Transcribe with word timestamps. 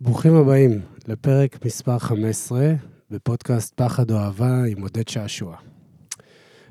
ברוכים 0.00 0.34
הבאים 0.34 0.80
לפרק 1.08 1.64
מספר 1.64 1.98
15 1.98 2.72
בפודקאסט 3.10 3.74
פחד 3.74 4.10
או 4.10 4.16
אהבה 4.16 4.64
עם 4.64 4.82
עודד 4.82 5.08
שעשוע. 5.08 5.56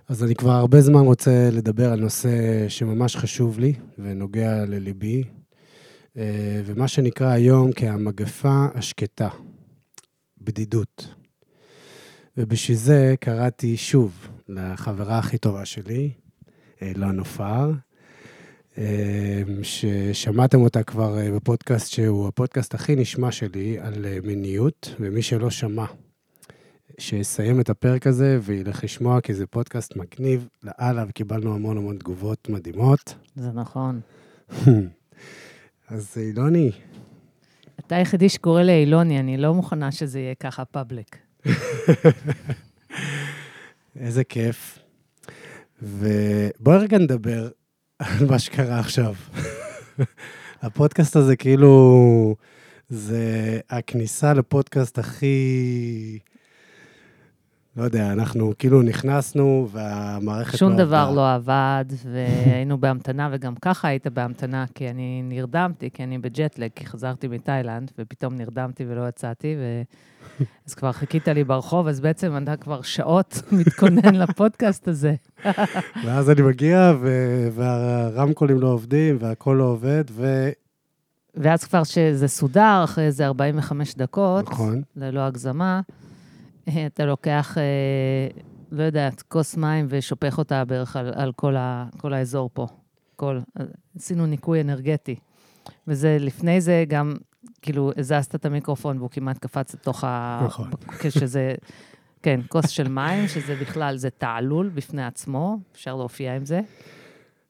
אז 0.07 0.23
אני 0.23 0.35
כבר 0.35 0.51
הרבה 0.51 0.81
זמן 0.81 0.99
רוצה 0.99 1.49
לדבר 1.51 1.91
על 1.91 1.99
נושא 1.99 2.29
שממש 2.69 3.15
חשוב 3.15 3.59
לי 3.59 3.73
ונוגע 3.97 4.65
לליבי, 4.65 5.23
אה, 6.17 6.61
ומה 6.65 6.87
שנקרא 6.87 7.27
היום 7.27 7.71
כהמגפה 7.75 8.65
השקטה, 8.73 9.29
בדידות. 10.41 11.15
ובשביל 12.37 12.77
זה 12.77 13.15
קראתי 13.19 13.77
שוב 13.77 14.27
לחברה 14.49 15.19
הכי 15.19 15.37
טובה 15.37 15.65
שלי, 15.65 16.11
אילון 16.81 17.15
נופר, 17.15 17.71
ששמעתם 19.63 20.61
אותה 20.61 20.83
כבר 20.83 21.19
אה, 21.19 21.31
בפודקאסט 21.31 21.91
שהוא 21.91 22.27
הפודקאסט 22.27 22.73
הכי 22.73 22.95
נשמע 22.95 23.31
שלי 23.31 23.79
על 23.79 24.05
אה, 24.05 24.17
מיניות, 24.23 24.95
ומי 24.99 25.21
שלא 25.21 25.49
שמע, 25.49 25.85
שיסיים 26.99 27.59
את 27.59 27.69
הפרק 27.69 28.07
הזה 28.07 28.39
וילך 28.41 28.83
לשמוע, 28.83 29.21
כי 29.21 29.33
זה 29.33 29.47
פודקאסט 29.47 29.95
מגניב 29.95 30.47
לאללה, 30.63 31.05
וקיבלנו 31.09 31.55
המון 31.55 31.77
המון 31.77 31.97
תגובות 31.97 32.49
מדהימות. 32.49 33.15
זה 33.35 33.51
נכון. 33.51 33.99
אז 35.89 36.17
אילוני. 36.17 36.71
אתה 37.79 37.95
היחידי 37.95 38.29
שקורא 38.29 38.63
לאילוני, 38.63 39.19
אני 39.19 39.37
לא 39.37 39.53
מוכנה 39.53 39.91
שזה 39.91 40.19
יהיה 40.19 40.35
ככה 40.35 40.65
פאבליק. 40.65 41.17
איזה 43.99 44.23
כיף. 44.23 44.79
ובואי 45.81 46.77
רגע 46.77 46.97
נדבר 46.97 47.49
על 47.99 48.25
מה 48.29 48.39
שקרה 48.39 48.79
עכשיו. 48.79 49.13
הפודקאסט 50.61 51.15
הזה 51.15 51.35
כאילו, 51.35 52.35
זה 52.89 53.59
הכניסה 53.69 54.33
לפודקאסט 54.33 54.99
הכי... 54.99 56.19
לא 57.77 57.83
יודע, 57.83 58.11
אנחנו 58.13 58.53
כאילו 58.59 58.81
נכנסנו 58.81 59.67
והמערכת 59.71 60.57
שום 60.57 60.71
לא 60.71 60.77
דבר 60.77 60.95
עבדה. 60.97 61.15
לא 61.15 61.35
עבד, 61.35 61.85
והיינו 62.13 62.77
בהמתנה, 62.77 63.29
וגם 63.31 63.55
ככה 63.55 63.87
היית 63.87 64.07
בהמתנה, 64.07 64.65
כי 64.75 64.89
אני 64.89 65.21
נרדמתי, 65.23 65.89
כי 65.93 66.03
אני 66.03 66.17
בג'טלג, 66.17 66.69
כי 66.75 66.85
חזרתי 66.85 67.27
מתאילנד, 67.27 67.91
ופתאום 67.97 68.35
נרדמתי 68.35 68.85
ולא 68.87 69.07
יצאתי, 69.07 69.55
ו... 69.59 69.81
אז 70.67 70.73
כבר 70.73 70.91
חיכית 70.91 71.27
לי 71.27 71.43
ברחוב, 71.43 71.87
אז 71.87 71.99
בעצם 71.99 72.37
אתה 72.43 72.57
כבר 72.57 72.81
שעות 72.81 73.41
מתכונן 73.59 74.15
לפודקאסט 74.15 74.87
הזה. 74.87 75.15
ואז 76.05 76.29
אני 76.29 76.41
מגיע, 76.41 76.93
ו- 77.01 77.47
והרמקולים 77.51 78.59
לא 78.59 78.67
עובדים, 78.67 79.17
והכל 79.19 79.55
לא 79.59 79.63
עובד, 79.63 80.03
ו... 80.11 80.49
ואז 81.35 81.63
כבר 81.63 81.83
שזה 81.83 82.27
סודר, 82.27 82.81
אחרי 82.83 83.05
איזה 83.05 83.25
45 83.25 83.95
דקות, 83.95 84.51
נכון. 84.51 84.81
ללא 84.95 85.19
הגזמה, 85.19 85.81
אתה 86.87 87.05
לוקח, 87.05 87.57
אה, 87.57 87.63
לא 88.71 88.83
יודעת, 88.83 89.21
כוס 89.21 89.57
מים 89.57 89.85
ושופך 89.89 90.37
אותה 90.37 90.65
בערך 90.65 90.95
על, 90.95 91.11
על 91.15 91.31
כל, 91.31 91.55
ה, 91.55 91.85
כל 91.97 92.13
האזור 92.13 92.49
פה. 92.53 92.67
כל, 93.15 93.39
עשינו 93.95 94.25
ניקוי 94.25 94.61
אנרגטי. 94.61 95.15
וזה, 95.87 96.17
לפני 96.19 96.61
זה 96.61 96.83
גם, 96.87 97.15
כאילו, 97.67 97.91
הזזת 97.97 98.35
את 98.35 98.45
המיקרופון 98.45 98.97
והוא 98.97 99.09
כמעט 99.09 99.37
קפץ 99.37 99.73
לתוך 99.73 100.03
ה... 100.03 100.41
נכון. 100.45 100.69
כשזה, 100.99 101.55
כן, 102.23 102.39
כוס 102.47 102.69
של 102.69 102.87
מים, 102.87 103.27
שזה 103.27 103.55
בכלל, 103.61 103.97
זה 103.97 104.09
תעלול 104.09 104.69
בפני 104.69 105.05
עצמו, 105.05 105.57
אפשר 105.75 105.95
להופיע 105.95 106.35
עם 106.35 106.45
זה. 106.45 106.61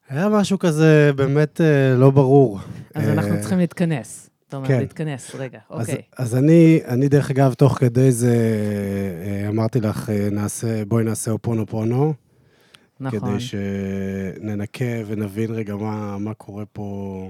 היה 0.09 0.29
משהו 0.29 0.59
כזה 0.59 1.11
באמת 1.15 1.61
אה, 1.61 1.95
לא 1.95 2.11
ברור. 2.11 2.59
אז 2.95 3.07
אה, 3.07 3.13
אנחנו 3.13 3.39
צריכים 3.39 3.57
להתכנס. 3.57 4.29
אתה 4.47 4.57
אומר, 4.57 4.67
כן. 4.67 4.79
להתכנס, 4.79 5.35
רגע, 5.35 5.59
אז, 5.69 5.89
אוקיי. 5.89 6.01
אז 6.17 6.35
אני, 6.35 6.79
אני, 6.87 7.09
דרך 7.09 7.31
אגב, 7.31 7.53
תוך 7.53 7.77
כדי 7.77 8.11
זה 8.11 8.35
אה, 9.25 9.49
אמרתי 9.49 9.79
לך, 9.79 10.09
נעשה, 10.31 10.85
בואי 10.85 11.03
נעשה 11.03 11.31
אופונופונו, 11.31 12.13
נכון. 12.99 13.19
כדי 13.19 13.39
שננקה 13.39 14.85
ונבין 15.07 15.51
רגע 15.51 15.75
מה, 15.75 16.17
מה 16.17 16.33
קורה 16.33 16.63
פה 16.65 17.29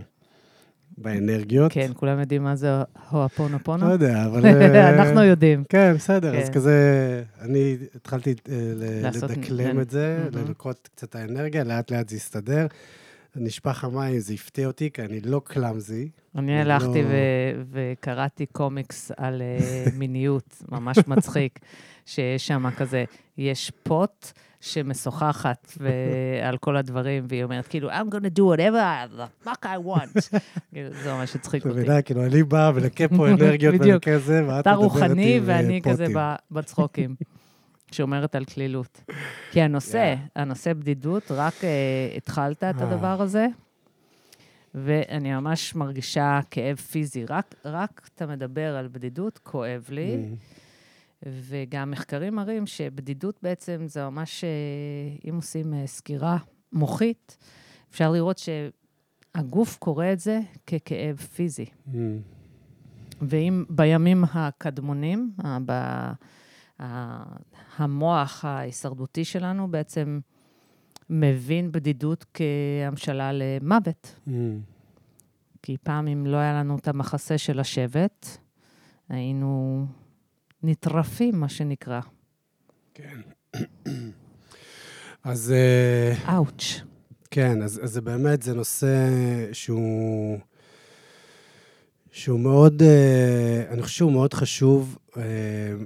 באנרגיות. 0.97 1.71
כן, 1.71 1.91
כולם 1.93 2.19
יודעים 2.19 2.43
מה 2.43 2.55
זה 2.55 2.69
הואפונופונו? 3.09 3.87
לא 3.87 3.91
יודע, 3.91 4.25
אבל... 4.25 4.45
אה, 4.45 4.89
אנחנו 4.89 5.23
יודעים. 5.23 5.63
כן, 5.69 5.93
בסדר, 5.95 6.37
אז 6.39 6.47
כן. 6.47 6.53
כזה, 6.53 7.23
אני 7.41 7.77
התחלתי 7.95 8.33
אה, 8.49 8.55
לדקלם 9.13 9.79
את 9.79 9.89
זה. 9.89 10.27
לנקות 10.31 10.89
קצת 10.95 11.15
האנרגיה, 11.15 11.63
לאט 11.63 11.91
לאט 11.91 12.09
זה 12.09 12.15
יסתדר. 12.15 12.67
נשפך 13.39 13.83
המים, 13.83 14.19
זה 14.19 14.33
הפתיע 14.33 14.67
אותי, 14.67 14.89
כי 14.93 15.01
אני 15.01 15.19
לא 15.21 15.41
קלאמזי. 15.43 16.09
אני 16.35 16.47
לא- 16.55 16.59
הלכתי 16.73 17.03
ו- 17.07 17.61
וקראתי 17.71 18.45
קומיקס 18.45 19.11
על 19.17 19.41
אה, 19.41 19.57
מיניות, 19.99 20.63
ממש 20.71 20.97
מצחיק, 21.07 21.59
שיש 22.05 22.47
שם 22.47 22.69
כזה, 22.77 23.03
יש 23.37 23.71
פוט 23.83 24.31
שמשוחחת 24.61 25.73
ו- 25.79 25.89
על 26.43 26.57
כל 26.57 26.77
הדברים, 26.77 27.25
והיא 27.29 27.43
אומרת, 27.43 27.67
כאילו, 27.67 27.91
I'm 27.91 28.05
gonna 28.11 28.37
do 28.39 28.41
whatever 28.41 29.17
the 29.19 29.47
fuck 29.47 29.63
I 29.65 29.87
want. 29.87 30.37
כאילו, 30.73 30.89
זה 31.03 31.13
ממש 31.13 31.35
הצחיק 31.35 31.65
אותי. 31.65 31.79
מבינה, 31.79 32.01
כאילו, 32.01 32.25
אני 32.25 32.43
בא 32.43 32.71
מנקה 32.75 33.07
פה 33.07 33.27
אנרגיות 33.31 33.73
בדיוק. 33.75 33.87
ומנקה 34.07 34.19
זה, 34.19 34.43
ואת 34.47 34.59
אתה 34.59 34.71
מדברת 34.71 34.83
רוחני 34.91 35.37
עם, 35.37 35.49
אה, 35.49 35.55
ואני 35.57 35.81
כזה 35.81 35.97
פוטים. 36.05 36.17
ב- 36.17 36.35
בצחוקים, 36.51 37.15
שומרת 37.91 38.35
על 38.35 38.45
כלילות. 38.45 39.03
כי 39.51 39.61
הנושא, 39.61 40.15
הנושא 40.35 40.73
בדידות, 40.73 41.31
רק 41.31 41.53
אה, 41.63 41.69
התחלת 42.17 42.57
את 42.57 42.81
אה. 42.81 42.87
הדבר 42.87 43.21
הזה, 43.21 43.47
ואני 44.75 45.33
ממש 45.33 45.75
מרגישה 45.75 46.39
כאב 46.51 46.75
פיזי. 46.75 47.25
רק, 47.25 47.55
רק 47.65 48.09
אתה 48.15 48.25
מדבר 48.27 48.75
על 48.75 48.87
בדידות, 48.91 49.37
כואב 49.37 49.85
לי, 49.89 50.15
Mm. 50.15 50.37
וגם 51.25 51.91
מחקרים 51.91 52.35
מראים 52.35 52.67
שבדידות 52.67 53.39
בעצם 53.43 53.81
זה 53.87 54.09
ממש, 54.09 54.43
אה, 54.43 54.49
אם 55.29 55.35
עושים 55.35 55.73
סקירה 55.85 56.37
מוחית, 56.73 57.37
אפשר 57.91 58.11
לראות 58.11 58.37
שהגוף 58.37 59.77
קורא 59.77 60.05
את 60.13 60.19
זה 60.19 60.39
ככאב 60.67 61.15
פיזי. 61.15 61.65
Mm. 61.87 61.95
ואם 63.21 63.63
בימים 63.69 64.23
הקדמונים, 64.33 65.31
ב- 65.65 66.11
המוח 67.77 68.45
ההישרדותי 68.45 69.25
שלנו 69.25 69.71
בעצם 69.71 70.19
מבין 71.09 71.71
בדידות 71.71 72.25
כהמשלה 72.33 73.31
למוות. 73.33 74.15
Mm. 74.27 74.31
כי 75.61 75.77
פעם, 75.83 76.07
אם 76.07 76.25
לא 76.25 76.37
היה 76.37 76.53
לנו 76.53 76.77
את 76.77 76.87
המחסה 76.87 77.37
של 77.37 77.59
השבט, 77.59 78.27
היינו 79.09 79.85
נטרפים, 80.63 81.39
מה 81.39 81.49
שנקרא. 81.49 81.99
כן. 82.93 83.19
אז 85.23 85.51
אה, 85.55 86.35
אאוץ'. 86.35 86.81
כן, 87.31 87.61
אז, 87.61 87.79
אז 87.83 87.91
זה 87.91 88.01
באמת, 88.01 88.41
זה 88.41 88.53
נושא 88.53 89.09
שהוא, 89.53 90.39
שהוא 92.17 92.39
מאוד, 92.39 92.83
אה, 92.83 93.63
אני 93.69 93.81
חושב 93.81 93.95
שהוא 93.95 94.11
מאוד 94.11 94.33
חשוב, 94.33 94.97
אה, 95.17 95.23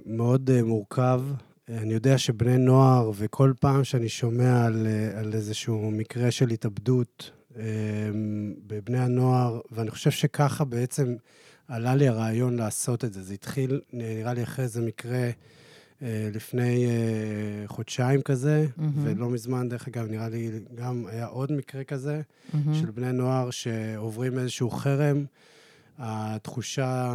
מאוד 0.06 0.50
אה, 0.50 0.64
מורכב. 0.64 1.22
אני 1.70 1.94
יודע 1.94 2.18
שבני 2.18 2.58
נוער, 2.58 3.12
וכל 3.16 3.54
פעם 3.60 3.84
שאני 3.84 4.10
שומע 4.10 4.66
על, 4.66 4.88
על 5.16 5.34
איזשהו 5.34 5.92
מקרה 5.92 6.32
של 6.32 6.50
התאבדות 6.50 7.32
בבני 8.68 9.00
הנוער, 9.00 9.60
ואני 9.72 9.92
חושב 9.92 10.12
שככה 10.12 10.66
בעצם 10.66 11.16
עלה 11.68 11.96
לי 11.96 12.08
הרעיון 12.08 12.56
לעשות 12.56 13.06
את 13.06 13.14
זה. 13.14 13.24
זה 13.24 13.34
התחיל, 13.34 13.82
נראה 13.94 14.34
לי, 14.34 14.44
אחרי 14.44 14.66
איזה 14.66 14.82
מקרה 14.82 15.30
לפני 16.02 16.88
חודשיים 17.66 18.22
כזה, 18.22 18.66
מהמם. 18.78 18.92
ולא 19.04 19.30
מזמן, 19.30 19.70
דרך 19.70 19.88
אגב, 19.88 20.08
נראה 20.10 20.30
לי 20.30 20.52
גם 20.76 21.06
היה 21.08 21.26
עוד 21.26 21.52
מקרה 21.52 21.84
כזה, 21.84 22.22
מהמם. 22.54 22.74
של 22.74 22.92
בני 22.92 23.14
נוער 23.14 23.50
שעוברים 23.50 24.40
איזשהו 24.40 24.70
חרם. 24.70 25.26
התחושה, 25.98 27.14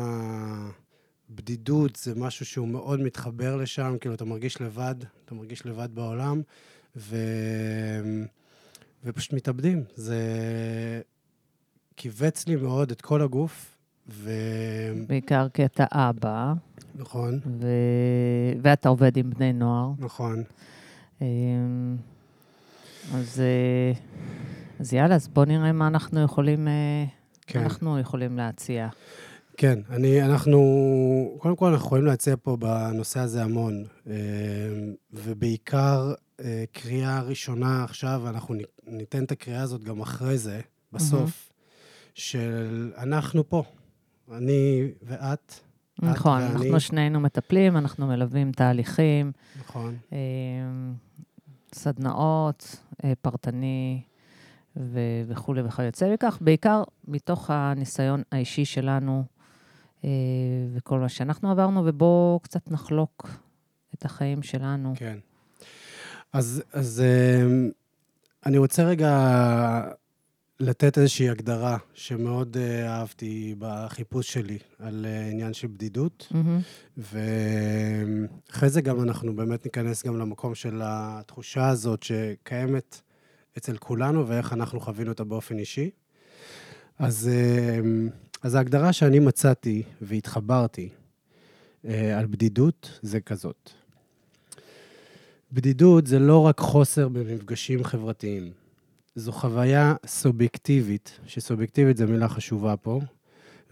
בדידות, 1.31 1.96
זה 1.96 2.14
משהו 2.14 2.46
שהוא 2.46 2.69
מאוד 2.69 3.00
מתחבר 3.00 3.56
לשם, 3.56 3.96
כאילו, 4.00 4.14
אתה 4.14 4.25
מרגיש 4.25 4.61
לבד, 4.61 4.94
אתה 5.25 5.34
מרגיש 5.34 5.67
לבד 5.67 5.88
בעולם, 5.94 6.43
ו... 6.96 7.17
ופשוט 9.05 9.32
מתאבדים. 9.32 9.84
זה 9.94 10.20
כיווץ 11.96 12.46
לי 12.46 12.56
מאוד 12.56 12.90
את 12.90 13.00
כל 13.00 13.23
הגוף, 13.23 13.76
ו... 14.08 14.31
בעיקר 15.06 15.49
כי 15.49 15.64
אתה 15.64 15.84
אבא, 15.93 16.52
נכון, 16.94 17.40
ו... 17.61 17.67
ואתה 18.62 18.88
עובד 18.88 19.17
עם 19.17 19.31
בני 19.31 19.52
נוער. 19.52 19.93
נכון. 19.99 20.43
אמ, 21.20 21.96
אז, 23.14 23.40
אה, 23.40 23.93
אז 24.81 24.94
יאללה, 24.94 25.14
אז 25.14 25.28
בוא 25.28 25.44
נראה 25.44 25.73
מה 25.73 25.87
אנחנו 25.87 26.23
יכולים, 26.23 26.69
אה, 26.69 27.05
כן. 27.47 27.59
אנחנו 27.63 27.99
יכולים 27.99 28.37
להציע. 28.37 28.89
כן, 29.57 29.79
אני, 29.91 30.23
אנחנו, 30.23 30.61
קודם 31.39 31.57
כל 31.57 31.67
אנחנו 31.67 31.87
יכולים 31.87 32.05
להציע 32.05 32.35
פה 32.43 32.57
בנושא 32.57 33.21
הזה 33.21 33.43
המון, 33.43 33.85
אה, 34.07 34.15
ובעיקר 35.13 36.15
אה, 36.41 36.65
קריאה 36.73 37.21
ראשונה 37.21 37.85
עכשיו, 37.85 38.23
אנחנו 38.29 38.55
ניתן 38.87 39.25
את 39.25 39.33
הקריאה 39.33 39.63
הזאת 39.63 39.85
גם 39.85 40.01
אחרי 40.01 40.39
זה, 40.39 40.61
בסוף, 40.93 41.53
של 42.15 42.93
אנחנו 42.97 43.49
פה, 43.49 43.63
אני 44.33 44.91
ואת. 45.03 45.55
נכון, 46.03 46.43
ואני. 46.43 46.55
אנחנו 46.55 46.81
שנינו 46.81 47.21
מטפלים, 47.21 47.77
אנחנו 47.77 48.07
מלווים 48.07 48.53
תהליכים, 48.53 49.33
נכון. 49.61 49.97
אה, 50.13 50.19
סדנאות, 51.75 52.77
אה, 53.05 53.13
פרטני 53.23 54.03
ו- 54.76 55.23
וכולי 55.28 55.62
וכיוצא 55.62 56.12
בכך, 56.12 56.38
בעיקר 56.40 56.82
מתוך 57.08 57.50
הניסיון 57.50 58.23
האישי 58.32 58.64
שלנו 58.64 59.25
אה, 60.05 60.11
וכל 60.75 60.99
מה 60.99 61.08
שאנחנו 61.08 61.50
עברנו, 61.50 61.82
ובואו 61.87 62.40
קצת 62.43 62.70
נחלוק 62.70 63.28
את 63.94 64.05
החיים 64.05 64.43
שלנו. 64.43 64.93
כן. 64.96 65.19
אז, 66.32 66.62
אז 66.73 67.02
אמ, 67.02 67.70
אני 68.46 68.58
רוצה 68.58 68.84
רגע 68.84 69.11
לתת 70.61 70.99
איזושהי 70.99 71.31
הגדרה 71.31 71.78
שמאוד 71.94 72.56
אה, 72.56 72.88
אהבתי 72.88 73.55
בחיפוש 73.58 74.32
שלי 74.32 74.58
על 74.78 75.06
אה, 75.08 75.26
עניין 75.31 75.52
של 75.52 75.67
בדידות, 75.67 76.28
מהמם. 76.31 76.61
ואחרי 76.96 78.69
זה 78.69 78.81
גם 78.81 79.02
אנחנו 79.02 79.37
באמת 79.37 79.64
ניכנס 79.64 80.06
גם 80.06 80.19
למקום 80.19 80.55
של 80.55 80.81
התחושה 80.84 81.69
הזאת 81.69 82.02
שקיימת 82.02 83.00
אצל 83.58 83.76
כולנו 83.76 84.29
ואיך 84.29 84.53
אנחנו 84.53 84.81
חווינו 84.81 85.11
אותה 85.11 85.25
באופן 85.25 85.58
אישי. 85.58 85.91
אז, 86.99 87.31
אמ, 87.32 88.08
אז 88.43 88.55
ההגדרה 88.55 88.93
שאני 88.93 89.19
מצאתי 89.19 89.82
והתחברתי 90.03 90.88
אה, 91.85 92.19
על 92.19 92.26
בדידות 92.26 92.99
זה 93.03 93.20
כזאת. 93.20 93.70
בדידות 95.53 96.06
זה 96.06 96.19
לא 96.19 96.47
רק 96.47 96.61
חוסר 96.61 97.08
במפגשים 97.08 97.85
חברתיים. 97.85 98.53
זו 99.14 99.32
חוויה 99.32 99.94
סובייקטיבית, 100.06 101.20
שסובייקטיבית 101.26 101.97
זו 101.97 102.06
מילה 102.06 102.29
חשובה 102.29 102.76
פה, 102.76 103.00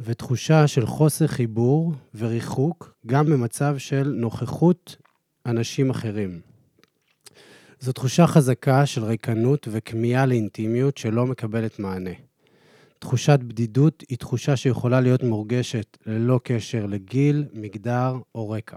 ותחושה 0.01 0.67
של 0.67 0.87
חוסר 0.87 1.27
חיבור 1.27 1.95
וריחוק, 2.15 2.95
גם 3.07 3.27
במצב 3.27 3.79
של 3.79 4.15
נוכחות 4.17 4.97
אנשים 5.47 5.91
אחרים. 5.91 6.41
זו 7.85 7.93
תחושה 7.93 8.27
חזקה 8.27 8.87
של 8.87 9.05
ריקנות 9.05 9.69
וכמיהה 9.71 10.27
לאינטימיות 10.27 10.97
שלא 10.97 11.27
מקבלת 11.27 11.79
מענה. 11.79 12.11
תחושת 12.99 13.39
בדידות 13.41 14.05
היא 14.09 14.19
תחושה 14.19 14.57
שיכולה 14.57 15.01
להיות 15.01 15.23
מורגשת 15.23 15.99
ללא 16.07 16.41
קשר 16.45 16.87
לגיל, 16.87 17.45
מגדר 17.53 18.17
או 18.35 18.51
רקע. 18.51 18.77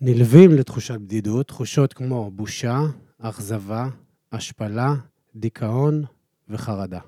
נלווים 0.00 0.50
לתחושת 0.52 0.94
בדידות 0.94 1.48
תחושות 1.48 1.92
כמו 1.92 2.30
בושה, 2.30 2.80
אכזבה, 3.18 3.88
השפלה, 4.32 4.94
דיכאון 5.36 6.04
וחרדה. 6.48 7.00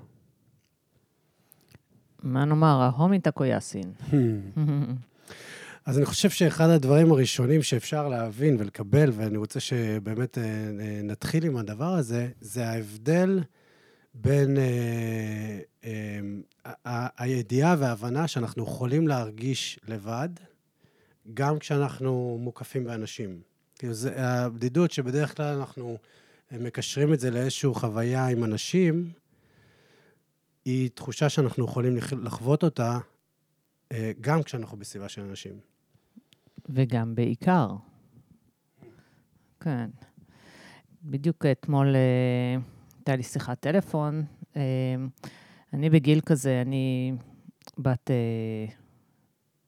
מה 2.23 2.45
נאמר, 2.45 2.81
ההומי 2.81 3.19
טקויאסין. 3.19 3.91
אז 5.87 5.97
אני 5.97 6.05
חושב 6.05 6.29
שאחד 6.29 6.69
הדברים 6.69 7.11
הראשונים 7.11 7.63
שאפשר 7.63 8.07
להבין 8.07 8.55
ולקבל, 8.59 9.09
ואני 9.13 9.37
רוצה 9.37 9.59
שבאמת 9.59 10.37
אה, 10.37 10.43
אה, 10.43 10.99
נתחיל 11.03 11.45
עם 11.45 11.57
הדבר 11.57 11.93
הזה, 11.93 12.29
זה 12.41 12.67
ההבדל 12.67 13.43
בין 14.13 14.57
אה, 15.85 17.07
הידיעה 17.17 17.75
וההבנה 17.79 18.27
שאנחנו 18.27 18.63
יכולים 18.63 19.07
להרגיש 19.07 19.79
לבד, 19.87 20.29
גם 21.33 21.59
כשאנחנו 21.59 22.37
מוקפים 22.41 22.83
באנשים. 22.83 23.41
כאילו, 23.75 23.93
זה 23.93 24.13
הבדידות 24.17 24.91
שבדרך 24.91 25.37
כלל 25.37 25.57
אנחנו 25.57 25.97
מקשרים 26.51 27.13
את 27.13 27.19
זה 27.19 27.31
לאיזושהי 27.31 27.69
חוויה 27.73 28.27
עם 28.27 28.43
אנשים, 28.43 29.11
היא 30.65 30.89
תחושה 30.93 31.29
שאנחנו 31.29 31.65
יכולים 31.65 31.97
לח- 31.97 32.13
לחוות 32.13 32.63
אותה 32.63 32.97
גם 34.21 34.43
כשאנחנו 34.43 34.77
בסביבה 34.77 35.09
של 35.09 35.21
אנשים. 35.21 35.76
וגם 36.69 37.15
בעיקר. 37.15 37.75
כן. 39.59 39.89
בדיוק 41.03 41.45
אתמול 41.45 41.95
אה, 41.95 42.61
הייתה 42.95 43.15
לי 43.15 43.23
שיחת 43.23 43.59
טלפון. 43.59 44.23
אה, 44.55 44.61
אני 45.73 45.89
בגיל 45.89 46.21
כזה, 46.21 46.61
אני 46.65 47.13
בת 47.77 48.11
אה, 48.11 48.65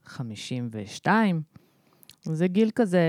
52, 0.05 1.41
זה 2.23 2.47
גיל 2.47 2.71
כזה 2.75 3.01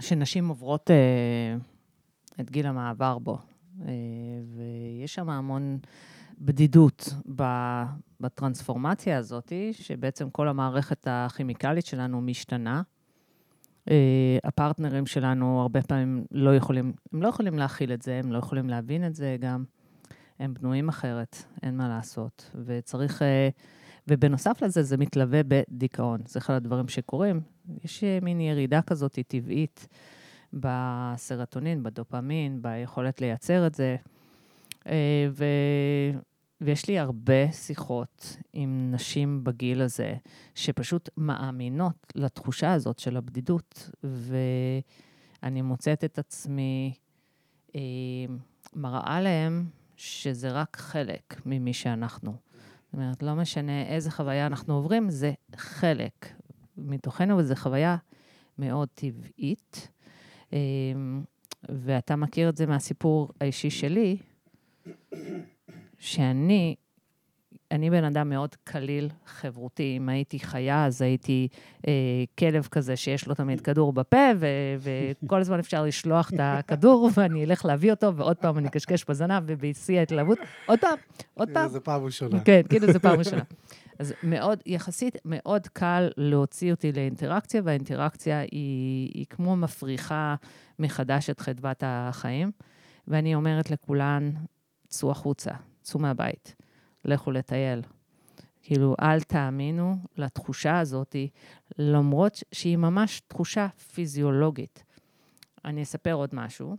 שנשים 0.00 0.48
עוברות 0.48 0.90
אה, 0.90 1.56
את 2.40 2.50
גיל 2.50 2.66
המעבר 2.66 3.18
בו. 3.18 3.38
אה, 3.80 3.92
ויש 4.56 5.14
שם 5.14 5.30
המון 5.30 5.78
בדידות 6.38 7.14
בטרנספורמציה 8.22 9.18
הזאת, 9.18 9.52
שבעצם 9.72 10.30
כל 10.30 10.48
המערכת 10.48 11.06
הכימיקלית 11.10 11.86
שלנו 11.86 12.20
משתנה. 12.20 12.82
אה, 13.90 14.38
הפרטנרים 14.44 15.06
שלנו 15.06 15.60
הרבה 15.60 15.82
פעמים 15.82 16.24
לא 16.30 16.56
יכולים, 16.56 16.92
הם 17.12 17.22
לא 17.22 17.28
יכולים 17.28 17.58
להכיל 17.58 17.92
את 17.92 18.02
זה, 18.02 18.20
הם 18.24 18.32
לא 18.32 18.38
יכולים 18.38 18.70
להבין 18.70 19.06
את 19.06 19.14
זה 19.14 19.36
גם. 19.40 19.64
הם 20.38 20.54
בנויים 20.54 20.88
אחרת, 20.88 21.36
אין 21.62 21.76
מה 21.76 21.88
לעשות. 21.88 22.50
וצריך... 22.64 23.22
אה, 23.22 23.48
ובנוסף 24.08 24.62
לזה, 24.62 24.82
זה 24.82 24.96
מתלווה 24.96 25.40
בדיכאון. 25.48 26.20
זה 26.26 26.38
אחד 26.38 26.54
הדברים 26.54 26.88
שקורים. 26.88 27.40
יש 27.84 28.04
אה, 28.04 28.18
מין 28.22 28.40
ירידה 28.40 28.82
כזאת 28.82 29.18
טבעית 29.28 29.88
בסרטונין, 30.52 31.82
בדופמין, 31.82 32.62
ביכולת 32.62 33.20
לייצר 33.20 33.66
את 33.66 33.74
זה. 33.74 33.96
ו... 35.30 35.44
ויש 36.64 36.88
לי 36.88 36.98
הרבה 36.98 37.52
שיחות 37.52 38.36
עם 38.52 38.88
נשים 38.92 39.44
בגיל 39.44 39.80
הזה, 39.80 40.14
שפשוט 40.54 41.08
מאמינות 41.16 42.12
לתחושה 42.14 42.72
הזאת 42.72 42.98
של 42.98 43.16
הבדידות, 43.16 43.90
ואני 44.04 45.62
מוצאת 45.62 46.04
את 46.04 46.18
עצמי 46.18 46.94
אה, 47.76 47.80
מראה 48.74 49.20
להם 49.20 49.66
שזה 49.96 50.52
רק 50.52 50.76
חלק 50.76 51.40
ממי 51.46 51.72
שאנחנו. 51.72 52.32
זאת 52.84 52.92
אומרת, 52.92 53.22
לא 53.22 53.34
משנה 53.34 53.82
איזה 53.82 54.10
חוויה 54.10 54.46
אנחנו 54.46 54.74
עוברים, 54.74 55.10
זה 55.10 55.32
חלק 55.56 56.28
מתוכנו, 56.76 57.36
וזו 57.36 57.54
חוויה 57.54 57.96
מאוד 58.58 58.88
טבעית. 58.94 59.88
אה, 60.52 60.58
ואתה 61.68 62.16
מכיר 62.16 62.48
את 62.48 62.56
זה 62.56 62.66
מהסיפור 62.66 63.28
האישי 63.40 63.70
שלי, 63.70 64.16
שאני, 66.02 66.74
אני 67.70 67.90
בן 67.90 68.04
אדם 68.04 68.28
מאוד 68.28 68.56
קליל, 68.64 69.08
חברותי. 69.26 69.94
אם 69.96 70.08
הייתי 70.08 70.38
חיה, 70.38 70.86
אז 70.86 71.02
הייתי 71.02 71.48
אה, 71.88 71.92
כלב 72.38 72.68
כזה 72.70 72.96
שיש 72.96 73.26
לו 73.26 73.34
תמיד 73.34 73.60
כדור 73.60 73.92
בפה, 73.92 74.30
ו- 74.36 74.46
וכל 75.24 75.40
הזמן 75.40 75.58
אפשר 75.58 75.84
לשלוח 75.84 76.30
את 76.30 76.40
הכדור, 76.40 77.10
ואני 77.14 77.44
אלך 77.44 77.64
להביא 77.64 77.90
אותו, 77.90 78.16
ועוד 78.16 78.36
פעם 78.36 78.58
אני 78.58 78.68
אקשקש 78.68 79.04
בזנב 79.08 79.42
ובשיא 79.46 79.98
ההתלהבות. 79.98 80.38
עוד 80.66 80.78
פעם, 80.78 80.98
עוד 81.34 81.48
פעם. 81.52 81.68
זה 81.68 81.80
פעם 81.80 82.04
ראשונה. 82.04 82.40
כן, 82.40 82.60
כאילו 82.68 82.92
זו 82.92 83.00
פעם 83.00 83.18
ראשונה. 83.22 83.42
אז 83.98 84.14
מאוד, 84.22 84.62
יחסית 84.66 85.16
מאוד 85.24 85.66
קל 85.66 86.08
להוציא 86.16 86.70
אותי 86.70 86.92
לאינטראקציה, 86.92 87.60
והאינטראקציה 87.64 88.40
היא, 88.40 89.10
היא 89.14 89.26
כמו 89.30 89.56
מפריחה 89.56 90.34
מחדש 90.78 91.30
את 91.30 91.40
חדוות 91.40 91.82
החיים. 91.86 92.50
ואני 93.08 93.34
אומרת 93.34 93.70
לכולן, 93.70 94.30
צאו 94.88 95.10
החוצה, 95.10 95.50
צאו 95.82 96.00
מהבית, 96.00 96.54
לכו 97.04 97.30
לטייל. 97.30 97.82
כאילו, 98.62 98.94
אל 99.00 99.20
תאמינו 99.20 99.96
לתחושה 100.16 100.78
הזאת, 100.78 101.16
למרות 101.78 102.42
שהיא 102.52 102.76
ממש 102.76 103.22
תחושה 103.28 103.68
פיזיולוגית. 103.94 104.84
אני 105.64 105.82
אספר 105.82 106.12
עוד 106.12 106.30
משהו. 106.32 106.76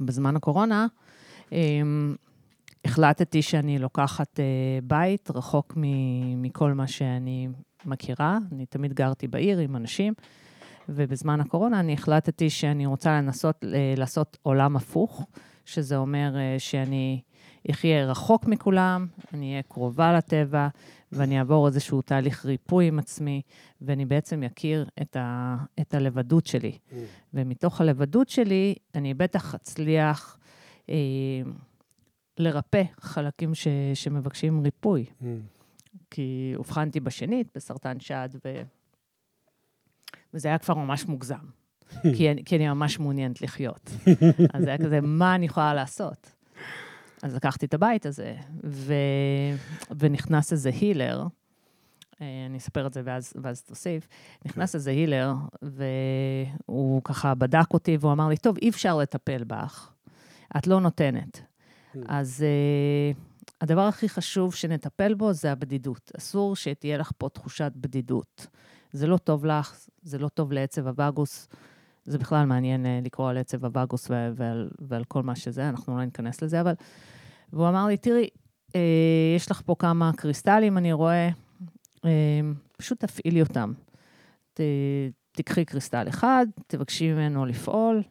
בזמן 0.00 0.36
הקורונה, 0.36 0.86
אמ, 1.52 2.16
החלטתי 2.84 3.42
שאני 3.42 3.78
לוקחת 3.78 4.40
אה, 4.40 4.44
בית 4.82 5.30
רחוק 5.30 5.72
מכל 6.36 6.72
מה 6.72 6.86
שאני 6.86 7.48
מכירה. 7.84 8.38
אני 8.52 8.66
תמיד 8.66 8.92
גרתי 8.92 9.28
בעיר 9.28 9.58
עם 9.58 9.76
אנשים, 9.76 10.14
ובזמן 10.88 11.40
הקורונה 11.40 11.80
אני 11.80 11.92
החלטתי 11.92 12.50
שאני 12.50 12.86
רוצה 12.86 13.10
לנסות 13.12 13.64
אה, 13.64 13.94
לעשות 13.96 14.38
עולם 14.42 14.76
הפוך, 14.76 15.26
שזה 15.68 15.96
אומר 15.96 16.36
אה, 16.36 16.58
שאני 16.58 17.20
אחיה 17.70 18.06
רחוק 18.06 18.44
מכולם, 18.44 19.06
אני 19.32 19.50
אהיה 19.50 19.62
קרובה 19.62 20.12
לטבע, 20.12 20.68
ואני 21.12 21.38
אעבור 21.38 21.66
איזשהו 21.66 22.02
תהליך 22.02 22.46
ריפוי 22.46 22.88
עם 22.88 22.98
עצמי, 22.98 23.42
ואני 23.80 24.04
בעצם 24.04 24.42
אכיר 24.42 24.88
את, 25.02 25.16
ה- 25.16 25.56
את 25.80 25.94
הלבדות 25.94 26.46
שלי. 26.46 26.72
Mm. 26.72 26.94
ומתוך 27.34 27.80
הלבדות 27.80 28.28
שלי, 28.28 28.74
אני 28.94 29.14
בטח 29.14 29.54
אצליח 29.54 30.38
אה, 30.90 30.94
לרפא 32.38 32.82
חלקים 33.00 33.54
ש, 33.54 33.68
שמבקשים 33.94 34.60
ריפוי. 34.62 35.04
Mm. 35.20 35.24
כי 36.10 36.52
אובחנתי 36.56 37.00
בשנית 37.00 37.48
בסרטן 37.54 38.00
שד, 38.00 38.28
ו... 38.44 38.62
וזה 40.34 40.48
היה 40.48 40.58
כבר 40.58 40.74
ממש 40.74 41.06
מוגזם. 41.06 41.57
כי, 42.16 42.30
אני, 42.30 42.44
כי 42.44 42.56
אני 42.56 42.68
ממש 42.68 42.98
מעוניינת 42.98 43.42
לחיות. 43.42 43.90
אז 44.54 44.64
זה 44.64 44.68
היה 44.68 44.78
כזה, 44.78 45.00
מה 45.00 45.34
אני 45.34 45.46
יכולה 45.46 45.74
לעשות? 45.74 46.32
אז 47.22 47.34
לקחתי 47.34 47.66
את 47.66 47.74
הבית 47.74 48.06
הזה, 48.06 48.34
ו... 48.64 48.94
ונכנס 49.98 50.52
איזה 50.52 50.70
הילר, 50.80 51.26
אה, 52.20 52.46
אני 52.46 52.58
אספר 52.58 52.86
את 52.86 52.94
זה 52.94 53.00
ואז, 53.04 53.32
ואז 53.42 53.62
תוסיף. 53.62 54.08
נכנס 54.44 54.74
איזה 54.74 54.90
הילר, 54.90 55.32
והוא 55.62 57.02
ככה 57.04 57.34
בדק 57.34 57.72
אותי, 57.72 57.96
והוא 58.00 58.12
אמר 58.12 58.28
לי, 58.28 58.36
טוב, 58.36 58.56
אי 58.62 58.68
אפשר 58.68 58.96
לטפל 58.96 59.44
בך, 59.44 59.92
את 60.56 60.66
לא 60.66 60.80
נותנת. 60.80 61.38
Mm. 61.38 61.98
אז 62.08 62.44
uh, 62.44 63.18
הדבר 63.60 63.80
הכי 63.80 64.08
חשוב 64.08 64.54
שנטפל 64.54 65.14
בו 65.14 65.32
זה 65.32 65.52
הבדידות. 65.52 66.12
אסור 66.18 66.56
שתהיה 66.56 66.98
לך 66.98 67.10
פה 67.18 67.28
תחושת 67.28 67.72
בדידות. 67.76 68.46
זה 68.92 69.06
לא 69.06 69.16
טוב 69.16 69.44
לך, 69.46 69.76
זה 70.02 70.18
לא 70.18 70.28
טוב 70.28 70.52
לעצב 70.52 70.86
הווגוס. 70.86 71.48
זה 72.08 72.18
בכלל 72.18 72.46
מעניין 72.46 72.84
uh, 72.84 72.88
לקרוא 73.04 73.30
על 73.30 73.38
עצב 73.38 73.64
הווגוס 73.64 74.10
ועל, 74.36 74.68
ועל 74.78 75.04
כל 75.04 75.22
מה 75.22 75.36
שזה, 75.36 75.68
אנחנו 75.68 75.96
לא 75.96 76.04
ניכנס 76.04 76.42
לזה, 76.42 76.60
אבל... 76.60 76.72
והוא 77.52 77.68
אמר 77.68 77.86
לי, 77.86 77.96
תראי, 77.96 78.28
אה, 78.76 78.80
יש 79.36 79.50
לך 79.50 79.62
פה 79.66 79.74
כמה 79.78 80.10
קריסטלים, 80.16 80.78
אני 80.78 80.92
רואה, 80.92 81.28
אה, 82.04 82.40
פשוט 82.78 83.00
תפעילי 83.00 83.42
אותם. 83.42 83.72
ת, 84.54 84.60
תקחי 85.32 85.64
קריסטל 85.64 86.08
אחד, 86.08 86.46
תבקשי 86.66 87.12
ממנו 87.12 87.46
לפעול, 87.46 88.02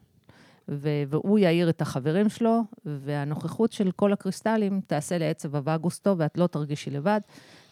ו- 0.69 1.03
והוא 1.07 1.39
יעיר 1.39 1.69
את 1.69 1.81
החברים 1.81 2.29
שלו, 2.29 2.61
והנוכחות 2.85 3.71
של 3.71 3.91
כל 3.91 4.13
הקריסטלים 4.13 4.81
תעשה 4.87 5.17
לעצב 5.17 5.55
הווגוס 5.55 5.99
טוב, 5.99 6.19
ואת 6.19 6.37
לא 6.37 6.47
תרגישי 6.47 6.89
לבד. 6.89 7.19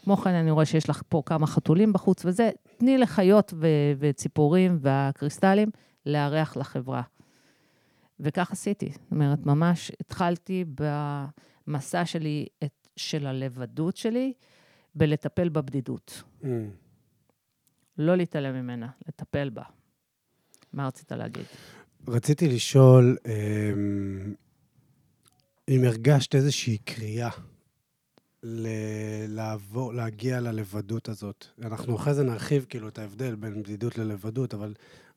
כמו 0.04 0.18
כן, 0.18 0.30
אני 0.30 0.52
רואה 0.52 0.66
שיש 0.66 0.90
לך 0.90 1.02
פה 1.10 1.22
כמה 1.26 1.48
חתולים 1.48 1.94
בחוץ 1.94 2.26
וזה, 2.26 2.50
תני 2.78 2.98
לחיות 2.98 3.54
ו- 3.58 3.94
וציפורים 4.00 4.78
והקריסטלים 4.82 5.70
לארח 6.06 6.58
לחברה. 6.58 7.02
וכך 8.20 8.52
עשיתי. 8.52 8.90
זאת 8.92 9.12
אומרת, 9.12 9.46
ממש 9.46 9.92
התחלתי 10.00 10.66
במסע 11.68 12.06
שלי, 12.06 12.46
את, 12.64 12.88
של 12.96 13.28
הלבדות 13.28 13.98
שלי, 13.98 14.34
בלטפל 14.96 15.50
בבדידות. 15.50 16.24
Mm. 16.42 16.46
לא 17.98 18.16
להתעלם 18.16 18.56
ממנה, 18.56 18.90
לטפל 19.08 19.50
בה. 19.50 19.64
מה 20.74 20.88
רצית 20.88 21.12
להגיד? 21.12 21.46
רציתי 22.08 22.48
לשאול 22.48 23.18
אמ, 23.26 24.34
אם 25.70 25.82
הרגשת 25.86 26.36
איזושהי 26.36 26.78
קריאה 26.78 27.30
ל- 28.44 29.26
לעבור, 29.28 29.94
להגיע 29.94 30.42
ללבדות 30.42 31.10
הזאת. 31.10 31.46
אנחנו 31.62 31.96
אחרי 31.96 32.14
זה 32.14 32.24
נרחיב 32.24 32.66
כאילו 32.70 32.88
את 32.88 33.00
ההבדל 33.00 33.36
בין 33.36 33.64
בדידות 33.64 33.98
ללבדות, 33.98 34.54
אבל 34.54 34.74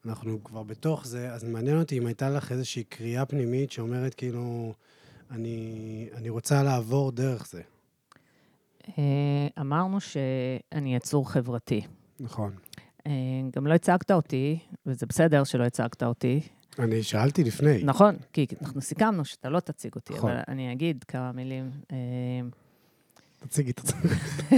אנחנו 0.09 0.45
כבר 0.45 0.63
בתוך 0.63 1.07
זה, 1.07 1.33
אז 1.33 1.45
מעניין 1.45 1.79
אותי 1.79 1.99
אם 1.99 2.07
הייתה 2.07 2.31
לך 2.31 2.53
איזושהי 2.53 2.85
קריאה 2.85 3.27
פנימית 3.27 3.73
שאומרת 3.73 4.15
כאילו, 4.15 4.73
אני, 5.31 6.09
אני 6.15 6.29
רוצה 6.29 6.63
לעבור 6.63 7.13
דרך 7.13 7.49
זה. 7.49 7.63
אה, 8.89 9.49
אמרנו 9.61 10.01
שאני 10.01 10.97
יצור 10.97 11.31
חברתי. 11.31 11.81
נכון. 12.21 12.53
אה, 13.07 13.13
גם 13.57 13.67
לא 13.67 13.75
הצגת 13.75 14.11
אותי, 14.11 14.59
וזה 14.87 15.07
בסדר 15.07 15.45
שלא 15.45 15.65
הצגת 15.65 16.03
אותי. 16.03 16.41
אני 16.79 17.03
שאלתי 17.03 17.45
לפני. 17.45 17.83
נכון, 17.85 18.17
כי 18.33 18.47
אנחנו 18.63 18.81
סיכמנו 18.81 19.25
שאתה 19.25 19.49
לא 19.49 19.61
תציג 19.61 19.95
אותי, 19.95 20.15
נכון. 20.15 20.31
אבל 20.31 20.41
אני 20.49 20.73
אגיד 20.73 21.05
כמה 21.09 21.33
מילים. 21.33 21.71
אה, 21.93 21.97
תציגי 23.39 23.71
את 23.71 23.79
עצמך. 23.79 24.53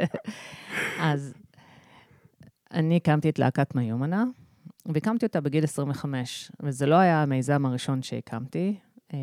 אז 1.00 1.34
אני 2.70 2.96
הקמתי 2.96 3.28
את 3.28 3.38
להקת 3.38 3.74
מיומנה, 3.74 4.24
והקמתי 4.88 5.26
אותה 5.26 5.40
בגיל 5.40 5.64
25, 5.64 6.52
וזה 6.60 6.86
לא 6.86 6.94
היה 6.94 7.22
המיזם 7.22 7.66
הראשון 7.66 8.02
שהקמתי. 8.02 8.78
אה, 9.14 9.18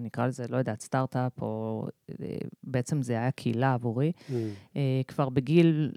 נקרא 0.00 0.26
לזה, 0.26 0.44
לא 0.48 0.56
יודעת, 0.56 0.80
סטארט-אפ, 0.80 1.42
או 1.42 1.86
אה, 2.10 2.36
בעצם 2.64 3.02
זה 3.02 3.12
היה 3.12 3.30
קהילה 3.30 3.74
עבורי. 3.74 4.12
Mm. 4.16 4.32
אה, 4.76 5.00
כבר 5.08 5.28
בגיל 5.28 5.92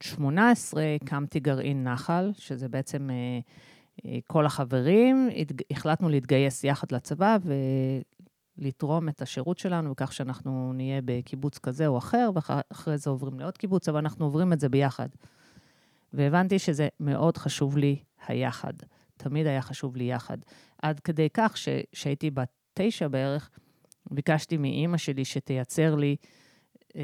18 0.00 0.82
הקמתי 1.02 1.40
גרעין 1.40 1.84
נחל, 1.84 2.30
שזה 2.38 2.68
בעצם 2.68 3.10
כל 4.26 4.46
החברים, 4.46 5.28
החלטנו 5.70 6.08
להתגייס 6.08 6.64
יחד 6.64 6.92
לצבא 6.92 7.36
ולתרום 8.58 9.08
את 9.08 9.22
השירות 9.22 9.58
שלנו, 9.58 9.90
וכך 9.90 10.12
שאנחנו 10.12 10.72
נהיה 10.72 11.00
בקיבוץ 11.04 11.58
כזה 11.58 11.86
או 11.86 11.98
אחר, 11.98 12.30
ואחרי 12.34 12.98
זה 12.98 13.10
עוברים 13.10 13.40
לעוד 13.40 13.58
קיבוץ, 13.58 13.88
אבל 13.88 13.98
אנחנו 13.98 14.24
עוברים 14.24 14.52
את 14.52 14.60
זה 14.60 14.68
ביחד. 14.68 15.08
והבנתי 16.14 16.58
שזה 16.58 16.88
מאוד 17.00 17.36
חשוב 17.36 17.76
לי 17.76 17.96
היחד. 18.26 18.72
תמיד 19.16 19.46
היה 19.46 19.62
חשוב 19.62 19.96
לי 19.96 20.04
יחד. 20.04 20.38
עד 20.82 21.00
כדי 21.00 21.28
כך 21.34 21.56
שהייתי 21.92 22.30
בת 22.30 22.48
תשע 22.74 23.08
בערך, 23.08 23.50
ביקשתי 24.10 24.56
מאימא 24.56 24.96
שלי 24.96 25.24
שתייצר 25.24 25.94
לי 25.94 26.16
אה, 26.96 27.02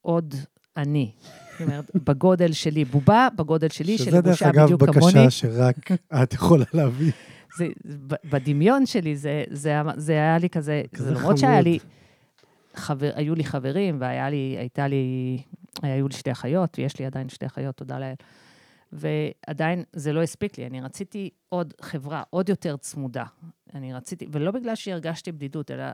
עוד 0.00 0.34
אני. 0.76 1.12
זאת 1.52 1.60
אומרת, 1.60 1.90
בגודל 2.08 2.52
שלי, 2.52 2.84
בובה 2.84 3.28
בגודל 3.36 3.68
שלי, 3.68 3.98
שלבושה 3.98 4.52
בדיוק 4.52 4.84
כמוני. 4.84 4.90
שזה 4.90 5.00
דרך 5.00 5.12
אגב 5.12 5.24
בקשה 5.24 5.30
שרק 5.30 5.92
את 6.22 6.32
יכולה 6.32 6.64
להביא. 6.74 7.12
זה, 7.56 7.66
בדמיון 8.30 8.86
שלי 8.86 9.16
זה, 9.16 9.44
זה, 9.50 9.80
זה 9.96 10.12
היה 10.12 10.38
לי 10.38 10.48
כזה, 10.48 10.82
כזה 10.94 11.10
למרות 11.10 11.38
שהיה 11.38 11.60
לי, 11.60 11.78
חבר, 12.74 13.10
היו 13.14 13.34
לי 13.34 13.44
חברים, 13.44 13.96
והיה 14.00 14.30
לי, 14.30 14.56
הייתה 14.58 14.88
לי, 14.88 15.38
היו 15.82 16.08
לי 16.08 16.14
שתי 16.14 16.32
אחיות, 16.32 16.78
ויש 16.78 16.98
לי 16.98 17.06
עדיין 17.06 17.28
שתי 17.28 17.46
אחיות, 17.46 17.76
תודה 17.76 17.98
לאל. 17.98 18.14
ועדיין 18.92 19.84
זה 19.92 20.12
לא 20.12 20.22
הספיק 20.22 20.58
לי, 20.58 20.66
אני 20.66 20.80
רציתי 20.80 21.30
עוד 21.48 21.74
חברה, 21.80 22.22
עוד 22.30 22.48
יותר 22.48 22.76
צמודה. 22.76 23.24
אני 23.74 23.94
רציתי, 23.94 24.26
ולא 24.32 24.50
בגלל 24.50 24.74
שהרגשתי 24.74 25.32
בדידות, 25.32 25.70
אלא 25.70 25.84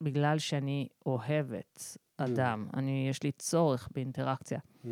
בגלל 0.00 0.38
שאני 0.38 0.88
אוהבת 1.06 1.96
אדם. 2.16 2.68
Mm. 2.70 2.76
אני, 2.78 3.06
יש 3.10 3.22
לי 3.22 3.32
צורך 3.32 3.88
באינטראקציה. 3.94 4.58
Mm. 4.84 4.88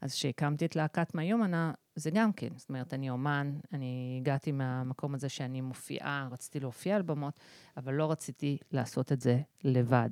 אז 0.00 0.12
כשהקמתי 0.12 0.64
את 0.64 0.76
להקת 0.76 1.14
מהיומנה, 1.14 1.72
זה 1.96 2.10
גם 2.10 2.32
כן. 2.32 2.48
זאת 2.56 2.68
אומרת, 2.68 2.94
אני 2.94 3.10
אומן, 3.10 3.58
אני 3.72 4.18
הגעתי 4.20 4.52
מהמקום 4.52 5.14
הזה 5.14 5.28
שאני 5.28 5.60
מופיעה, 5.60 6.28
רציתי 6.30 6.60
להופיע 6.60 6.96
על 6.96 7.02
במות, 7.02 7.40
אבל 7.76 7.94
לא 7.94 8.10
רציתי 8.10 8.58
לעשות 8.72 9.12
את 9.12 9.20
זה 9.20 9.40
לבד. 9.64 10.10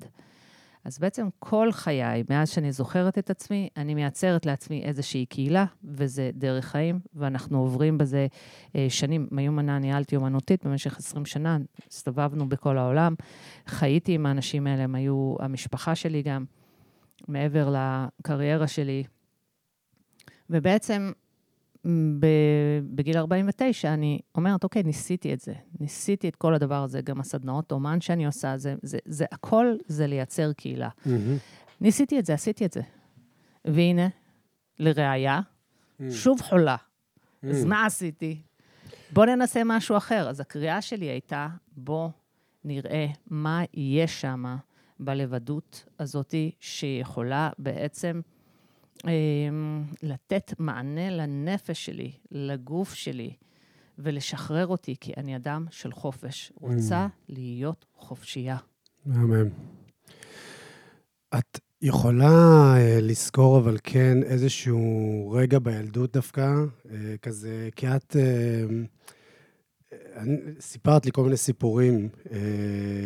אז 0.86 0.98
בעצם 0.98 1.28
כל 1.38 1.72
חיי, 1.72 2.24
מאז 2.30 2.50
שאני 2.50 2.72
זוכרת 2.72 3.18
את 3.18 3.30
עצמי, 3.30 3.68
אני 3.76 3.94
מייצרת 3.94 4.46
לעצמי 4.46 4.82
איזושהי 4.82 5.26
קהילה, 5.26 5.64
וזה 5.84 6.30
דרך 6.34 6.64
חיים, 6.64 7.00
ואנחנו 7.14 7.58
עוברים 7.58 7.98
בזה 7.98 8.26
אה, 8.76 8.86
שנים. 8.88 9.28
מיומנה 9.30 9.78
ניהלתי 9.78 10.16
אומנותית 10.16 10.66
במשך 10.66 10.98
20 10.98 11.26
שנה, 11.26 11.58
הסתובבנו 11.88 12.48
בכל 12.48 12.78
העולם, 12.78 13.14
חייתי 13.66 14.12
עם 14.14 14.26
האנשים 14.26 14.66
האלה, 14.66 14.82
הם 14.82 14.94
היו 14.94 15.34
המשפחה 15.40 15.94
שלי 15.94 16.22
גם, 16.22 16.44
מעבר 17.28 17.74
לקריירה 17.74 18.66
שלי. 18.66 19.04
ובעצם 20.50 21.12
בגיל 22.90 23.18
49, 23.18 23.94
אני 23.94 24.20
אומרת, 24.34 24.64
אוקיי, 24.64 24.82
ניסיתי 24.82 25.34
את 25.34 25.40
זה. 25.40 25.54
ניסיתי 25.80 26.28
את 26.28 26.36
כל 26.36 26.54
הדבר 26.54 26.82
הזה, 26.82 27.00
גם 27.00 27.20
הסדנאות 27.20 27.72
אומן 27.72 28.00
שאני 28.00 28.26
עושה, 28.26 28.56
זה, 28.56 28.74
זה, 28.82 28.98
זה 29.04 29.24
הכל 29.32 29.76
זה 29.86 30.06
לייצר 30.06 30.52
קהילה. 30.52 30.88
Mm-hmm. 30.88 31.10
ניסיתי 31.80 32.18
את 32.18 32.26
זה, 32.26 32.34
עשיתי 32.34 32.66
את 32.66 32.72
זה. 32.72 32.80
והנה, 33.64 34.08
לראיה, 34.78 35.40
mm-hmm. 35.40 36.04
שוב 36.10 36.40
חולה. 36.40 36.76
Mm-hmm. 36.76 37.48
אז 37.50 37.64
מה 37.64 37.86
עשיתי? 37.86 38.42
בוא 39.12 39.26
ננסה 39.26 39.62
משהו 39.64 39.96
אחר. 39.96 40.28
אז 40.28 40.40
הקריאה 40.40 40.82
שלי 40.82 41.06
הייתה, 41.06 41.48
בוא 41.76 42.08
נראה 42.64 43.06
מה 43.26 43.62
יהיה 43.74 44.06
שם 44.06 44.56
בלבדות 45.00 45.84
הזאתי, 45.98 46.50
שיכולה 46.60 47.50
בעצם... 47.58 48.20
אמ, 49.04 49.84
לתת 50.02 50.52
מענה 50.58 51.10
לנפש 51.10 51.86
שלי, 51.86 52.12
לגוף 52.30 52.94
שלי, 52.94 53.32
ולשחרר 53.98 54.66
אותי, 54.66 54.94
כי 55.00 55.12
אני 55.16 55.36
אדם 55.36 55.66
של 55.70 55.92
חופש. 55.92 56.52
רוצה 56.60 57.06
mm. 57.06 57.22
להיות 57.28 57.86
חופשייה. 57.96 58.56
מהמם. 59.06 59.48
את 61.38 61.60
יכולה 61.82 62.74
uh, 62.76 63.02
לזכור, 63.02 63.58
אבל 63.58 63.76
כן, 63.84 64.22
איזשהו 64.22 65.30
רגע 65.36 65.58
בילדות 65.58 66.12
דווקא, 66.12 66.54
uh, 66.84 66.88
כזה, 67.22 67.68
כי 67.76 67.86
את... 67.88 68.16
Uh, 68.16 68.72
סיפרת 70.60 71.06
לי 71.06 71.12
כל 71.12 71.22
מיני 71.22 71.36
סיפורים 71.36 72.08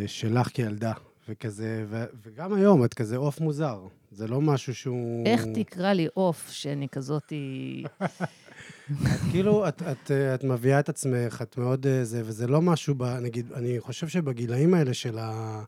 שלך 0.06 0.48
כילדה, 0.48 0.92
וכזה, 1.30 1.84
ו, 1.88 2.04
וגם 2.22 2.52
היום 2.52 2.84
את 2.84 2.94
כזה 2.94 3.16
עוף 3.16 3.40
מוזר. 3.40 3.86
זה 4.10 4.28
לא 4.28 4.40
משהו 4.40 4.74
שהוא... 4.74 5.26
איך 5.26 5.44
תקרא 5.54 5.92
לי 5.92 6.08
עוף, 6.14 6.50
שאני 6.50 6.88
כזאתי... 6.88 7.84
את 8.02 9.20
כאילו, 9.30 9.68
את, 9.68 9.82
את, 9.82 10.10
את 10.10 10.44
מביאה 10.44 10.80
את 10.80 10.88
עצמך, 10.88 11.42
את 11.42 11.58
מאוד 11.58 11.86
אה, 11.86 12.04
זה, 12.04 12.22
וזה 12.24 12.46
לא 12.46 12.62
משהו, 12.62 12.94
ב, 12.94 13.04
נגיד, 13.04 13.52
אני 13.52 13.80
חושב 13.80 14.08
שבגילאים 14.08 14.74
האלה 14.74 14.94
של, 14.94 15.18
ה, 15.18 15.62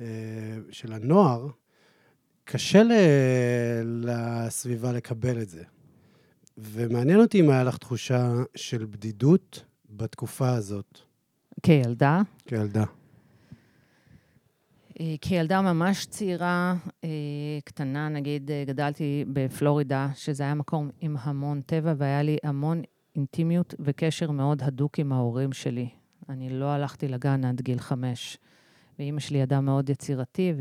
אה, 0.00 0.04
של 0.70 0.92
הנוער, 0.92 1.48
קשה 2.44 2.82
ל, 2.82 2.92
לסביבה 3.84 4.92
לקבל 4.92 5.42
את 5.42 5.48
זה. 5.48 5.62
ומעניין 6.58 7.20
אותי 7.20 7.40
אם 7.40 7.50
היה 7.50 7.64
לך 7.64 7.76
תחושה 7.76 8.32
של 8.56 8.86
בדידות 8.90 9.64
בתקופה 9.90 10.50
הזאת. 10.50 10.98
כילדה? 11.62 12.20
כילדה. 12.46 12.84
אה, 15.00 15.14
כילדה 15.20 15.60
ממש 15.60 16.06
צעירה, 16.06 16.74
אה, 17.04 17.08
קטנה, 17.64 18.08
נגיד, 18.08 18.50
אה, 18.50 18.64
גדלתי 18.66 19.24
בפלורידה, 19.32 20.08
שזה 20.14 20.42
היה 20.42 20.54
מקום 20.54 20.90
עם 21.00 21.16
המון 21.20 21.60
טבע, 21.60 21.94
והיה 21.96 22.22
לי 22.22 22.36
המון 22.42 22.82
אינטימיות 23.16 23.74
וקשר 23.80 24.30
מאוד 24.30 24.62
הדוק 24.62 24.98
עם 24.98 25.12
ההורים 25.12 25.52
שלי. 25.52 25.88
אני 26.28 26.50
לא 26.50 26.64
הלכתי 26.64 27.08
לגן 27.08 27.44
עד 27.44 27.60
גיל 27.60 27.78
חמש. 27.78 28.38
ואימא 28.98 29.20
שלי 29.20 29.38
ידעה 29.38 29.60
מאוד 29.60 29.90
יצירתי, 29.90 30.52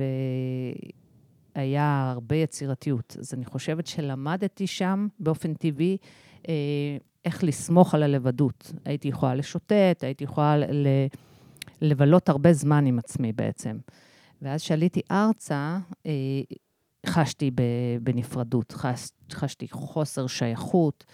והיה 1.56 2.12
הרבה 2.12 2.36
יצירתיות. 2.36 3.16
אז 3.20 3.34
אני 3.34 3.46
חושבת 3.46 3.88
שלמדתי 3.88 4.68
שם 4.68 5.08
באופן 5.20 5.54
טבעי 5.54 5.98
איך 7.26 7.44
לסמוך 7.44 7.96
על 7.96 8.04
הלבדות. 8.04 8.72
הייתי 8.86 9.08
יכולה 9.08 9.36
לשוטט, 9.36 10.04
הייתי 10.04 10.24
יכולה 10.24 10.58
ל... 10.58 10.88
לבלות 11.82 12.30
הרבה 12.30 12.54
זמן 12.54 12.86
עם 12.86 13.00
עצמי 13.00 13.34
בעצם. 13.34 13.78
ואז 14.42 14.62
כשעליתי 14.62 15.02
ארצה, 15.12 15.80
אה, 16.06 16.12
חשתי 17.06 17.52
בנפרדות, 18.02 18.72
חש, 18.72 19.10
חשתי 19.32 19.68
חוסר 19.68 20.28
שייכות, 20.28 21.06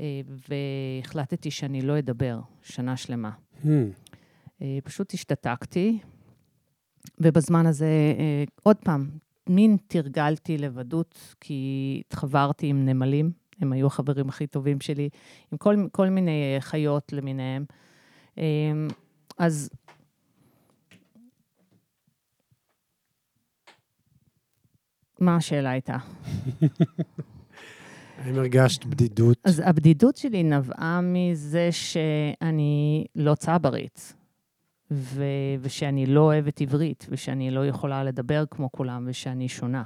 אה, 0.00 0.20
והחלטתי 0.48 1.50
שאני 1.50 1.82
לא 1.82 1.98
אדבר 1.98 2.40
שנה 2.62 2.96
שלמה. 2.96 3.30
Hmm. 3.62 3.66
אה, 4.62 4.78
פשוט 4.84 5.14
השתתקתי, 5.14 5.98
ובזמן 7.20 7.66
הזה, 7.66 7.88
עוד 8.62 8.76
פעם, 8.76 9.10
מין 9.48 9.76
תרגלתי 9.86 10.58
לבדות, 10.58 11.34
כי 11.40 12.02
התחברתי 12.06 12.66
עם 12.66 12.84
נמלים, 12.84 13.32
הם 13.60 13.72
היו 13.72 13.86
החברים 13.86 14.28
הכי 14.28 14.46
טובים 14.46 14.80
שלי, 14.80 15.08
עם 15.52 15.58
כל, 15.58 15.76
כל 15.92 16.08
מיני 16.08 16.56
חיות 16.60 17.12
למיניהם. 17.12 17.64
אז 19.38 19.70
מה 25.20 25.36
השאלה 25.36 25.70
הייתה? 25.70 25.96
האם 28.18 28.38
הרגשת 28.38 28.84
בדידות? 28.84 29.38
אז 29.44 29.62
הבדידות 29.64 30.16
שלי 30.16 30.42
נבעה 30.42 31.00
מזה 31.02 31.68
שאני 31.72 33.04
לא 33.16 33.34
צברית, 33.34 34.14
ו- 34.90 35.24
ושאני 35.60 36.06
לא 36.06 36.20
אוהבת 36.20 36.60
עברית, 36.60 37.06
ושאני 37.10 37.50
לא 37.50 37.66
יכולה 37.66 38.04
לדבר 38.04 38.44
כמו 38.50 38.72
כולם, 38.72 39.04
ושאני 39.08 39.48
שונה. 39.48 39.82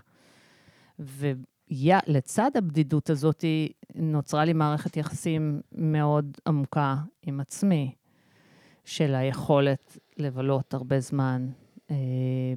ולצד 0.99 2.51
הבדידות 2.55 3.11
הזאת 3.11 3.45
נוצרה 3.95 4.45
לי 4.45 4.53
מערכת 4.53 4.97
יחסים 4.97 5.61
מאוד 5.73 6.39
עמוקה 6.47 6.97
עם 7.23 7.41
עצמי, 7.41 7.95
של 8.85 9.15
היכולת 9.15 9.99
לבלות 10.19 10.75
הרבה 10.75 11.01
זמן 11.01 11.49
אה, 11.91 11.97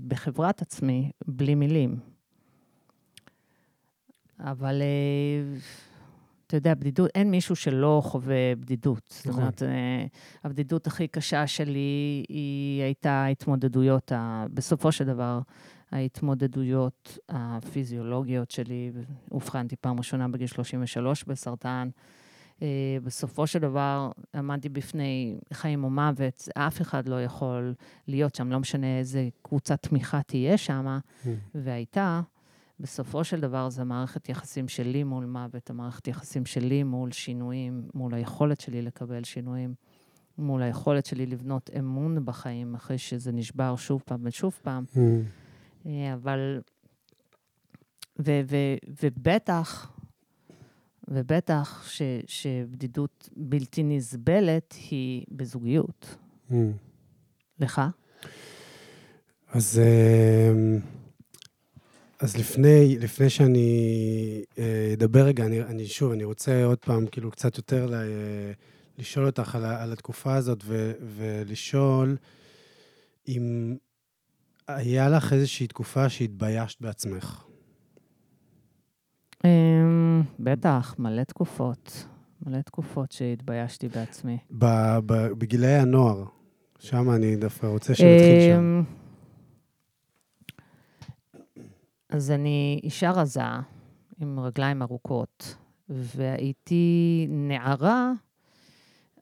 בחברת 0.07 0.61
עצמי, 0.61 1.11
בלי 1.27 1.55
מילים. 1.55 1.99
אבל 4.39 4.81
אה, 4.81 5.57
אתה 6.47 6.57
יודע, 6.57 6.73
בדידות, 6.73 7.09
אין 7.15 7.31
מישהו 7.31 7.55
שלא 7.55 8.01
חווה 8.05 8.55
בדידות. 8.59 9.21
נכון. 9.25 9.31
זאת 9.33 9.39
אומרת, 9.39 9.63
אה, 9.63 10.05
הבדידות 10.43 10.87
הכי 10.87 11.07
קשה 11.07 11.47
שלי 11.47 12.23
היא 12.29 12.83
הייתה 12.83 13.11
ההתמודדויות, 13.11 14.11
ה, 14.11 14.45
בסופו 14.53 14.91
של 14.91 15.03
דבר, 15.05 15.39
ההתמודדויות 15.91 17.17
הפיזיולוגיות 17.29 18.51
שלי. 18.51 18.91
אובחנתי 19.31 19.75
פעם 19.75 19.97
ראשונה 19.97 20.27
בגיל 20.27 20.47
33 20.47 21.23
בסרטן. 21.23 21.89
Uh, 22.57 22.59
בסופו 23.03 23.47
של 23.47 23.59
דבר, 23.59 24.11
עמדתי 24.35 24.69
בפני 24.69 25.37
חיים 25.53 25.83
או 25.83 25.89
מוות, 25.89 26.49
אף 26.57 26.81
אחד 26.81 27.07
לא 27.07 27.23
יכול 27.23 27.73
להיות 28.07 28.35
שם, 28.35 28.51
לא 28.51 28.59
משנה 28.59 28.99
איזה 28.99 29.29
קבוצת 29.41 29.81
תמיכה 29.81 30.21
תהיה 30.21 30.57
שם, 30.57 30.97
mm. 30.97 31.27
והייתה. 31.55 32.21
בסופו 32.79 33.23
של 33.23 33.39
דבר 33.39 33.69
זה 33.69 33.83
מערכת 33.83 34.29
יחסים 34.29 34.67
שלי 34.67 35.03
מול 35.03 35.25
מוות, 35.25 35.69
המערכת 35.69 36.07
יחסים 36.07 36.45
שלי 36.45 36.83
מול 36.83 37.11
שינויים, 37.11 37.89
מול 37.93 38.13
היכולת 38.13 38.59
שלי 38.59 38.81
לקבל 38.81 39.23
שינויים, 39.23 39.73
מול 40.37 40.61
היכולת 40.61 41.05
שלי 41.05 41.25
לבנות 41.25 41.69
אמון 41.79 42.25
בחיים 42.25 42.75
אחרי 42.75 42.97
שזה 42.97 43.31
נשבר 43.31 43.75
שוב 43.75 44.03
פעם 44.05 44.19
ושוב 44.23 44.59
פעם. 44.61 44.85
Mm. 44.93 44.97
אה, 45.85 46.13
אבל, 46.13 46.61
ו, 48.19 48.41
ו, 48.49 48.55
ובטח, 49.03 49.91
ובטח 51.07 51.87
ש, 51.87 52.01
שבדידות 52.27 53.29
בלתי 53.37 53.83
נסבלת 53.83 54.75
היא 54.89 55.25
בזוגיות. 55.31 56.15
Mm. 56.49 56.53
לך? 57.59 57.81
אז... 59.53 59.81
Uh... 59.83 60.97
אז 62.19 62.37
לפני, 62.37 62.97
לפני 62.99 63.29
שאני 63.29 64.43
אה, 64.57 64.89
אדבר 64.93 65.25
רגע, 65.25 65.45
אני, 65.45 65.61
אני 65.61 65.85
שוב, 65.85 66.11
אני 66.11 66.23
רוצה 66.23 66.65
עוד 66.65 66.77
פעם, 66.77 67.07
כאילו, 67.07 67.31
קצת 67.31 67.57
יותר 67.57 67.85
ל, 67.85 67.93
לשאול 68.97 69.25
אותך 69.25 69.55
על, 69.55 69.65
על 69.65 69.93
התקופה 69.93 70.35
הזאת, 70.35 70.63
ו, 70.65 70.91
ולשאול 71.01 72.17
אם 73.27 73.75
היה 74.67 75.09
לך 75.09 75.33
איזושהי 75.33 75.67
תקופה 75.67 76.09
שהתביישת 76.09 76.81
בעצמך. 76.81 77.43
אמ, 79.45 80.23
בטח, 80.39 80.95
מלא 80.99 81.23
תקופות. 81.23 82.05
מלא 82.45 82.61
תקופות 82.61 83.11
שהתביישתי 83.11 83.87
בעצמי. 83.87 84.37
בגילאי 85.37 85.75
הנוער, 85.75 86.23
שם 86.79 87.09
אני 87.09 87.35
דווקא 87.35 87.65
רוצה 87.65 87.95
שנתחיל 87.95 88.39
שם. 88.55 88.83
אז 92.09 92.31
אני 92.31 92.79
אישה 92.83 93.11
רזה, 93.11 93.41
עם 94.19 94.39
רגליים 94.39 94.81
ארוכות, 94.81 95.55
והייתי 95.89 97.27
נערה 97.29 98.11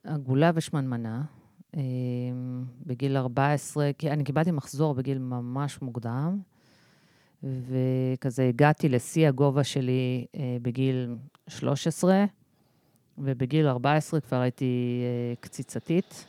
עגולה 0.04 0.50
ושמנמנה. 0.54 1.22
אמ, 1.76 2.64
בגיל 2.86 3.16
14, 3.16 3.90
כי 3.98 4.10
אני 4.10 4.24
קיבלתי 4.24 4.50
מחזור 4.50 4.94
בגיל 4.94 5.18
ממש 5.18 5.82
מוקדם, 5.82 6.40
וכזה 7.42 8.48
הגעתי 8.48 8.88
לשיא 8.88 9.28
הגובה 9.28 9.64
שלי 9.64 10.26
אה, 10.36 10.56
בגיל 10.62 11.16
13, 11.48 12.24
ובגיל 13.18 13.66
14 13.68 14.20
כבר 14.20 14.36
הייתי 14.40 15.00
אה, 15.02 15.34
קציצתית, 15.40 16.26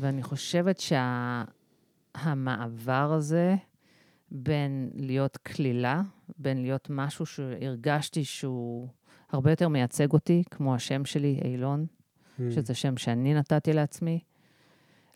ואני 0.00 0.22
חושבת 0.22 0.80
שהמעבר 2.24 3.08
שה, 3.08 3.14
הזה, 3.14 3.56
בין 4.30 4.90
להיות 4.94 5.36
כלילה, 5.36 6.02
בין 6.38 6.62
להיות 6.62 6.86
משהו 6.90 7.26
שהרגשתי 7.26 8.24
שהוא 8.24 8.88
הרבה 9.30 9.50
יותר 9.50 9.68
מייצג 9.68 10.12
אותי, 10.12 10.42
כמו 10.50 10.74
השם 10.74 11.04
שלי, 11.04 11.40
אילון, 11.44 11.86
mm. 11.86 12.42
שזה 12.50 12.74
שם 12.74 12.96
שאני 12.96 13.34
נתתי 13.34 13.72
לעצמי, 13.72 14.20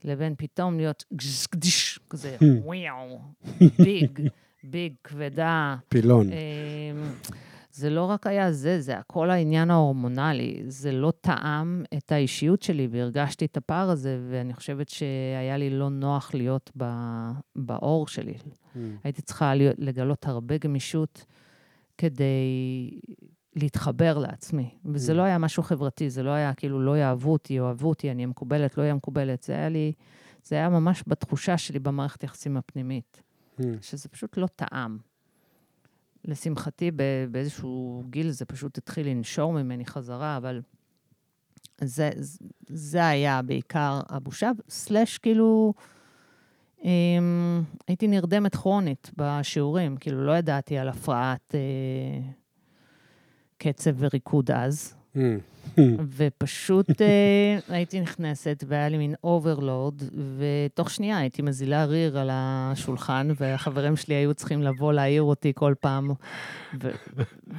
לבין 0.04 0.34
פתאום 0.38 0.76
להיות 0.76 1.04
גשגדיש, 1.14 2.00
כזה 2.10 2.36
hmm. 2.40 2.44
וואו, 2.64 3.20
ביג, 3.78 4.28
ביג, 4.64 4.92
כבדה. 5.04 5.76
פילון. 5.88 6.26
אמ, 6.32 7.12
זה 7.78 7.90
לא 7.90 8.04
רק 8.04 8.26
היה 8.26 8.52
זה, 8.52 8.80
זה 8.80 8.98
הכל 8.98 9.30
העניין 9.30 9.70
ההורמונלי. 9.70 10.62
זה 10.68 10.92
לא 10.92 11.12
טעם 11.20 11.84
את 11.96 12.12
האישיות 12.12 12.62
שלי, 12.62 12.88
והרגשתי 12.90 13.44
את 13.44 13.56
הפער 13.56 13.90
הזה, 13.90 14.20
ואני 14.30 14.54
חושבת 14.54 14.88
שהיה 14.88 15.56
לי 15.56 15.70
לא 15.70 15.90
נוח 15.90 16.34
להיות 16.34 16.70
ב, 16.76 16.84
באור 17.56 18.08
שלי. 18.08 18.34
Mm. 18.34 18.78
הייתי 19.04 19.22
צריכה 19.22 19.54
להיות, 19.54 19.76
לגלות 19.78 20.26
הרבה 20.26 20.58
גמישות 20.58 21.24
כדי 21.98 22.90
להתחבר 23.56 24.18
לעצמי. 24.18 24.70
וזה 24.84 25.12
mm. 25.12 25.16
לא 25.16 25.22
היה 25.22 25.38
משהו 25.38 25.62
חברתי, 25.62 26.10
זה 26.10 26.22
לא 26.22 26.30
היה 26.30 26.54
כאילו 26.54 26.80
לא 26.80 26.98
יאהבו 26.98 27.32
אותי, 27.32 27.54
יאהבו 27.54 27.88
אותי, 27.88 28.10
אני 28.10 28.16
אהיה 28.16 28.26
מקובלת, 28.26 28.78
לא 28.78 28.82
אהיה 28.82 28.94
מקובלת. 28.94 29.42
זה 29.42 29.52
היה 29.52 29.68
לי, 29.68 29.92
זה 30.44 30.56
היה 30.56 30.68
ממש 30.68 31.04
בתחושה 31.06 31.58
שלי 31.58 31.78
במערכת 31.78 32.22
היחסים 32.22 32.56
הפנימית, 32.56 33.22
mm. 33.60 33.62
שזה 33.80 34.08
פשוט 34.08 34.36
לא 34.36 34.46
טעם. 34.56 34.98
לשמחתי, 36.28 36.90
באיזשהו 37.30 38.02
גיל 38.10 38.30
זה 38.30 38.44
פשוט 38.44 38.78
התחיל 38.78 39.08
לנשור 39.08 39.52
ממני 39.52 39.86
חזרה, 39.86 40.36
אבל 40.36 40.60
זה, 41.80 42.10
זה 42.68 43.08
היה 43.08 43.42
בעיקר 43.42 44.00
הבושה, 44.08 44.50
סלאש 44.68 45.18
כאילו, 45.18 45.74
אמ, 46.84 47.62
הייתי 47.88 48.08
נרדמת 48.08 48.56
כרונית 48.56 49.10
בשיעורים, 49.16 49.96
כאילו 49.96 50.26
לא 50.26 50.32
ידעתי 50.32 50.78
על 50.78 50.88
הפרעת 50.88 51.54
אה, 51.54 52.20
קצב 53.58 53.90
וריקוד 53.98 54.50
אז. 54.50 54.97
ופשוט 56.16 57.02
אה, 57.02 57.58
הייתי 57.68 58.00
נכנסת, 58.00 58.64
והיה 58.68 58.88
לי 58.88 58.98
מין 58.98 59.14
overload, 59.24 60.02
ותוך 60.38 60.90
שנייה 60.90 61.18
הייתי 61.18 61.42
מזילה 61.42 61.84
ריר 61.84 62.18
על 62.18 62.28
השולחן, 62.32 63.28
והחברים 63.40 63.96
שלי 63.96 64.14
היו 64.14 64.34
צריכים 64.34 64.62
לבוא 64.62 64.92
להעיר 64.92 65.22
אותי 65.22 65.52
כל 65.54 65.74
פעם. 65.80 66.10
ו- 66.80 66.90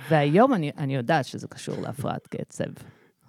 והיום 0.10 0.54
אני, 0.54 0.72
אני 0.78 0.96
יודעת 0.96 1.26
שזה 1.26 1.48
קשור 1.48 1.82
להפרעת 1.82 2.28
קצב. 2.28 2.70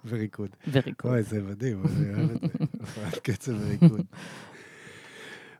וריקוד. 0.05 0.49
וריקוד. 0.71 1.11
אוי, 1.11 1.23
זה 1.23 1.41
מדהים, 1.41 1.83
אני 1.85 2.13
אוהב 2.13 2.31
את 2.31 2.41
זה, 2.41 2.47
הפרעת 2.81 3.19
קצב 3.19 3.51
וריקוד. 3.59 4.01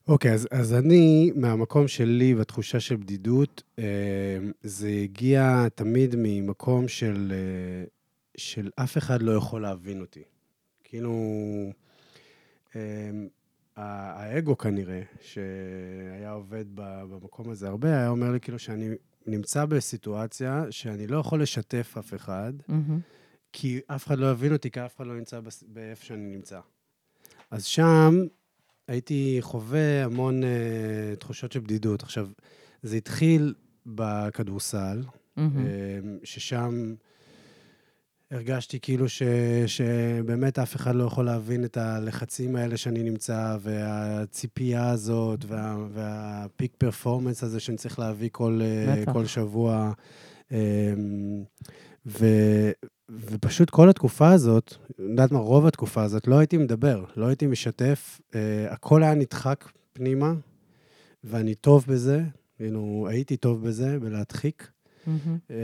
אוקיי, 0.08 0.34
אז, 0.34 0.48
אז 0.52 0.74
אני, 0.74 1.32
מהמקום 1.36 1.88
שלי 1.88 2.34
והתחושה 2.34 2.80
של 2.80 2.96
בדידות, 2.96 3.64
אה, 3.80 3.84
זה 4.64 4.90
הגיע 5.04 5.68
תמיד 5.76 6.16
ממקום 6.18 6.88
של, 6.88 7.34
אה, 7.36 7.86
של 8.42 8.70
אף 8.76 8.98
אחד 8.98 9.22
לא 9.22 9.32
יכול 9.32 9.62
להבין 9.62 10.02
אותי. 10.02 10.24
כאילו, 10.84 11.14
אה, 12.76 13.12
האגו 13.76 14.58
כנראה, 14.58 15.02
שהיה 15.22 16.32
עובד 16.32 16.66
במקום 16.76 17.50
הזה 17.50 17.68
הרבה, 17.68 17.88
היה 17.88 18.10
אומר 18.10 18.32
לי 18.32 18.40
כאילו 18.40 18.60
שאני 18.60 18.90
נמצא 19.28 19.66
בסיטואציה 19.66 20.66
שאני 20.70 21.08
לא 21.08 21.18
יכול 21.18 21.42
לשתף 21.42 21.96
אף 22.00 22.14
אחד, 22.14 22.54
מהמם. 22.68 23.00
כי 23.54 23.80
אף 23.88 24.08
אחד 24.08 24.18
לא 24.18 24.32
יבין 24.32 24.54
אותי, 24.54 24.72
כי 24.72 24.86
אף 24.86 24.96
אחד 24.96 25.08
לא 25.08 25.16
נמצא 25.16 25.40
באיפה 25.68 26.06
שאני 26.06 26.36
נמצא. 26.36 26.60
אז 27.52 27.66
שם 27.66 28.16
הייתי 28.88 29.38
חווה 29.42 30.06
המון 30.06 30.44
uh, 30.44 30.46
תחושות 31.20 31.52
של 31.52 31.60
בדידות. 31.60 32.04
עכשיו, 32.04 32.28
זה 32.84 32.96
התחיל 32.96 33.54
בכדורסל, 33.86 35.04
מהמם. 35.36 35.58
אה, 35.58 36.00
ששם 36.24 36.94
הרגשתי 38.32 38.80
כאילו 38.80 39.10
ש, 39.10 39.24
שבאמת 39.68 40.60
אף 40.60 40.76
אחד 40.76 40.96
לא 40.96 41.04
יכול 41.04 41.26
להבין 41.26 41.66
את 41.66 41.78
הלחצים 41.78 42.56
האלה 42.56 42.78
שאני 42.78 43.04
נמצא, 43.04 43.58
והציפייה 43.62 44.90
הזאת, 44.90 45.46
וה, 45.48 45.78
והפיק 45.94 46.76
פרפורמנס 46.78 47.44
הזה 47.44 47.60
שאני 47.60 47.78
צריך 47.78 48.00
להביא 48.00 48.30
כל, 48.32 48.60
אה, 48.62 48.96
בטח. 49.02 49.14
כל 49.14 49.26
שבוע. 49.26 49.92
אה, 50.52 50.94
ו, 52.06 52.26
ופשוט 53.10 53.70
כל 53.70 53.90
התקופה 53.90 54.32
הזאת, 54.32 54.74
יודעת 55.00 55.32
מה, 55.32 55.40
רוב 55.40 55.66
התקופה 55.66 56.04
הזאת, 56.04 56.28
לא 56.28 56.40
הייתי 56.40 56.58
מדבר, 56.58 57.06
לא 57.16 57.26
הייתי 57.26 57.48
משתף, 57.48 58.22
אה, 58.36 58.66
הכל 58.70 59.04
היה 59.04 59.16
נדחק 59.16 59.66
פנימה, 59.94 60.34
ואני 61.24 61.56
טוב 61.56 61.86
בזה, 61.88 62.24
כאילו, 62.56 63.08
הייתי 63.10 63.38
טוב 63.38 63.68
בזה, 63.68 64.00
בלהדחיק. 64.00 64.72
מהמם. 65.08 65.38
אמ, 65.50 65.56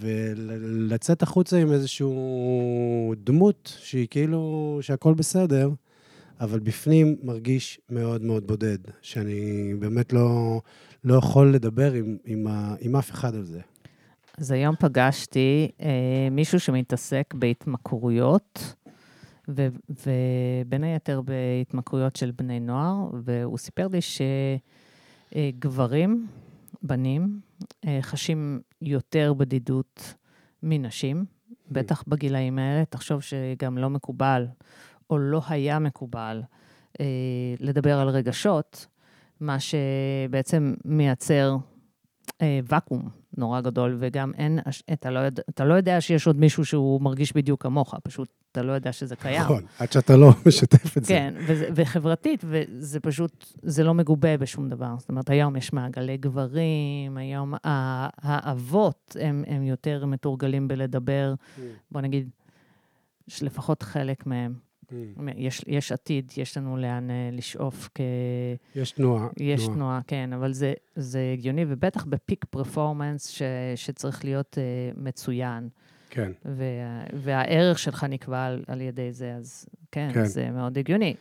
ולצאת 0.00 1.22
החוצה 1.22 1.58
עם 1.58 1.72
איזושהי 1.72 2.06
דמות 3.24 3.78
שהיא 3.80 4.06
כאילו, 4.10 4.78
שהכל 4.82 5.14
בסדר, 5.14 5.70
אבל 6.40 6.58
בפנים 6.58 7.16
מרגיש 7.22 7.80
מאוד 7.90 8.22
מאוד 8.22 8.46
בודד, 8.46 8.78
שאני 9.02 9.72
באמת 9.78 10.12
לא, 10.12 10.60
לא 11.04 11.14
יכול 11.14 11.54
לדבר 11.54 11.92
עם, 11.92 12.16
עם, 12.24 12.46
ה, 12.46 12.74
עם 12.80 12.96
אף 12.96 13.10
אחד 13.10 13.34
על 13.34 13.44
זה. 13.44 13.60
אז 14.38 14.50
היום 14.50 14.74
פגשתי 14.78 15.68
אה, 15.80 16.28
מישהו 16.30 16.60
שמתעסק 16.60 17.34
בהתמכרויות, 17.34 18.74
ו, 19.48 19.68
ובין 19.90 20.84
היתר 20.84 21.20
בהתמכרויות 21.20 22.16
של 22.16 22.30
בני 22.36 22.60
נוער, 22.60 23.10
והוא 23.24 23.58
סיפר 23.58 23.88
לי 23.88 23.98
שגברים, 25.34 26.26
בנים, 26.82 27.40
חשים 28.02 28.60
יותר 28.82 29.34
בדידות 29.34 30.14
מנשים, 30.62 31.24
בטח 31.70 32.04
בגילאים 32.08 32.58
האלה. 32.58 32.84
תחשוב 32.84 33.22
שגם 33.22 33.78
לא 33.78 33.90
מקובל, 33.90 34.46
או 35.10 35.18
לא 35.18 35.42
היה 35.48 35.78
מקובל, 35.78 36.42
אה, 37.00 37.06
לדבר 37.60 37.98
על 37.98 38.08
רגשות, 38.08 38.86
מה 39.40 39.56
שבעצם 39.60 40.74
מייצר 40.84 41.56
אה, 42.42 42.60
ואקום 42.68 43.08
נורא 43.36 43.60
גדול, 43.60 43.96
וגם 44.00 44.32
אין, 44.34 44.58
אתה 44.92 45.10
לא, 45.10 45.18
יודע, 45.18 45.42
אתה 45.50 45.64
לא 45.64 45.74
יודע 45.74 46.00
שיש 46.00 46.26
עוד 46.26 46.36
מישהו 46.36 46.64
שהוא 46.64 47.02
מרגיש 47.02 47.32
בדיוק 47.32 47.62
כמוך, 47.62 47.94
פשוט 48.02 48.28
אתה 48.52 48.62
לא 48.62 48.72
יודע 48.72 48.92
שזה 48.92 49.16
קיים. 49.16 49.42
נכון, 49.42 49.62
עד 49.78 49.92
שאתה 49.92 50.16
לא 50.16 50.30
משתף 50.46 50.96
את 50.96 51.04
זה. 51.04 51.08
כן, 51.14 51.34
וזה, 51.46 51.68
וחברתית, 51.74 52.44
וזה 52.48 53.00
פשוט, 53.00 53.44
זה 53.62 53.84
לא 53.84 53.94
מגובה 53.94 54.36
בשום 54.36 54.68
דבר. 54.68 54.94
זאת 54.98 55.08
אומרת, 55.08 55.30
היום 55.30 55.56
יש 55.56 55.72
מעגלי 55.72 56.16
גברים, 56.16 57.16
היום 57.16 57.54
האבות 57.64 59.16
הם, 59.20 59.44
הם 59.46 59.62
יותר 59.62 60.06
מתורגלים 60.06 60.68
בלדבר, 60.68 61.34
בוא 61.90 62.00
נגיד, 62.00 62.30
שלפחות 63.28 63.82
חלק 63.82 64.26
מהם. 64.26 64.54
Mm. 64.90 64.92
יש, 65.36 65.64
יש 65.66 65.92
עתיד, 65.92 66.32
יש 66.36 66.56
לנו 66.56 66.76
לאן 66.76 67.10
אה, 67.10 67.30
לשאוף 67.32 67.88
כ... 67.94 68.00
יש 68.74 68.90
תנועה. 68.90 69.28
יש 69.36 69.66
תנועה, 69.66 70.00
כן, 70.06 70.32
אבל 70.32 70.52
זה, 70.52 70.72
זה 70.96 71.30
הגיוני, 71.32 71.64
ובטח 71.68 72.04
בפיק 72.04 72.44
פרפורמנס 72.50 73.28
ש, 73.28 73.42
שצריך 73.76 74.24
להיות 74.24 74.58
uh, 74.58 75.00
מצוין, 75.00 75.68
כן, 76.10 76.32
וה, 76.44 77.04
והערך 77.12 77.78
שלך 77.78 78.04
נקבע 78.04 78.44
על, 78.44 78.64
על 78.66 78.80
ידי 78.80 79.12
זה, 79.12 79.34
אז 79.34 79.66
כן, 79.92 80.10
כן. 80.14 80.24
זה 80.24 80.50
מאוד 80.50 80.78
הגיוני. 80.78 81.14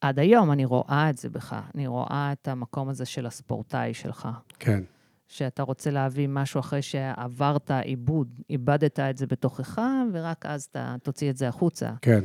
עד 0.00 0.18
היום 0.18 0.52
אני 0.52 0.64
רואה 0.64 1.10
את 1.10 1.18
זה 1.18 1.28
בך, 1.28 1.56
אני 1.74 1.86
רואה 1.86 2.32
את 2.32 2.48
המקום 2.48 2.88
הזה 2.88 3.04
של 3.04 3.26
הספורטאי 3.26 3.94
שלך, 3.94 4.28
כן, 4.58 4.82
שאתה 5.28 5.62
רוצה 5.62 5.90
להביא 5.90 6.28
משהו 6.28 6.60
אחרי 6.60 6.82
שעברת 6.82 7.70
עיבוד, 7.70 8.40
איבדת 8.50 9.00
את 9.00 9.16
זה 9.16 9.26
בתוכך, 9.26 9.80
ורק 10.12 10.46
אז 10.46 10.62
אתה 10.70 10.96
תוציא 11.02 11.30
את 11.30 11.36
זה 11.36 11.48
החוצה. 11.48 11.90
כן, 12.02 12.24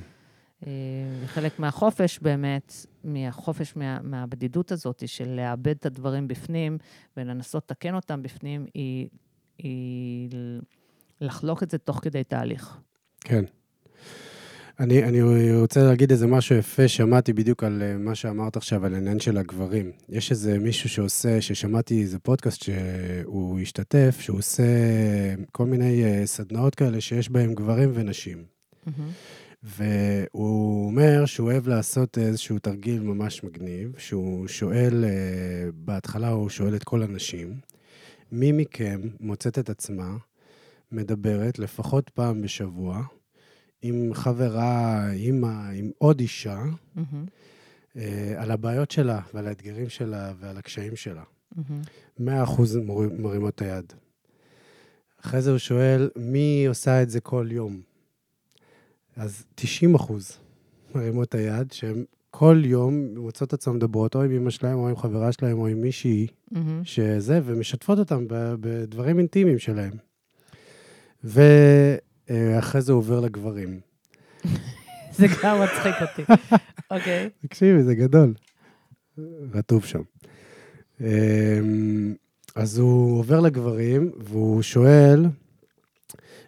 אה, 0.68 0.72
וחלק 1.24 1.60
מהחופש 1.60 2.20
באמת, 2.20 2.74
מהחופש 3.04 3.76
מה, 3.76 4.00
מהבדידות 4.04 4.72
הזאת, 4.72 5.04
של 5.06 5.30
לאבד 5.30 5.76
את 5.76 5.86
הדברים 5.86 6.28
בפנים 6.28 6.78
ולנסות 7.18 7.63
לתקן 7.63 7.96
אותם 7.96 8.22
בפנים, 8.22 8.65
היא, 8.74 9.08
היא 9.58 10.30
לחלוק 11.21 11.63
את 11.63 11.71
זה 11.71 11.78
תוך 11.78 11.99
כדי 12.04 12.23
תהליך. 12.23 12.78
כן. 13.21 13.45
אני, 14.80 15.04
אני 15.04 15.21
רוצה 15.56 15.84
להגיד 15.84 16.12
איזה 16.12 16.28
משהו 16.28 16.56
יפה, 16.56 16.88
שמעתי 16.88 17.34
בדיוק 17.34 17.63
על 17.63 17.82
אה, 17.82 17.97
מה 17.97 18.15
שאמרת 18.15 18.58
עכשיו, 18.58 18.86
על 18.86 18.93
העניין 18.93 19.19
של 19.19 19.38
הגברים. 19.38 19.91
יש 20.10 20.32
איזה 20.32 20.60
מישהו 20.60 20.89
שעושה, 20.89 21.41
ששמעתי 21.41 22.01
איזה 22.01 22.19
פודקאסט 22.19 22.63
שהוא 22.63 23.60
השתתף, 23.60 24.17
שהוא 24.19 24.38
עושה 24.38 24.63
כל 25.51 25.65
מיני 25.65 26.04
אה, 26.04 26.25
סדנאות 26.25 26.75
כאלה 26.75 27.01
שיש 27.01 27.30
בהם 27.30 27.54
גברים 27.54 27.91
ונשים. 27.93 28.43
והוא 29.63 30.86
אומר 30.86 31.25
שהוא 31.25 31.51
אוהב 31.51 31.67
לעשות 31.67 32.17
איזשהו 32.17 32.60
תרגיל 32.60 32.99
ממש 32.99 33.43
מגניב, 33.43 33.93
שהוא 33.97 34.47
שואל, 34.47 35.06
אה, 35.06 35.69
בהתחלה 35.73 36.30
הוא 36.30 36.49
שואל 36.49 36.75
את 36.75 36.84
כל 36.84 37.04
הנשים, 37.04 37.54
מי 38.32 38.51
מכם 38.51 39.01
מוצאת 39.19 39.60
את 39.60 39.69
עצמה 39.69 40.17
מדברת 40.91 41.60
לפחות 41.60 42.10
פעם 42.10 42.41
בשבוע 42.41 43.04
עם 43.82 44.13
חברה, 44.13 45.12
אימא, 45.12 45.69
עם 45.74 45.91
עוד 45.98 46.19
אישה, 46.19 46.63
אה, 47.98 48.34
על 48.38 48.52
הבעיות 48.52 48.91
שלה 48.91 49.19
ועל 49.34 49.48
האתגרים 49.48 49.89
שלה 49.89 50.34
ועל 50.39 50.58
הקשיים 50.58 50.95
שלה. 50.95 51.24
מהמם. 51.56 51.82
100% 52.19 52.76
מור- 52.86 53.04
מרימות 53.19 53.56
את 53.56 53.62
היד. 53.62 53.93
אחרי 55.26 55.41
זה 55.41 55.50
הוא 55.52 55.58
שואל, 55.58 56.10
מי 56.15 56.65
עושה 56.67 57.02
את 57.04 57.10
זה 57.10 57.19
כל 57.21 57.48
יום? 57.52 57.82
אז 59.15 59.45
90 59.56 59.95
אחוז 59.95 60.38
מרימות 60.95 61.30
את 61.30 61.36
היד, 61.36 61.71
שהן 61.71 62.04
כל 62.32 62.62
יום 62.65 63.08
מוצאות 63.17 63.54
עצמן 63.54 63.76
מדברות 63.76 64.15
או 64.15 64.21
עם 64.21 64.32
אמא 64.32 64.50
שלהם, 64.50 64.78
או 64.78 64.89
עם 64.89 64.95
חברה 64.95 65.32
שלהם, 65.32 65.58
או 65.60 65.67
עם 65.67 65.82
מישהי, 65.82 66.28
מהמם. 66.52 66.82
שזה, 66.84 67.39
ומשתפות 67.45 68.00
אותם 68.00 68.26
בדברים 68.60 69.19
אינטימיים 69.19 69.60
שלהם. 69.60 69.93
ואחרי 71.26 72.82
זה 72.82 72.94
עובר 72.94 73.20
לגברים. 73.20 73.80
זה 75.18 75.28
גם 75.44 75.58
מצחיק 75.62 75.96
אותי. 76.02 76.34
אוקיי. 76.92 77.30
תקשיבי, 77.42 77.84
זה 77.84 77.96
גדול. 77.96 78.34
רטוב 79.54 79.86
שם. 79.86 80.02
אמ, 81.02 82.16
אז 82.56 82.78
הוא 82.78 83.20
עובר 83.20 83.40
לגברים, 83.40 84.12
והוא 84.18 84.62
שואל, 84.62 85.26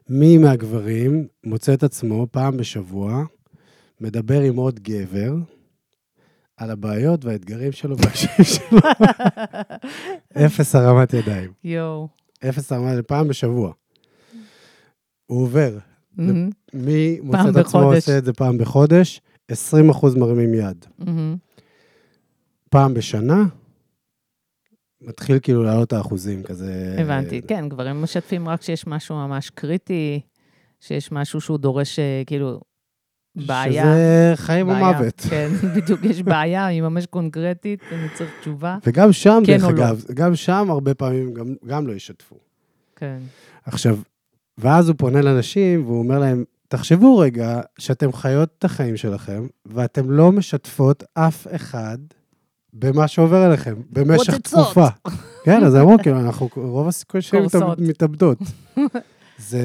מי 0.09 0.37
מהגברים 0.37 1.27
מוצא 1.43 1.73
את 1.73 1.83
עצמו 1.83 2.27
פעם 2.31 2.57
בשבוע, 2.57 3.23
מדבר 4.01 4.41
עם 4.41 4.55
עוד 4.55 4.79
גבר, 4.79 5.33
על 6.57 6.71
הבעיות 6.71 7.25
והאתגרים 7.25 7.71
שלו 7.71 7.97
והקשיים 7.97 8.43
שלו. 8.53 8.79
אפס 10.45 10.75
הרמת 10.75 11.13
ידיים. 11.13 11.51
יואו. 11.63 12.07
אפס 12.49 12.71
הרמת 12.71 12.87
ידיים, 12.87 13.03
פעם 13.07 13.27
בשבוע. 13.27 13.73
הוא 15.27 15.43
עובר. 15.43 15.77
מי 16.73 17.19
מוצא 17.23 17.49
את 17.49 17.55
עצמו. 17.55 17.93
עושה 17.93 18.17
את 18.17 18.25
זה 18.25 18.33
פעם 18.33 18.57
בחודש? 18.57 19.21
20 19.47 19.89
אחוז 19.89 20.15
מרימים 20.15 20.53
יד. 20.53 20.85
פעם 22.69 22.93
בשנה, 22.93 23.43
מתחיל 25.01 25.39
כאילו 25.39 25.63
לעלות 25.63 25.93
האחוזים, 25.93 26.43
כזה... 26.43 26.95
הבנתי, 26.99 27.41
כן, 27.41 27.69
גברים 27.69 28.01
משתפים 28.01 28.49
רק 28.49 28.59
כשיש 28.59 28.87
משהו 28.87 29.15
ממש 29.15 29.49
קריטי, 29.49 30.19
שיש 30.79 31.11
משהו 31.11 31.41
שהוא 31.41 31.57
דורש, 31.57 31.99
אה, 31.99 32.23
כאילו, 32.25 32.59
בעיה. 33.35 33.83
שזה 33.83 34.31
חיים 34.35 34.67
בעיה, 34.67 34.89
ומוות. 34.89 35.21
כן, 35.29 35.49
בדיוק, 35.75 36.03
יש 36.03 36.21
בעיה, 36.21 36.65
היא 36.65 36.81
ממש 36.81 37.05
קונקרטית, 37.05 37.79
אני 37.91 38.07
צריך 38.13 38.29
תשובה. 38.41 38.77
וגם 38.85 39.13
שם, 39.13 39.43
כן 39.45 39.57
דרך 39.57 39.63
לא? 39.63 39.69
אגב, 39.69 40.03
גם 40.13 40.35
שם 40.35 40.67
הרבה 40.69 40.93
פעמים 40.93 41.33
גם, 41.33 41.55
גם 41.65 41.87
לא 41.87 41.93
ישתפו. 41.93 42.35
כן. 42.95 43.17
עכשיו, 43.65 43.97
ואז 44.57 44.89
הוא 44.89 44.95
פונה 44.97 45.21
לאנשים 45.21 45.85
והוא 45.85 45.99
אומר 45.99 46.19
להם, 46.19 46.43
תחשבו 46.67 47.17
רגע 47.17 47.61
שאתם 47.79 48.13
חיות 48.13 48.49
את 48.59 48.65
החיים 48.65 48.97
שלכם, 48.97 49.47
ואתם 49.65 50.11
לא 50.11 50.31
משתפות 50.31 51.03
אף 51.13 51.47
אחד 51.55 51.97
במה 52.73 53.07
שעובר 53.07 53.37
עליכם, 53.37 53.75
במשך. 53.89 54.37
תקופה. 54.37 54.87
כן, 55.43 55.63
אז 55.63 55.75
אמרו, 55.75 55.97
כאילו, 56.03 56.19
אנחנו, 56.19 56.49
רוב 56.55 56.87
הסיכוי 56.87 57.21
שהן. 57.21 57.43
מתאבדות. 57.77 58.37
זה... 59.37 59.61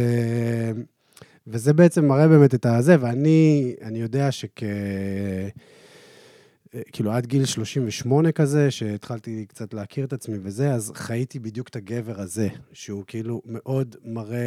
וזה 1.46 1.72
בעצם 1.72 2.09
מראה 2.09 2.28
באמת 2.28 2.55
את 2.55 2.66
הזה, 2.66 2.96
ואני 3.00 3.74
אני 3.83 3.98
יודע 3.98 4.33
שכ... 4.33 4.62
כאילו, 6.92 7.12
עד 7.12 7.26
גיל 7.26 7.44
38 7.44 8.32
כזה, 8.32 8.70
שהתחלתי 8.70 9.44
קצת 9.48 9.74
להכיר 9.74 10.04
את 10.04 10.12
עצמי 10.12 10.38
וזה, 10.42 10.72
אז 10.74 10.92
חייתי 10.94 11.38
בדיוק 11.38 11.68
את 11.68 11.76
הגבר 11.76 12.20
הזה, 12.20 12.48
שהוא 12.72 13.04
כאילו 13.06 13.42
מאוד 13.46 13.96
מראה, 14.04 14.38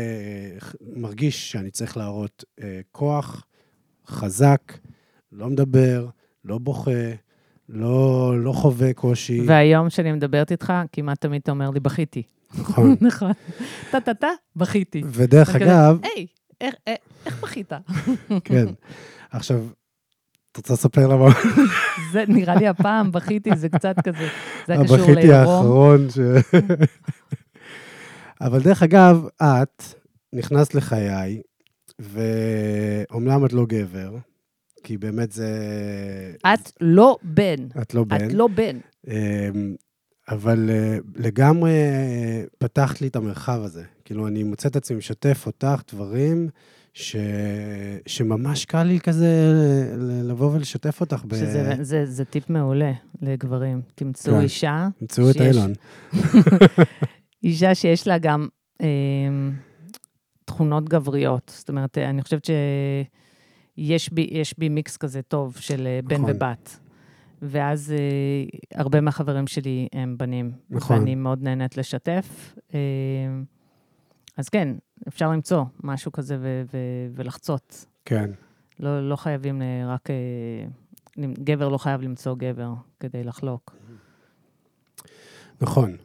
מרגיש 0.96 1.52
שאני 1.52 1.72
צריך 1.72 1.98
להראות 1.98 2.44
אה, 2.64 2.80
כוח, 2.92 3.46
חזק, 4.08 4.74
לא 5.32 5.50
מדבר, 5.50 6.08
לא 6.46 6.58
בוכה, 6.58 6.92
לא, 7.70 8.34
לא 8.44 8.52
חווה 8.52 8.94
קושי. 8.94 9.42
והיום 9.48 9.90
כשאני 9.90 10.12
מדברת 10.12 10.52
איתך, 10.52 10.74
כמעט 10.92 11.22
תמיד 11.22 11.42
אתה 11.42 11.52
אומר 11.52 11.70
לי, 11.70 11.80
בכיתי. 11.80 12.24
נכון. 12.60 12.96
נכון. 13.08 13.32
טה-טה-טה, 13.92 14.28
בכיתי. 14.56 15.02
ודרך 15.06 15.56
אגב, 15.56 16.00
היי, 16.04 16.28
איך- 16.62 16.76
איך 17.26 17.44
בכית? 17.44 17.72
כן. 18.44 18.66
עכשיו, 19.32 19.66
את 20.56 20.58
רוצה 20.58 20.74
לספר 20.74 21.08
למה? 21.08 21.26
זה 22.14 22.24
נראה 22.28 22.56
לי 22.56 22.68
הפעם, 22.68 23.12
בכיתי, 23.12 23.50
זה 23.56 23.70
קצת 23.70 23.96
כזה, 24.04 24.28
זה 24.68 24.74
היה 24.74 24.84
קשור 24.84 24.98
הבכיתי 24.98 25.28
לעירום. 25.28 25.56
האחרון 25.56 26.08
ש... 26.10 26.20
אבל 28.42 28.62
דרך 28.62 28.84
אגב, 28.84 29.26
את 29.44 29.84
נכנסת 30.34 30.76
לחיי, 30.76 31.42
ואומנם 32.00 33.46
את 33.46 33.54
לא 33.54 33.66
גבר, 33.66 34.18
כי 34.84 34.98
באמת 34.98 35.32
זה... 35.32 35.50
את 36.54 36.72
לא 36.82 37.18
בן. 37.24 37.68
את 37.82 37.94
לא 37.94 38.04
בן. 38.04 38.28
את 38.28 38.34
לא 38.34 38.48
בן. 38.48 38.78
אמ, 39.08 39.76
אבל 40.30 40.70
אה, 40.70 40.98
לגמרי 41.16 41.72
אה, 41.72 42.44
פתחת 42.58 43.02
לי 43.02 43.08
את 43.08 43.16
המרחב 43.16 43.62
הזה. 43.64 43.84
כאילו, 44.06 44.28
אני 44.28 44.44
מוצא 44.44 44.70
את 44.70 44.76
עצמי 44.76 44.98
משתף 44.98 45.44
אותך 45.46 45.82
דברים 45.94 46.50
ש... 46.98 47.16
שממש 48.08 48.66
קל 48.66 48.84
לי 48.84 49.00
כזה 49.00 49.54
לבוא 50.24 50.52
ולשתף 50.52 51.02
אותך. 51.02 51.24
ב... 51.28 51.36
שזה 51.36 51.76
זה- 51.82 52.06
זה 52.06 52.26
טיפ 52.26 52.50
מעולה 52.50 52.92
לגברים. 53.22 53.82
תמצאו 53.96 54.34
כן. 54.34 54.40
אישה, 54.42 54.88
תמצאו 55.00 55.30
את 55.30 55.34
שיש- 55.34 55.42
אילון. 55.56 55.74
אישה 57.44 57.76
שיש 57.76 58.08
לה 58.08 58.18
גם 58.18 58.48
אה, 58.82 58.88
תכונות 60.46 60.90
גבריות. 60.90 61.52
זאת 61.56 61.70
אומרת, 61.70 61.98
אני 61.98 62.22
חושבת 62.22 62.46
שיש 62.46 64.14
בי, 64.14 64.28
יש 64.32 64.56
בי 64.60 64.70
מיקס 64.70 64.98
כזה 64.98 65.22
טוב 65.22 65.58
של 65.60 65.88
אה, 65.88 66.00
בן 66.04 66.16
נכון. 66.22 66.30
ובת. 66.36 66.80
ואז 67.42 67.94
אה, 67.98 68.46
הרבה 68.80 69.02
מהחברים 69.02 69.48
שלי 69.48 69.88
הם 69.94 70.16
בנים. 70.18 70.52
נכון. 70.70 70.98
ואני 71.00 71.16
מאוד 71.16 71.44
נהנית 71.44 71.78
לשתף. 71.78 72.56
אה, 72.74 72.80
אז 74.38 74.50
כן, 74.50 74.68
אפשר 75.08 75.32
למצוא 75.32 75.64
משהו 75.84 76.12
כזה 76.12 76.38
ו- 76.40 76.64
ו- 76.74 77.08
ולחצות. 77.16 77.86
כן. 78.06 78.32
לא, 78.80 79.10
לא 79.10 79.16
חייבים 79.16 79.62
אה, 79.62 79.94
רק... 79.94 80.10
אה, 80.10 81.26
גבר 81.44 81.70
לא 81.70 81.78
חייב 81.78 82.02
למצוא 82.02 82.36
גבר 82.38 82.74
כדי 83.00 83.24
לחלוק. 83.24 83.76
נכון. 85.62 85.96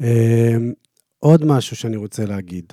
אמ, 0.00 0.72
עוד 1.18 1.44
משהו 1.44 1.76
שאני 1.76 1.96
רוצה 1.96 2.24
להגיד. 2.24 2.72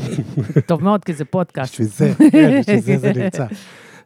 טוב 0.66 0.82
מאוד, 0.84 1.04
כי 1.04 1.12
זה 1.14 1.24
פודקאסט. 1.24 1.72
בשביל 1.72 1.88
זה, 1.88 2.12
כן, 2.32 2.60
בשביל 2.60 2.80
זה 2.80 2.98
זה 2.98 3.12
נמצא. 3.12 3.46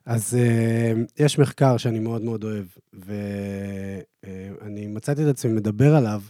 אז 0.06 0.38
אמ, 0.38 1.04
יש 1.18 1.38
מחקר 1.38 1.76
שאני 1.76 1.98
מאוד 1.98 2.22
מאוד 2.22 2.44
אוהב, 2.44 2.66
ואני 2.92 4.86
מצאתי 4.86 5.22
את 5.22 5.28
עצמי 5.28 5.52
מדבר 5.52 5.96
עליו 5.96 6.22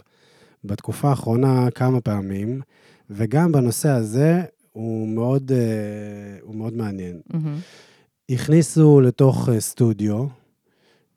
בתקופה 0.63 1.09
האחרונה 1.09 1.71
כמה 1.71 2.01
פעמים, 2.01 2.61
וגם 3.09 3.51
בנושא 3.51 3.89
הזה 3.89 4.41
הוא 4.71 5.07
מאוד, 5.07 5.51
אה, 5.51 5.57
הוא 6.41 6.55
מאוד 6.55 6.73
מעניין. 6.73 7.21
מהמם. 7.33 7.57
הכניסו 8.29 9.01
לתוך 9.01 9.49
אה, 9.49 9.59
סטודיו 9.59 10.25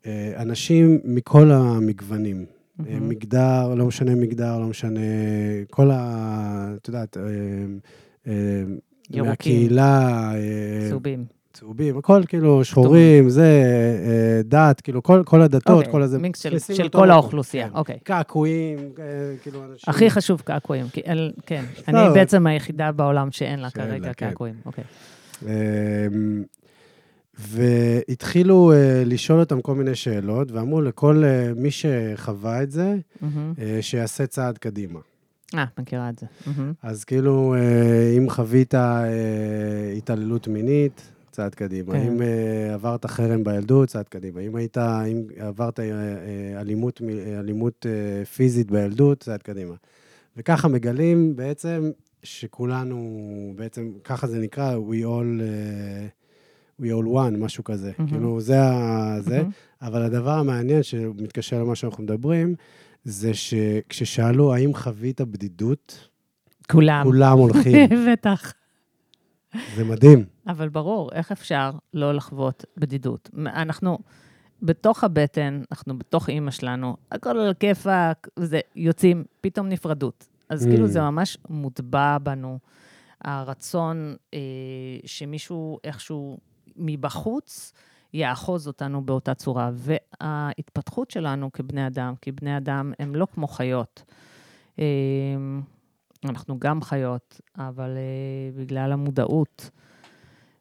אה, 0.07 0.33
אנשים 0.37 1.01
מכל 1.05 1.51
המגוונים. 1.51 2.47
מהמם. 2.79 3.09
מגדר, 3.09 3.75
לא 3.75 3.87
משנה 3.87 4.15
מגדר, 4.15 4.59
לא 4.59 4.67
משנה, 4.67 5.01
כל 5.71 5.91
ה... 5.91 6.75
את 6.77 6.89
יודעת, 6.89 7.17
ירוקים. 9.11 9.25
מהקהילה, 9.25 10.33
צהובים. 10.89 11.25
צהובים, 11.53 11.99
הכל 11.99 12.23
כאילו 12.29 12.65
שחורים, 12.65 13.29
זה, 13.31 13.63
אה, 14.07 14.43
דת, 14.45 14.81
כאילו 14.81 15.03
כל, 15.03 15.23
כל 15.27 15.43
הדתות, 15.43 15.77
אוקיי, 15.79 15.93
כל 15.93 16.03
הזה. 16.03 16.19
מיקס 16.19 16.41
של, 16.41 16.59
של 16.59 16.89
כל 16.89 16.99
מקום. 16.99 17.11
האוכלוסייה, 17.11 17.69
כן. 17.69 17.75
אוקיי. 17.75 17.99
קעקועים, 18.05 18.79
אה, 18.79 19.05
כאילו 19.43 19.65
אנשים... 19.65 19.85
הכי 19.87 20.11
חשוב 20.11 20.41
קעקועים, 20.41 20.87
כן. 21.47 21.65
אני 21.89 21.97
לא. 21.97 22.15
בעצם 22.15 22.47
היחידה 22.47 22.93
בעולם 22.93 23.31
שאין 23.31 23.61
לה 23.61 23.71
כרגע 23.71 24.13
כן. 24.13 24.29
קעקועים, 24.29 24.55
אוקיי. 24.67 24.85
אמ, 25.43 26.43
והתחילו 27.39 28.73
אה, 28.73 29.03
לשאול 29.07 29.41
אותם 29.41 29.61
כל 29.61 29.75
מיני 29.75 29.95
שאלות, 29.95 30.53
ואמרו 30.53 30.81
לכל 30.81 31.25
אה, 31.25 31.53
מי 31.57 31.71
שחווה 31.71 32.63
את 32.63 32.71
זה, 32.71 32.97
מהמם. 33.21 33.53
אה, 33.61 33.79
שיעשה 33.81 34.27
צעד 34.27 34.59
קדימה. 34.59 34.99
אה, 35.55 35.65
מכירה 35.79 36.09
את 36.09 36.19
זה. 36.19 36.27
מהמם. 36.47 36.73
אז 36.83 37.05
כאילו, 37.05 37.55
אה, 37.55 38.15
אם 38.19 38.31
חווית 38.31 38.75
אה, 38.75 39.93
התעללות 39.97 40.49
מינית, 40.49 41.13
צעד 41.31 41.55
קדימה. 41.55 41.93
כן. 41.93 42.07
אם 42.07 42.23
אה, 42.23 42.75
עברת 42.75 43.07
חרם 43.07 43.45
בילדות, 43.45 43.89
צעד 43.89 44.09
קדימה. 44.09 44.41
אם 44.41 44.57
היית, 44.57 44.79
אם 44.79 45.23
עברת 45.39 45.81
אה, 45.81 46.61
אלימות, 46.61 47.01
אלימות 47.39 47.87
אה, 47.89 48.25
פיזית 48.25 48.71
בילדות, 48.71 49.21
צעד 49.21 49.43
קדימה. 49.43 49.75
וככה 50.37 50.69
מגלים 50.69 51.37
בעצם 51.37 51.91
שכולנו, 52.23 53.53
בעצם, 53.57 53.91
ככה 54.05 54.27
זה 54.27 54.39
נקרא, 54.39 54.77
we 54.77 55.05
all, 55.05 55.43
אה, 55.43 56.07
we 56.83 56.85
all 56.85 57.07
one, 57.07 57.37
משהו 57.39 57.65
כזה. 57.65 57.93
מהמם. 57.99 58.11
כאילו, 58.11 58.41
זה 58.41 58.63
ה... 58.63 59.17
זה. 59.21 59.39
מהמם. 59.39 59.51
אבל 59.83 60.03
הדבר 60.03 60.39
המעניין, 60.39 60.83
שמתקשר 60.83 61.63
למה 61.63 61.75
שאנחנו 61.75 62.03
מדברים, 62.03 62.55
זה 63.05 63.35
שכששאלו 63.35 64.55
האם 64.55 64.75
חווית 64.75 65.21
בדידות, 65.21 66.09
כולם. 66.71 67.05
כולם 67.05 67.39
הולכים. 67.39 67.89
בטח. 68.13 68.53
זה 69.77 69.85
מדהים. 69.85 70.25
אבל 70.51 70.69
ברור, 70.69 71.11
איך 71.13 71.33
אפשר 71.33 71.71
לא 71.95 72.15
לחוות 72.15 72.65
בדידות? 72.77 73.31
אנחנו 73.47 73.99
בתוך 74.63 75.05
הבטן, 75.05 75.63
אנחנו 75.71 75.99
בתוך 75.99 76.29
אימא 76.29 76.51
שלנו, 76.51 76.97
הכל 77.13 77.31
על 77.31 77.51
הכיפאק, 77.51 78.29
יוצאים, 78.77 79.25
פתאום 79.41 79.69
נפרדות. 79.69 80.27
אז 80.49 80.67
Mm. 80.67 80.71
כאילו 80.71 80.87
זה 80.87 81.01
ממש 81.01 81.39
מוטבע 81.49 82.19
בנו, 82.19 82.59
הרצון 83.25 84.17
אה, 84.35 84.39
שמישהו 85.07 85.79
איכשהו 85.85 86.39
מבחוץ 86.77 87.73
יאחוז 88.15 88.67
אותנו 88.67 89.05
באותה 89.05 89.35
צורה. 89.35 89.71
וההתפתחות 89.75 91.11
שלנו 91.11 91.53
כבני 91.53 91.87
אדם, 91.87 92.15
כי 92.21 92.33
בני 92.33 92.57
אדם 92.57 92.93
הם 92.99 93.15
לא 93.15 93.27
כמו 93.35 93.47
חיות. 93.47 94.05
אה, 94.79 94.85
אנחנו 96.25 96.59
גם 96.59 96.83
חיות, 96.83 97.41
אבל 97.57 97.91
אה, 97.97 98.63
בגלל 98.63 98.93
המודעות, 98.93 99.71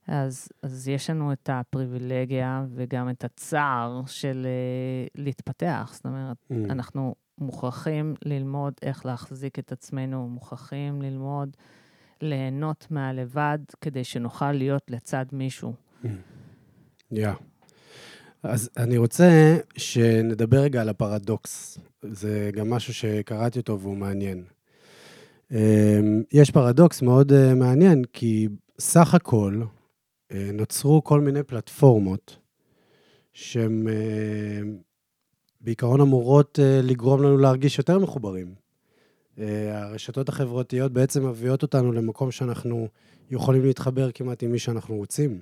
אז, 0.09 0.49
אז 0.63 0.87
יש 0.87 1.09
לנו 1.09 1.31
את 1.33 1.49
הפריבילגיה 1.53 2.65
וגם 2.75 3.09
את 3.09 3.23
הצער 3.23 4.01
של 4.05 4.45
אה, 4.45 5.07
להתפתח. 5.23 5.91
זאת 5.93 6.05
אומרת, 6.05 6.37
Mm. 6.51 6.53
אנחנו 6.71 7.15
מוכרחים 7.37 8.15
ללמוד 8.25 8.73
איך 8.81 9.05
להחזיק 9.05 9.59
את 9.59 9.71
עצמנו, 9.71 10.27
מוכרחים 10.27 11.01
ללמוד 11.01 11.49
ליהנות 12.21 12.87
מהלבד 12.89 13.59
כדי 13.81 14.03
שנוכל 14.03 14.51
להיות 14.51 14.83
לצד 14.89 15.25
מישהו. 15.31 15.73
יא. 17.11 17.29
אז 18.43 18.69
אני 18.77 18.97
רוצה 18.97 19.57
שנדבר 19.77 20.57
רגע 20.59 20.81
על 20.81 20.89
הפרדוקס. 20.89 21.77
זה 22.01 22.49
גם 22.53 22.69
משהו 22.69 22.93
שקראתי 22.93 23.59
אותו 23.59 23.79
והוא 23.79 23.97
מעניין. 23.97 24.43
אמ, 25.51 25.57
יש 26.31 26.51
פרדוקס 26.51 27.01
מאוד 27.01 27.31
אה, 27.33 27.55
מעניין, 27.55 28.03
כי 28.13 28.47
סך 28.79 29.13
הכל 29.13 29.61
נוצרו 30.33 31.03
כל 31.03 31.21
מיני 31.21 31.43
פלטפורמות 31.43 32.37
שהן 33.33 33.87
אה, 33.87 34.61
בעיקרון 35.61 36.01
אמורות 36.01 36.59
אה, 36.59 36.81
לגרום 36.83 37.23
לנו 37.23 37.37
להרגיש 37.37 37.77
יותר 37.77 37.99
מחוברים. 37.99 38.53
אה, 39.39 39.83
הרשתות 39.83 40.29
החברתיות 40.29 40.93
בעצם 40.93 41.29
מביאות 41.29 41.61
אותנו 41.61 41.91
למקום 41.91 42.31
שאנחנו 42.31 42.87
יכולים 43.31 43.63
להתחבר 43.63 44.11
כמעט 44.11 44.43
עם 44.43 44.51
מי 44.51 44.59
שאנחנו 44.59 44.95
רוצים. 44.95 45.41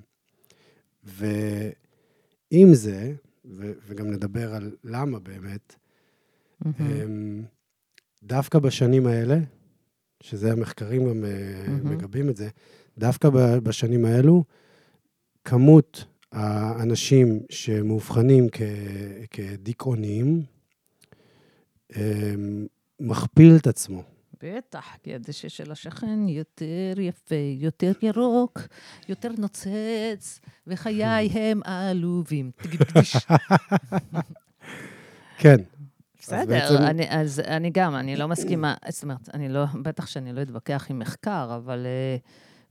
ועם 1.04 2.74
זה, 2.74 3.14
ו- 3.44 3.72
וגם 3.86 4.10
נדבר 4.10 4.54
על 4.54 4.76
למה 4.84 5.18
באמת, 5.18 5.74
אמ, 6.66 7.42
דווקא 8.22 8.58
בשנים 8.58 9.06
האלה, 9.06 9.38
שזה 10.22 10.52
המחקרים 10.52 11.08
גם 11.08 11.24
אה, 11.24 11.64
מהמם. 11.68 11.90
מגבים 11.90 12.28
את 12.28 12.36
זה, 12.36 12.48
דווקא 12.98 13.28
בשנים 13.62 14.04
האלו, 14.04 14.44
כמות 15.48 16.04
האנשים 16.32 17.40
שמאובחנים 17.50 18.48
כ- 18.52 18.62
כדיכאוניים 19.30 20.42
אה, 21.96 22.34
מכפיל 23.00 23.56
את 23.56 23.66
עצמו. 23.66 24.02
בטח, 24.42 24.96
כי 25.02 25.14
הדשא 25.14 25.48
של 25.48 25.72
השכן 25.72 26.28
יותר 26.28 27.00
יפה, 27.00 27.34
יותר 27.58 27.92
ירוק, 28.02 28.60
יותר 29.08 29.30
נוצץ, 29.38 30.40
וחיי 30.66 31.28
הם 31.38 31.60
עלובים. 31.64 32.50
כן. 35.38 35.56
בסדר, 36.20 36.46
בעצם... 36.46 36.74
אני, 36.82 37.06
אז 37.08 37.40
אני 37.40 37.70
גם, 37.70 37.94
אני 37.94 38.16
לא 38.16 38.28
מסכימה, 38.28 38.74
זאת 38.88 39.02
אומרת, 39.02 39.28
אני 39.34 39.48
לא, 39.48 39.64
בטח 39.82 40.06
שאני 40.06 40.32
לא 40.32 40.42
אתווכח 40.42 40.86
עם 40.90 40.98
מחקר, 40.98 41.56
אבל 41.56 41.86
uh, 41.86 42.28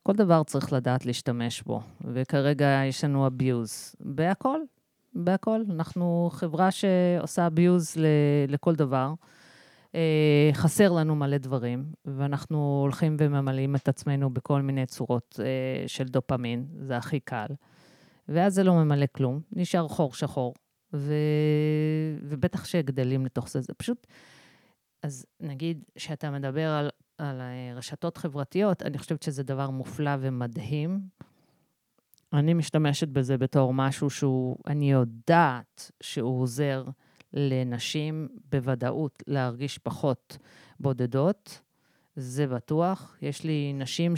כל 0.07 0.13
דבר 0.13 0.43
צריך 0.43 0.73
לדעת 0.73 1.05
להשתמש 1.05 1.61
בו. 1.61 1.81
וכרגע 2.01 2.81
יש 2.85 3.03
לנו 3.03 3.27
abuse 3.27 3.95
בהכל, 3.99 4.59
בהכל. 5.13 5.61
אנחנו 5.69 6.29
חברה 6.33 6.71
שעושה 6.71 7.47
abuse 7.47 7.99
לכל 8.47 8.75
דבר. 8.75 9.13
אה, 9.95 10.49
חסר 10.53 10.91
לנו 10.91 11.15
מלא 11.15 11.37
דברים, 11.37 11.85
ואנחנו 12.05 12.79
הולכים 12.81 13.17
וממלאים 13.19 13.75
את 13.75 13.87
עצמנו 13.87 14.29
בכל 14.29 14.61
מיני 14.61 14.85
צורות 14.85 15.39
אה, 15.43 15.87
של 15.87 16.03
דופמין, 16.03 16.65
זה 16.79 16.97
הכי 16.97 17.19
קל. 17.19 17.47
ואז 18.29 18.53
זה 18.53 18.63
לא 18.63 18.73
ממלא 18.73 19.05
כלום, 19.11 19.39
נשאר 19.51 19.87
חור 19.87 20.13
שחור, 20.13 20.53
ו... 20.93 21.13
ובטח 22.23 22.65
שגדלים 22.65 23.25
לתוך 23.25 23.49
זה. 23.49 23.61
זה 23.61 23.73
פשוט... 23.73 24.07
אז 25.03 25.25
נגיד 25.39 25.83
שאתה 25.97 26.31
מדבר 26.31 26.69
על, 26.69 26.89
על 27.17 27.41
אה, 27.41 27.73
רשתות 27.75 28.17
חברתיות, 28.17 28.83
אני 28.83 28.97
חושבת 28.97 29.23
שזה 29.23 29.43
דבר 29.43 29.69
מופלא 29.69 30.11
ומדהים. 30.19 30.99
אני 32.33 32.53
משתמשת 32.53 33.07
בזה 33.07 33.37
בתור 33.37 33.73
משהו 33.73 34.09
שהוא, 34.09 34.57
אני 34.67 34.91
יודעת 34.91 35.91
שהוא 36.01 36.41
עוזר 36.41 36.85
לנשים 37.33 38.27
בוודאות 38.51 39.23
להרגיש 39.27 39.77
פחות 39.77 40.37
בודדות, 40.79 41.61
זה 42.15 42.47
בטוח. 42.47 43.17
יש 43.21 43.43
לי 43.43 43.73
נשים 43.73 44.13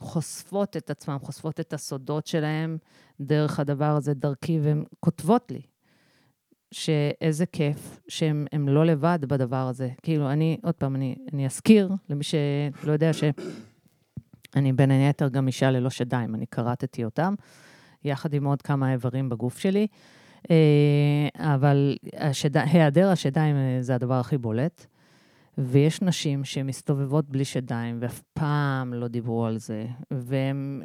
שחושפות 0.00 0.76
את 0.76 0.90
עצמן, 0.90 1.18
חושפות 1.18 1.60
את 1.60 1.72
הסודות 1.72 2.26
שלהן 2.26 2.78
דרך 3.20 3.60
הדבר 3.60 3.96
הזה, 3.96 4.14
דרכי, 4.14 4.60
והן 4.60 4.84
כותבות 5.00 5.50
לי 5.50 5.62
שאיזה 6.72 7.46
כיף 7.46 8.00
שהן 8.08 8.68
לא 8.68 8.86
לבד 8.86 9.18
בדבר 9.28 9.68
הזה. 9.68 9.88
כאילו, 10.02 10.30
אני, 10.32 10.58
עוד 10.62 10.74
פעם, 10.74 10.96
אני, 10.96 11.16
אני 11.32 11.46
אזכיר 11.46 11.90
למי 12.10 12.24
שלא 12.24 12.92
יודע 12.92 13.10
שאני 13.12 14.72
בין 14.72 14.90
היתר 14.90 15.28
גם 15.28 15.46
אישה 15.46 15.70
ללא 15.70 15.90
שדיים, 15.90 16.34
אני 16.34 16.46
כרתתי 16.46 17.04
אותם, 17.04 17.34
יחד 18.04 18.34
עם 18.34 18.44
עוד 18.44 18.62
כמה 18.62 18.92
איברים 18.92 19.28
בגוף 19.28 19.58
שלי. 19.58 19.86
אה, 20.50 21.54
אבל 21.54 21.96
השד... 22.16 22.56
היעדר 22.56 23.08
השדיים 23.10 23.56
אה, 23.56 23.78
זה 23.80 23.94
הדבר 23.94 24.14
הכי 24.14 24.38
בולט. 24.38 24.86
ויש 25.58 26.02
נשים 26.02 26.44
שמסתובבות 26.44 27.30
בלי 27.30 27.44
שדיים, 27.44 27.98
ואף 28.00 28.22
פעם 28.32 28.94
לא 28.94 29.08
דיברו 29.08 29.46
על 29.46 29.58
זה, 29.58 29.86
והן 30.10 30.82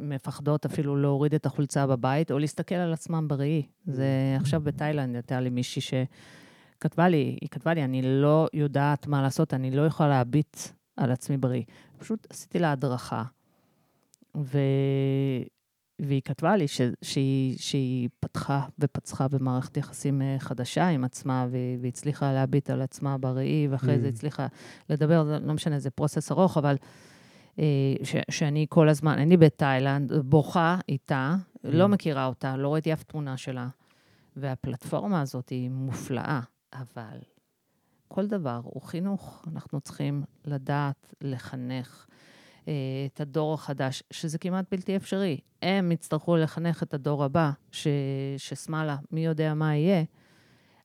מפחדות 0.00 0.66
אפילו 0.66 0.96
להוריד 0.96 1.34
את 1.34 1.46
החולצה 1.46 1.86
בבית, 1.86 2.30
או 2.30 2.38
להסתכל 2.38 2.74
על 2.74 2.92
עצמם 2.92 3.28
בראי. 3.28 3.62
זה 3.86 4.06
עכשיו 4.36 4.60
בתאילנד, 4.60 5.14
הייתה 5.14 5.40
לי 5.40 5.50
מישהי 5.50 5.82
שכתבה 5.82 7.08
לי, 7.08 7.38
היא 7.40 7.48
כתבה 7.50 7.74
לי, 7.74 7.84
אני 7.84 8.02
לא 8.04 8.48
יודעת 8.52 9.06
מה 9.06 9.22
לעשות, 9.22 9.54
אני 9.54 9.70
לא 9.70 9.86
יכולה 9.86 10.08
להביט 10.08 10.56
על 10.96 11.12
עצמי 11.12 11.36
בראי. 11.36 11.64
פשוט 11.98 12.26
עשיתי 12.30 12.58
לה 12.58 12.72
הדרכה, 12.72 13.22
ו... 14.36 14.58
והיא 15.98 16.22
כתבה 16.24 16.56
לי 16.56 16.68
ש, 16.68 16.80
שהיא, 17.02 17.58
שהיא 17.58 18.08
פתחה 18.20 18.60
ופצחה 18.78 19.28
במערכת 19.28 19.76
יחסים 19.76 20.22
אה, 20.22 20.36
חדשה 20.38 20.88
עם 20.88 21.04
עצמה, 21.04 21.46
והצליחה 21.80 22.32
להביט 22.32 22.70
על 22.70 22.82
עצמה 22.82 23.18
בראי, 23.18 23.68
ואחרי 23.70 23.94
mm. 23.96 23.98
זה 23.98 24.08
הצליחה 24.08 24.46
לדבר, 24.90 25.38
לא 25.42 25.54
משנה, 25.54 25.78
זה 25.78 25.90
פרוסס 25.90 26.32
ארוך, 26.32 26.56
אבל 26.56 26.76
אה, 27.58 27.64
ש, 28.02 28.16
שאני 28.30 28.66
כל 28.68 28.88
הזמן, 28.88 29.18
אני 29.18 29.36
בתאילנד, 29.36 30.12
בוכה 30.12 30.78
איתה, 30.88 31.34
mm. 31.36 31.60
לא 31.64 31.88
מכירה 31.88 32.26
אותה, 32.26 32.56
לא 32.56 32.74
ראיתי 32.74 32.92
אף 32.92 33.02
תמונה 33.02 33.36
שלה. 33.36 33.68
והפלטפורמה 34.36 35.20
הזאת 35.20 35.48
היא 35.48 35.70
מופלאה, 35.70 36.40
אבל 36.72 37.18
כל 38.08 38.26
דבר 38.26 38.60
הוא 38.64 38.82
חינוך. 38.82 39.44
אנחנו 39.52 39.80
צריכים 39.80 40.22
לדעת 40.44 41.14
לחנך. 41.20 42.06
אה, 42.68 42.72
את 43.06 43.20
הדור 43.20 43.54
החדש, 43.54 44.02
שזה 44.10 44.38
כמעט 44.38 44.64
בלתי 44.70 44.96
אפשרי. 44.96 45.40
הם 45.62 45.92
יצטרכו 45.92 46.36
לחנך 46.36 46.82
את 46.82 46.94
הדור 46.94 47.24
הבא, 47.24 47.50
ש, 47.72 47.86
ששמאלה, 48.36 48.96
מי 49.10 49.24
יודע 49.24 49.54
מה 49.54 49.76
יהיה, 49.76 50.04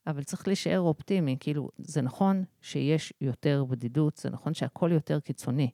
אבל 0.08 0.24
צריך 0.24 0.48
להישאר 0.48 0.80
אופטימי. 0.80 1.38
כאילו, 1.40 1.70
זה 1.78 2.02
נכון 2.02 2.44
שיש 2.62 3.14
יותר 3.22 3.66
בדידות, 3.70 4.18
זה 4.18 4.30
נכון 4.30 4.54
שהכל 4.54 4.92
יותר 4.94 5.20
קיצוני, 5.20 5.70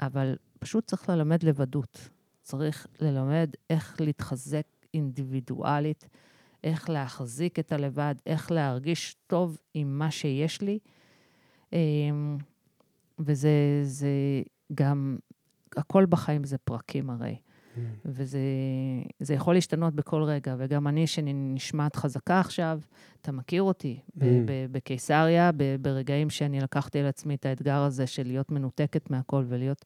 אבל 0.00 0.36
פשוט 0.58 0.86
צריך 0.86 1.08
ללמד 1.08 1.42
לבדות. 1.42 2.08
צריך 2.42 2.86
ללמד 3.00 3.50
איך 3.70 4.00
להתחזק 4.00 4.66
אינדיבידואלית, 4.94 6.08
איך 6.64 6.90
להחזיק 6.90 7.58
את 7.58 7.72
הלבד, 7.72 8.14
איך 8.26 8.50
להרגיש 8.50 9.16
טוב 9.26 9.58
עם 9.74 9.98
מה 9.98 10.10
שיש 10.10 10.60
לי. 10.60 10.78
אמ, 11.72 12.38
וזה 13.18 13.50
גם, 14.74 15.18
הכל 15.76 16.06
בחיים 16.06 16.44
זה 16.44 16.58
פרקים 16.58 17.10
הרי. 17.10 17.36
Mm. 17.36 17.78
וזה 18.04 19.34
יכול 19.34 19.54
להשתנות 19.54 19.94
בכל 19.94 20.22
רגע, 20.22 20.54
וגם 20.58 20.88
אני, 20.88 21.06
שאני 21.06 21.32
נשמעת 21.34 21.96
חזקה 21.96 22.40
עכשיו, 22.40 22.80
אתה 23.20 23.32
מכיר 23.32 23.62
אותי, 23.62 24.00
mm. 24.06 24.20
בקיסריה, 24.72 25.50
ברגעים 25.80 26.30
שאני 26.30 26.60
לקחתי 26.60 26.98
על 26.98 27.06
עצמי 27.06 27.34
את 27.34 27.46
האתגר 27.46 27.78
הזה 27.78 28.06
של 28.06 28.26
להיות 28.26 28.50
מנותקת 28.50 29.10
מהכל 29.10 29.44
ולהיות 29.48 29.84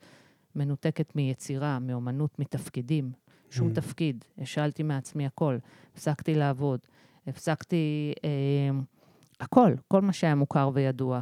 מנותקת 0.55 1.16
מיצירה, 1.16 1.79
מאומנות, 1.79 2.38
מתפקידים. 2.38 3.12
שום 3.51 3.70
mm. 3.70 3.75
תפקיד, 3.75 4.25
השאלתי 4.38 4.83
מעצמי 4.83 5.27
הכל, 5.27 5.59
הפסקתי 5.92 6.35
לעבוד, 6.35 6.81
הפסקתי 7.27 8.12
אה, 8.25 8.79
הכל, 9.40 9.75
כל 9.88 10.01
מה 10.01 10.12
שהיה 10.12 10.35
מוכר 10.35 10.70
וידוע. 10.75 11.20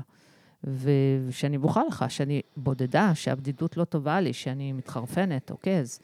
ושאני 0.66 1.59
בוכה 1.59 1.83
לך, 1.88 2.05
שאני 2.09 2.42
בודדה, 2.57 3.14
שהבדידות 3.14 3.77
לא 3.77 3.85
טובה 3.85 4.20
לי, 4.20 4.33
שאני 4.33 4.72
מתחרפנת, 4.72 5.50
אוקיי, 5.50 5.81
אז, 5.81 6.00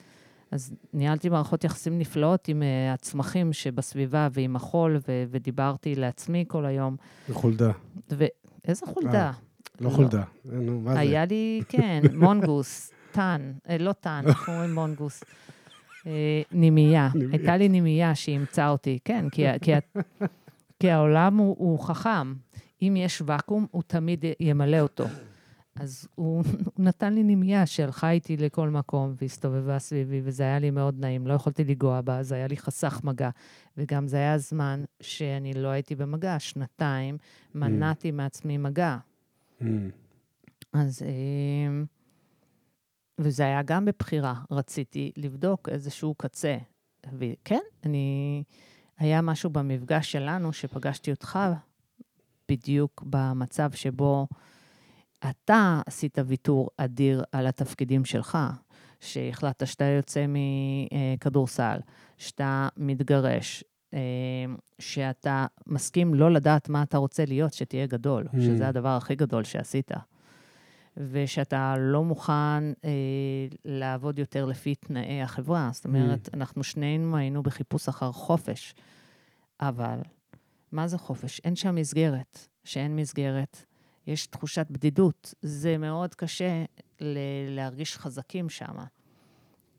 אז 0.51 0.73
ניהלתי 0.93 1.29
מערכות 1.29 1.65
יחסים 1.65 1.99
נפלאות 1.99 2.49
עם 2.49 2.63
uh, 2.63 2.95
הצמחים 2.95 3.53
שבסביבה 3.53 4.29
ועם 4.33 4.57
החול, 4.57 4.97
ו- 5.09 5.25
ודיברתי 5.31 5.95
לעצמי 5.95 6.45
כל 6.49 6.67
היום. 6.67 6.97
וחולדה. 7.29 7.71
ו- 8.13 8.25
איזה 8.69 8.87
חולדה? 8.87 9.27
אה, 9.27 9.33
לא, 9.81 9.91
לא 9.91 9.95
חולדה, 9.97 10.23
נו, 10.45 10.81
מה 10.81 10.95
זה? 10.95 11.01
היה 11.01 11.25
לי, 11.25 11.63
כן, 11.69 12.01
מונגוס, 12.15 12.93
טאן, 13.13 13.53
אה, 13.69 13.79
לא 13.79 13.93
טאן, 13.93 14.23
אנחנו 14.27 14.53
אומרים 14.53 14.75
מונגוס. 14.75 15.25
אה, 16.07 16.43
נימייה. 16.53 17.09
הייתה 17.33 17.57
לי 17.57 17.69
נימייה 17.69 18.15
שאימצה 18.15 18.69
אותי, 18.69 18.99
כן, 19.05 19.29
כי, 19.29 19.45
כי, 19.63 19.73
כי 20.81 20.91
העולם 20.91 21.37
הוא, 21.37 21.57
הוא 21.59 21.79
חכם. 21.79 22.35
אם 22.83 22.95
יש 22.97 23.23
ואקום, 23.27 23.67
הוא 23.71 23.83
תמיד 23.87 24.25
ימלא 24.41 24.81
אותו. 24.81 25.05
אז 25.75 26.09
הוא, 26.15 26.45
הוא 26.75 26.75
נתן 26.87 27.15
לי 27.15 27.23
נמייה 27.23 27.67
שהלכה 27.67 28.11
איתי 28.11 28.37
לכל 28.37 28.69
מקום 28.69 29.15
והסתובבה 29.21 29.79
סביבי, 29.79 30.21
וזה 30.25 30.43
היה 30.43 30.59
לי 30.59 30.71
מאוד 30.71 31.01
נעים. 31.01 31.27
לא 31.27 31.35
יכולתי 31.35 31.65
לנגוע 31.65 32.01
בה, 32.01 32.23
זה 32.23 32.35
היה 32.35 32.47
לי 32.47 32.57
חסך 32.57 33.01
מגע. 33.05 33.31
וגם 33.77 34.09
זה 34.09 34.17
היה 34.17 34.39
זמן 34.39 34.85
שאני 35.01 35.53
לא 35.55 35.69
הייתי 35.69 35.95
במגע. 35.95 36.39
שנתיים 36.39 37.19
מנעתי 37.55 38.09
mm. 38.09 38.13
מעצמי 38.13 38.59
מגע. 38.59 38.97
Mm. 39.61 39.65
אז... 40.73 41.03
אה, 41.03 41.83
וזה 43.23 43.43
היה 43.43 43.63
גם 43.63 43.85
בבחירה. 43.85 44.35
רציתי 44.51 45.13
לבדוק 45.17 45.69
איזשהו 45.69 46.15
קצה. 46.15 46.57
וכן, 47.19 47.61
אני... 47.85 48.43
היה 48.99 49.23
משהו 49.23 49.51
במפגש 49.51 50.13
שלנו, 50.13 50.53
שפגשתי 50.53 51.11
אותך 51.11 51.39
בדיוק 52.51 53.03
במצב 53.07 53.71
שבו 53.73 54.27
אתה 55.31 55.81
עשית 55.87 56.19
ויתור 56.27 56.71
אדיר 56.77 57.23
על 57.33 57.47
התפקידים 57.47 58.05
שלך, 58.05 58.39
שהחלטת 59.01 59.67
שאתה 59.67 59.85
יוצא 59.85 60.27
מכדורסל, 60.29 61.79
שאתה 62.19 62.69
מתגרש, 62.77 63.65
אה, 63.95 63.99
שאתה 64.79 65.47
מסכים 65.67 66.15
לא 66.15 66.31
לדעת 66.31 66.69
מה 66.69 66.83
אתה 66.83 66.99
רוצה 66.99 67.25
להיות, 67.25 67.55
שתהיה 67.55 67.87
גדול, 67.87 68.27
mm. 68.27 68.41
שזה 68.41 68.69
הדבר 68.69 68.97
הכי 68.97 69.15
גדול 69.15 69.45
שעשית. 69.45 69.91
ושאתה 70.97 71.75
לא 71.79 72.05
מוכן 72.05 72.73
אה, 72.85 72.91
לעבוד 73.65 74.19
יותר 74.19 74.45
לפי 74.45 74.75
תנאי 74.75 75.23
החברה. 75.23 75.71
זאת 75.73 75.85
אומרת, 75.85 76.29
mm. 76.29 76.37
אנחנו 76.37 76.65
שנינו 76.65 77.17
היינו 77.17 77.43
בחיפוש 77.43 77.89
אחר 77.89 78.13
חופש, 78.13 78.75
אבל 79.61 79.99
מה 80.73 80.89
זה 80.89 80.99
חופש? 80.99 81.41
אין 81.45 81.57
שם 81.57 81.75
מסגרת. 81.75 82.47
שאין 82.65 82.97
מסגרת, 82.97 83.65
יש 84.07 84.27
תחושת 84.27 84.67
בדידות. 84.71 85.35
זה 85.43 85.79
מאוד 85.79 86.15
קשה 86.15 86.65
ל- 87.01 87.17
להרגיש 87.49 87.99
חזקים 87.99 88.49
שם. 88.49 88.75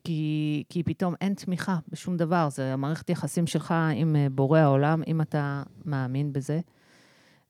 כי, 0.04 0.64
כי 0.70 0.84
פתאום 0.84 1.14
אין 1.22 1.34
תמיכה 1.34 1.80
בשום 1.90 2.18
דבר. 2.18 2.50
זה 2.50 2.74
המערכת 2.74 3.10
יחסים 3.10 3.48
שלך 3.48 3.74
עם 3.96 4.16
אה, 4.16 4.28
בורא 4.32 4.60
העולם, 4.60 5.02
אם 5.08 5.22
אתה 5.22 5.64
מאמין 5.86 6.34
בזה. 6.34 6.60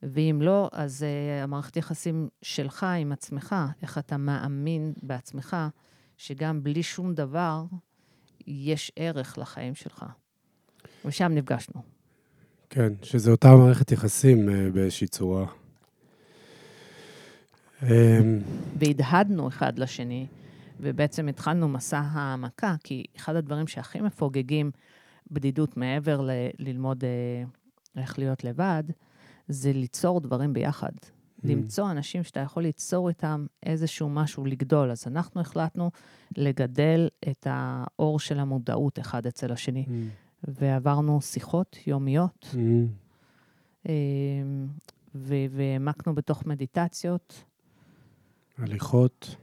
ואם 0.04 0.40
לא, 0.42 0.70
אז 0.72 1.06
uh, 1.06 1.44
המערכת 1.44 1.78
יחסים 1.78 2.30
שלך 2.42 2.84
עם 2.84 3.12
עצמך, 3.12 3.56
איך 3.82 3.98
אתה 3.98 4.18
מאמין 4.18 4.94
בעצמך, 5.02 5.58
שגם 6.18 6.64
בלי 6.64 6.84
שום 6.84 7.14
דבר, 7.14 7.64
יש 8.48 8.92
ערך 8.96 9.38
לחיים 9.38 9.76
שלך. 9.76 10.06
ושם 11.06 11.32
נפגשנו. 11.36 11.82
כן, 12.74 12.94
שזה 13.04 13.32
אותה 13.32 13.56
מערכת 13.56 13.92
יחסים 13.92 14.50
uh, 14.50 14.52
באיזושהי 14.74 15.08
צורה. 15.08 15.46
אמ, 17.84 18.40
והדהדנו 18.80 19.48
אחד 19.48 19.80
לשני, 19.80 20.28
ובעצם 20.80 21.28
התחלנו 21.28 21.68
מסע 21.68 22.00
העמקה, 22.00 22.76
כי 22.84 23.04
אחד 23.18 23.36
הדברים 23.36 23.68
שהכי 23.68 24.02
מפוגגים 24.02 24.72
בדידות 25.32 25.78
מעבר 25.78 26.22
ל- 26.22 26.30
ללמוד 26.60 27.04
אה, 27.04 27.44
איך 28.02 28.20
להיות 28.20 28.44
לבד, 28.44 28.84
זה 29.48 29.74
ליצור 29.74 30.22
דברים 30.22 30.54
ביחד. 30.54 30.92
Mm. 30.92 31.48
למצוא 31.48 31.92
אנשים 31.92 32.24
שאתה 32.24 32.40
יכול 32.40 32.64
ליצור 32.64 33.10
איתם 33.10 33.46
איזשהו 33.64 34.10
משהו 34.10 34.46
לגדול. 34.46 34.92
אז 34.92 35.08
אנחנו 35.08 35.42
החלטנו 35.42 35.92
לגדל 36.38 37.08
את 37.30 37.48
האור 37.50 38.20
של 38.20 38.40
המודעות 38.40 39.00
אחד 39.00 39.26
אצל 39.26 39.52
השני, 39.52 39.86
mm. 39.88 39.92
ועברנו 40.44 41.22
שיחות 41.22 41.78
יומיות, 41.88 42.48
mm. 42.54 42.58
אמ, 43.90 44.68
והעמקנו 45.16 46.16
בתוך 46.16 46.46
מדיטציות. 46.46 47.44
הליכות. 48.58 49.36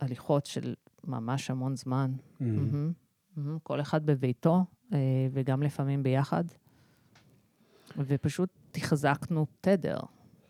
הליכות 0.00 0.46
של 0.46 0.74
ממש 1.04 1.50
המון 1.50 1.76
זמן. 1.76 2.12
Mm-hmm. 2.14 2.44
Mm-hmm. 2.44 3.38
Mm-hmm. 3.38 3.58
כל 3.62 3.80
אחד 3.80 4.06
בביתו, 4.06 4.64
אה, 4.92 4.98
וגם 5.32 5.62
לפעמים 5.62 6.02
ביחד. 6.02 6.44
ופשוט 7.98 8.48
תחזקנו 8.70 9.46
תדר 9.60 9.98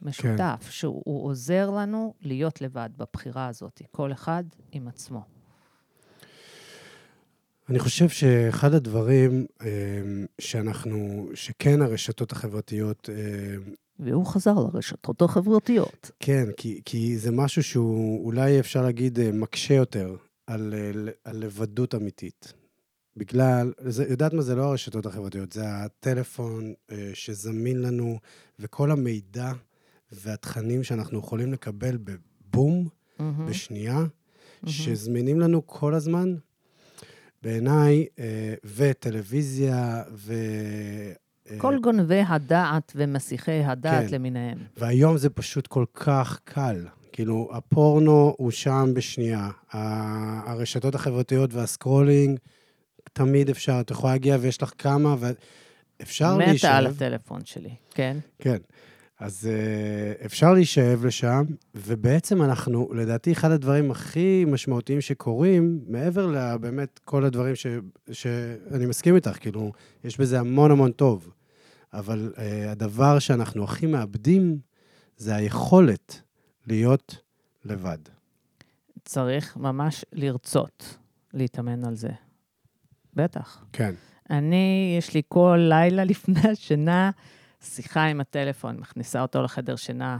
משותף, 0.02 0.60
כן. 0.60 0.70
שהוא 0.70 1.24
עוזר 1.24 1.70
לנו 1.70 2.14
להיות 2.20 2.60
לבד 2.60 2.90
בבחירה 2.96 3.46
הזאת, 3.46 3.82
כל 3.90 4.12
אחד 4.12 4.44
עם 4.72 4.88
עצמו. 4.88 5.24
אני 7.68 7.78
חושב 7.78 8.08
שאחד 8.08 8.74
הדברים 8.74 9.46
אה, 9.62 9.68
שאנחנו, 10.40 11.28
שכן 11.34 11.82
הרשתות 11.82 12.32
החברתיות 12.32 13.10
אה, 13.12 13.72
והוא 13.98 14.26
חזר 14.26 14.54
לרשתות 14.54 15.22
החברתיות. 15.22 16.10
כן, 16.20 16.44
כי, 16.56 16.80
כי 16.84 17.18
זה 17.18 17.30
משהו 17.30 17.62
שהוא 17.62 18.24
אולי 18.24 18.60
אפשר 18.60 18.82
להגיד 18.82 19.18
אה, 19.18 19.32
מקשה 19.32 19.74
יותר 19.74 20.16
על, 20.46 20.74
אה, 20.76 21.12
על 21.24 21.36
לבדות 21.36 21.94
אמיתית. 21.94 22.52
בגלל, 23.16 23.72
זה, 23.78 24.04
יודעת 24.08 24.32
מה 24.32 24.42
זה 24.42 24.54
לא 24.54 24.62
הרשתות 24.62 25.06
החברתיות, 25.06 25.52
זה 25.52 25.62
הטלפון 25.66 26.74
אה, 26.90 27.10
שזמין 27.14 27.82
לנו, 27.82 28.18
וכל 28.58 28.90
המידע 28.90 29.52
והתכנים 30.12 30.82
שאנחנו 30.82 31.18
יכולים 31.18 31.52
לקבל 31.52 31.96
בבום, 31.96 32.88
mm-hmm. 32.88 33.22
בשנייה, 33.48 34.04
mm-hmm. 34.04 34.70
שזמינים 34.70 35.40
לנו 35.40 35.66
כל 35.66 35.94
הזמן. 35.94 36.34
בעיניי, 37.44 38.06
אה, 38.18 38.54
וטלוויזיה, 38.76 40.02
ו... 40.14 40.34
כל 41.58 41.78
גונבי 41.82 42.22
הדעת 42.28 42.92
ומסיחי 42.96 43.64
הדעת 43.64 44.08
כן. 44.08 44.14
למיניהם. 44.14 44.58
והיום 44.76 45.16
זה 45.16 45.30
פשוט 45.30 45.66
כל 45.66 45.84
כך 45.94 46.40
קל. 46.44 46.86
כאילו, 47.12 47.50
הפורנו 47.52 48.34
הוא 48.38 48.50
שם 48.50 48.90
בשנייה. 48.94 49.50
הרשתות 49.72 50.94
החברתיות 50.94 51.54
והסקרולינג, 51.54 52.38
תמיד 53.12 53.50
אפשר, 53.50 53.80
את 53.80 53.90
יכולה 53.90 54.12
להגיע 54.12 54.36
ויש 54.40 54.62
לך 54.62 54.72
כמה, 54.78 55.16
ואפשר 55.18 56.36
להישאב... 56.36 56.70
מתה 56.70 56.76
על 56.76 56.86
הטלפון 56.86 57.40
שלי, 57.44 57.74
כן. 57.90 58.16
כן. 58.38 58.58
אז 59.24 59.48
uh, 59.50 60.26
אפשר 60.26 60.52
להישאב 60.52 61.04
לשם, 61.04 61.44
ובעצם 61.74 62.42
אנחנו, 62.42 62.88
לדעתי, 62.94 63.32
אחד 63.32 63.50
הדברים 63.50 63.90
הכי 63.90 64.44
משמעותיים 64.48 65.00
שקורים, 65.00 65.80
מעבר 65.86 66.26
לבאמת 66.26 67.00
כל 67.04 67.24
הדברים 67.24 67.54
ש, 67.54 67.66
שאני 68.12 68.86
מסכים 68.86 69.14
איתך, 69.14 69.38
כאילו, 69.40 69.72
יש 70.04 70.20
בזה 70.20 70.40
המון 70.40 70.70
המון 70.70 70.92
טוב, 70.92 71.30
אבל 71.92 72.32
uh, 72.34 72.40
הדבר 72.70 73.18
שאנחנו 73.18 73.64
הכי 73.64 73.86
מאבדים, 73.86 74.58
זה 75.16 75.34
היכולת 75.34 76.20
להיות 76.66 77.18
לבד. 77.64 77.98
צריך 79.04 79.56
ממש 79.56 80.04
לרצות 80.12 80.98
להתאמן 81.34 81.84
על 81.84 81.96
זה. 81.96 82.10
בטח. 83.14 83.64
כן. 83.72 83.94
אני, 84.30 84.94
יש 84.98 85.14
לי 85.14 85.22
כל 85.28 85.58
לילה 85.68 86.04
לפני 86.04 86.40
השינה, 86.52 87.10
שיחה 87.64 88.04
עם 88.04 88.20
הטלפון, 88.20 88.76
מכניסה 88.76 89.22
אותו 89.22 89.42
לחדר 89.42 89.76
שינה, 89.76 90.18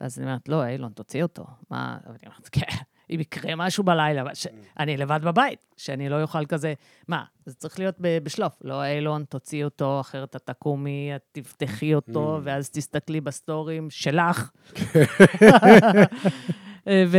ואז 0.00 0.18
אני 0.18 0.26
אומרת, 0.26 0.48
לא, 0.48 0.66
אילון, 0.66 0.92
תוציא 0.92 1.22
אותו. 1.22 1.44
מה? 1.70 1.98
ואני 2.06 2.18
אומרת, 2.26 2.48
כן, 2.52 2.76
אם 3.10 3.20
יקרה 3.20 3.54
משהו 3.56 3.84
בלילה, 3.84 4.34
ש... 4.34 4.46
אני 4.78 4.96
לבד 4.96 5.20
בבית, 5.24 5.66
שאני 5.76 6.08
לא 6.08 6.22
אוכל 6.22 6.46
כזה, 6.46 6.74
מה, 7.08 7.24
זה 7.46 7.54
צריך 7.54 7.78
להיות 7.78 7.96
בשלוף. 8.00 8.58
לא, 8.64 8.84
אילון, 8.84 9.24
תוציא 9.24 9.64
אותו, 9.64 10.00
אחרת 10.00 10.36
את 10.36 10.42
תקומי, 10.44 11.12
את 11.16 11.22
תפתחי 11.32 11.94
אותו, 11.94 12.36
mm. 12.36 12.40
ואז 12.44 12.70
תסתכלי 12.70 13.20
בסטורים 13.20 13.90
שלך. 13.90 14.50
ו... 17.06 17.18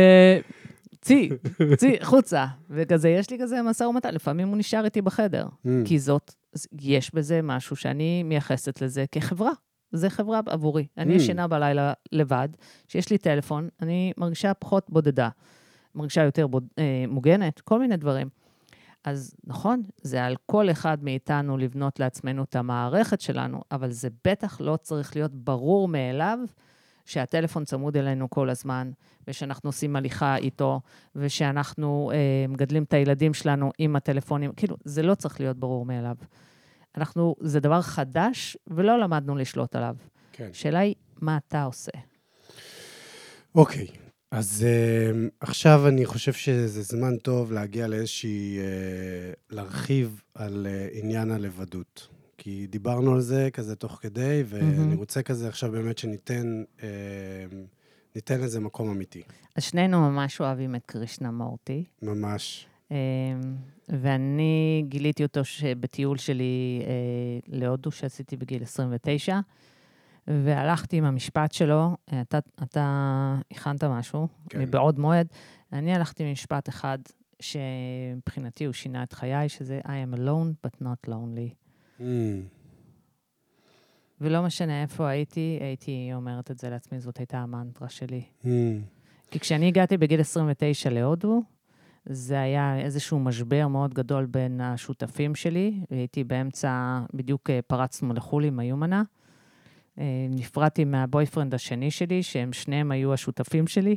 צאי, 1.00 1.28
צאי, 1.76 1.96
חוצה. 2.02 2.46
וכזה, 2.70 3.08
יש 3.08 3.30
לי 3.30 3.38
כזה 3.40 3.62
משא 3.62 3.84
ומתן, 3.84 4.14
לפעמים 4.14 4.48
הוא 4.48 4.56
נשאר 4.56 4.84
איתי 4.84 5.02
בחדר. 5.02 5.46
Mm. 5.46 5.68
כי 5.84 5.98
זאת, 5.98 6.34
יש 6.80 7.14
בזה 7.14 7.40
משהו 7.42 7.76
שאני 7.76 8.22
מייחסת 8.22 8.82
לזה 8.82 9.04
כחברה. 9.12 9.50
זה 9.92 10.10
חברה 10.10 10.40
עבורי. 10.46 10.82
Mm. 10.82 11.02
אני 11.02 11.14
ישנה 11.14 11.48
בלילה 11.48 11.92
לבד, 12.12 12.48
כשיש 12.88 13.10
לי 13.10 13.18
טלפון, 13.18 13.68
אני 13.82 14.12
מרגישה 14.16 14.54
פחות 14.54 14.90
בודדה, 14.90 15.28
מרגישה 15.94 16.22
יותר 16.22 16.46
בוד, 16.46 16.66
אה, 16.78 17.04
מוגנת, 17.08 17.60
כל 17.60 17.78
מיני 17.78 17.96
דברים. 17.96 18.28
אז 19.04 19.34
נכון, 19.44 19.82
זה 20.02 20.24
על 20.24 20.36
כל 20.46 20.70
אחד 20.70 21.04
מאיתנו 21.04 21.58
לבנות 21.58 22.00
לעצמנו 22.00 22.42
את 22.42 22.56
המערכת 22.56 23.20
שלנו, 23.20 23.60
אבל 23.72 23.90
זה 23.90 24.08
בטח 24.24 24.60
לא 24.60 24.76
צריך 24.76 25.16
להיות 25.16 25.34
ברור 25.34 25.88
מאליו 25.88 26.38
שהטלפון 27.04 27.64
צמוד 27.64 27.96
אלינו 27.96 28.30
כל 28.30 28.50
הזמן, 28.50 28.90
ושאנחנו 29.28 29.68
עושים 29.68 29.96
הליכה 29.96 30.36
איתו, 30.36 30.80
ושאנחנו 31.16 32.10
אה, 32.14 32.46
מגדלים 32.48 32.82
את 32.82 32.92
הילדים 32.92 33.34
שלנו 33.34 33.70
עם 33.78 33.96
הטלפונים. 33.96 34.52
כאילו, 34.52 34.76
זה 34.84 35.02
לא 35.02 35.14
צריך 35.14 35.40
להיות 35.40 35.56
ברור 35.56 35.86
מאליו. 35.86 36.16
אנחנו, 37.00 37.34
זה 37.40 37.60
דבר 37.60 37.82
חדש, 37.82 38.56
ולא 38.66 38.98
למדנו 39.00 39.36
לשלוט 39.36 39.76
עליו. 39.76 39.96
כן. 40.32 40.48
השאלה 40.50 40.78
היא, 40.78 40.94
מה 41.20 41.38
אתה 41.46 41.62
עושה? 41.62 41.92
אוקיי, 43.54 43.86
אז 44.30 44.66
uh, 44.66 45.16
עכשיו 45.40 45.88
אני 45.88 46.06
חושב 46.06 46.32
שזה 46.32 46.82
זמן 46.82 47.16
טוב 47.16 47.52
להגיע 47.52 47.86
לאיזושהי, 47.86 48.58
uh, 48.58 49.40
להרחיב 49.50 50.22
על 50.34 50.66
uh, 50.66 50.98
עניין 50.98 51.30
הלבדות. 51.30 52.08
כי 52.38 52.66
דיברנו 52.66 53.14
על 53.14 53.20
זה 53.20 53.48
כזה 53.52 53.76
תוך 53.76 53.98
כדי, 54.02 54.42
ואני 54.46 54.94
mm-hmm. 54.94 54.98
רוצה 54.98 55.22
כזה 55.22 55.48
עכשיו 55.48 55.70
באמת 55.70 55.98
שניתן 55.98 56.62
uh, 56.78 56.82
ניתן 58.14 58.40
לזה 58.40 58.60
מקום 58.60 58.90
אמיתי. 58.90 59.22
אז 59.56 59.62
שנינו 59.62 60.00
ממש 60.00 60.40
אוהבים 60.40 60.74
את 60.74 60.82
קרישנה 60.86 61.30
מורטי. 61.30 61.84
ממש. 62.02 62.66
אמ, 62.90 62.96
ואני 63.88 64.84
גיליתי 64.88 65.22
אותו 65.22 65.40
בטיול 65.80 66.18
שלי 66.18 66.82
אה, 66.86 66.90
להודו, 67.46 67.90
שעשיתי 67.90 68.36
בגיל 68.36 68.62
29, 68.62 69.40
והלכתי 70.26 70.96
עם 70.96 71.04
המשפט 71.04 71.52
שלו, 71.52 71.96
אתה, 72.20 72.38
אתה 72.62 73.34
הכנת 73.50 73.84
משהו, 73.84 74.28
כן. 74.48 74.60
מבעוד 74.60 74.98
מועד, 74.98 75.26
אני 75.72 75.94
הלכתי 75.94 76.24
עם 76.24 76.32
משפט 76.32 76.68
אחד, 76.68 76.98
שמבחינתי 77.40 78.64
הוא 78.64 78.72
שינה 78.72 79.02
את 79.02 79.12
חיי, 79.12 79.48
שזה 79.48 79.80
I 79.84 79.88
am 79.88 80.18
alone 80.18 80.66
but 80.66 80.82
not 80.82 81.10
lonely. 81.10 81.54
Mm. 82.00 82.02
ולא 84.20 84.42
משנה 84.42 84.82
איפה 84.82 85.08
הייתי, 85.08 85.58
הייתי 85.60 86.10
אומרת 86.14 86.50
את 86.50 86.58
זה 86.58 86.70
לעצמי, 86.70 87.00
זאת 87.00 87.18
הייתה 87.18 87.38
המנטרה 87.38 87.88
שלי. 87.88 88.22
Mm. 88.42 88.46
כי 89.30 89.40
כשאני 89.40 89.68
הגעתי 89.68 89.96
בגיל 89.96 90.20
29 90.20 90.90
להודו, 90.90 91.42
זה 92.10 92.40
היה 92.40 92.78
איזשהו 92.78 93.18
משבר 93.18 93.68
מאוד 93.68 93.94
גדול 93.94 94.26
בין 94.26 94.60
השותפים 94.60 95.34
שלי. 95.34 95.80
הייתי 95.90 96.24
באמצע, 96.24 97.00
בדיוק 97.14 97.50
אה, 97.50 97.60
פרצנו 97.66 98.14
לחו"ל 98.14 98.44
עם 98.44 98.58
היומנה. 98.58 99.02
אה, 99.98 100.26
נפרדתי 100.30 100.84
מהבויפרנד 100.84 101.54
השני 101.54 101.90
שלי, 101.90 102.22
שהם 102.22 102.52
שניהם 102.52 102.90
היו 102.90 103.12
השותפים 103.12 103.66
שלי. 103.66 103.96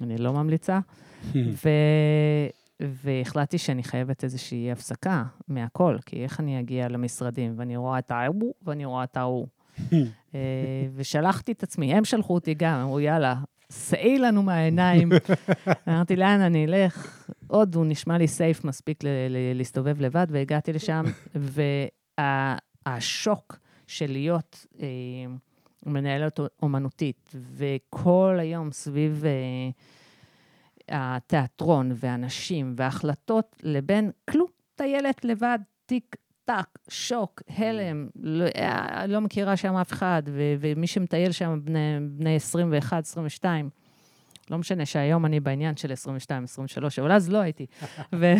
אני 0.00 0.18
לא 0.18 0.32
ממליצה. 0.32 0.80
ו... 1.34 1.68
והחלטתי 2.80 3.58
שאני 3.58 3.82
חייבת 3.82 4.24
איזושהי 4.24 4.72
הפסקה 4.72 5.24
מהכל, 5.48 5.96
כי 6.06 6.22
איך 6.22 6.40
אני 6.40 6.60
אגיע 6.60 6.88
למשרדים, 6.88 7.54
ואני 7.56 7.76
רואה 7.76 7.98
את 7.98 8.10
ההוא 8.10 8.54
ואני 8.62 8.84
רואה 8.84 9.04
את 9.04 9.16
ההוא. 9.16 9.46
אה, 10.34 10.40
ושלחתי 10.94 11.52
את 11.52 11.62
עצמי, 11.62 11.94
הם 11.94 12.04
שלחו 12.04 12.34
אותי 12.34 12.54
גם, 12.54 12.80
אמרו, 12.80 13.00
יאללה, 13.00 13.34
סעי 13.74 14.18
לנו 14.18 14.42
מהעיניים. 14.42 15.12
אמרתי, 15.88 16.16
לאן 16.16 16.40
אני 16.40 16.64
אלך? 16.64 17.26
עוד 17.46 17.74
הוא 17.74 17.86
נשמע 17.86 18.18
לי 18.18 18.28
סייף 18.28 18.64
מספיק 18.64 19.00
להסתובב 19.54 20.00
לבד, 20.00 20.26
והגעתי 20.30 20.72
לשם, 20.72 21.04
והשוק 22.88 23.58
של 23.86 24.10
להיות... 24.10 24.66
אה, 24.80 24.86
מנהלת 25.86 26.40
אומנותית, 26.62 27.34
וכל 27.34 28.36
היום 28.40 28.72
סביב 28.72 29.24
אה, 29.24 29.70
התיאטרון 31.16 31.92
ואנשים 31.94 32.74
והחלטות, 32.76 33.56
לבין 33.62 34.10
כלום, 34.30 34.48
טיילת 34.74 35.24
לבד, 35.24 35.58
טיק 35.86 36.16
טק, 36.44 36.78
שוק, 36.88 37.42
הלם, 37.48 38.08
לא, 38.16 38.44
אה, 38.56 39.06
לא 39.06 39.20
מכירה 39.20 39.56
שם 39.56 39.76
אף 39.76 39.92
אחד, 39.92 40.22
ו- 40.26 40.54
ומי 40.60 40.86
שמטייל 40.86 41.32
שם 41.32 41.60
בני, 41.64 41.98
בני 42.00 42.36
21, 42.36 43.04
22. 43.04 43.70
לא 44.50 44.58
משנה 44.58 44.86
שהיום 44.86 45.26
אני 45.26 45.40
בעניין 45.40 45.76
של 45.76 45.92
22, 45.92 46.44
23, 46.44 46.98
אבל 46.98 47.12
אז 47.12 47.30
לא 47.30 47.38
הייתי. 47.38 47.66
ו... 48.18 48.34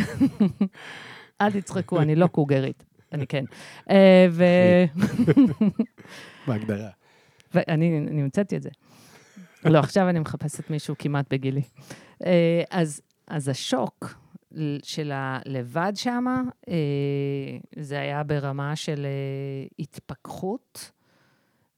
אל 1.40 1.52
תצחקו, 1.52 2.00
אני 2.00 2.14
לא 2.14 2.26
קוגרית, 2.26 2.84
אני 3.12 3.26
כן. 3.26 3.44
אה, 3.90 4.26
ו... 4.30 4.44
בהגדרה. 6.46 6.90
ואני 7.54 7.98
אני 8.08 8.22
המצאתי 8.22 8.56
את 8.56 8.62
זה. 8.62 8.70
לא, 9.64 9.78
עכשיו 9.78 10.08
אני 10.08 10.18
מחפשת 10.18 10.70
מישהו 10.70 10.94
כמעט 10.98 11.32
בגילי. 11.32 11.62
אה, 12.24 12.62
אז, 12.70 13.00
אז 13.28 13.48
השוק 13.48 14.23
של 14.82 15.10
הלבד 15.14 15.92
שמה, 15.94 16.42
אה, 16.68 16.74
זה 17.78 18.00
היה 18.00 18.22
ברמה 18.22 18.76
של 18.76 19.06
אה, 19.06 19.66
התפכחות, 19.78 20.90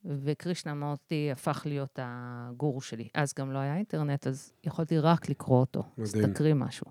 וקרישנה 0.04 0.74
מורטי 0.74 1.28
הפך 1.32 1.62
להיות 1.66 1.98
הגור 2.02 2.82
שלי. 2.82 3.08
אז 3.14 3.34
גם 3.38 3.52
לא 3.52 3.58
היה 3.58 3.76
אינטרנט, 3.76 4.26
אז 4.26 4.52
יכולתי 4.64 4.98
רק 4.98 5.28
לקרוא 5.28 5.60
אותו. 5.60 5.82
מדהים. 5.98 6.24
אז 6.24 6.30
תקריא 6.30 6.54
משהו. 6.54 6.86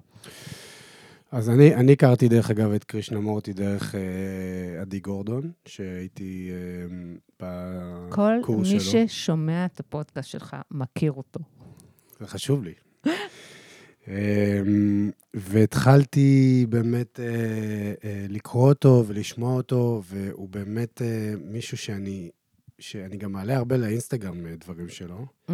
אז 1.31 1.49
אני, 1.49 1.75
אני 1.75 1.93
הכרתי, 1.93 2.27
דרך 2.27 2.49
אגב, 2.51 2.71
את 2.71 2.83
קרישנה 2.83 3.19
מורטי 3.19 3.53
דרך 3.53 3.95
אה, 3.95 4.81
עדי 4.81 4.99
גורדון, 4.99 5.51
שהייתי 5.65 6.49
אה, 6.51 6.95
בקורס 7.39 8.67
שלו. 8.67 8.85
כל 8.87 8.95
מי 8.95 9.07
ששומע 9.07 9.65
את 9.65 9.79
הפודקאסט 9.79 10.29
שלך 10.29 10.55
מכיר 10.71 11.11
אותו. 11.11 11.39
זה 12.19 12.27
חשוב 12.27 12.63
לי. 12.63 12.73
אמ, 14.07 15.11
והתחלתי 15.33 16.65
באמת 16.69 17.19
אה, 17.19 17.93
אה, 18.03 18.25
לקרוא 18.29 18.69
אותו 18.69 19.03
ולשמוע 19.07 19.53
אותו, 19.53 20.01
והוא 20.05 20.49
באמת 20.49 21.01
אה, 21.01 21.33
מישהו 21.41 21.77
שאני, 21.77 22.29
שאני 22.79 23.17
גם 23.17 23.31
מעלה 23.31 23.57
הרבה 23.57 23.77
לאינסטגרם 23.77 24.47
דברים 24.47 24.89
שלו. 24.89 25.25
Mm. 25.49 25.51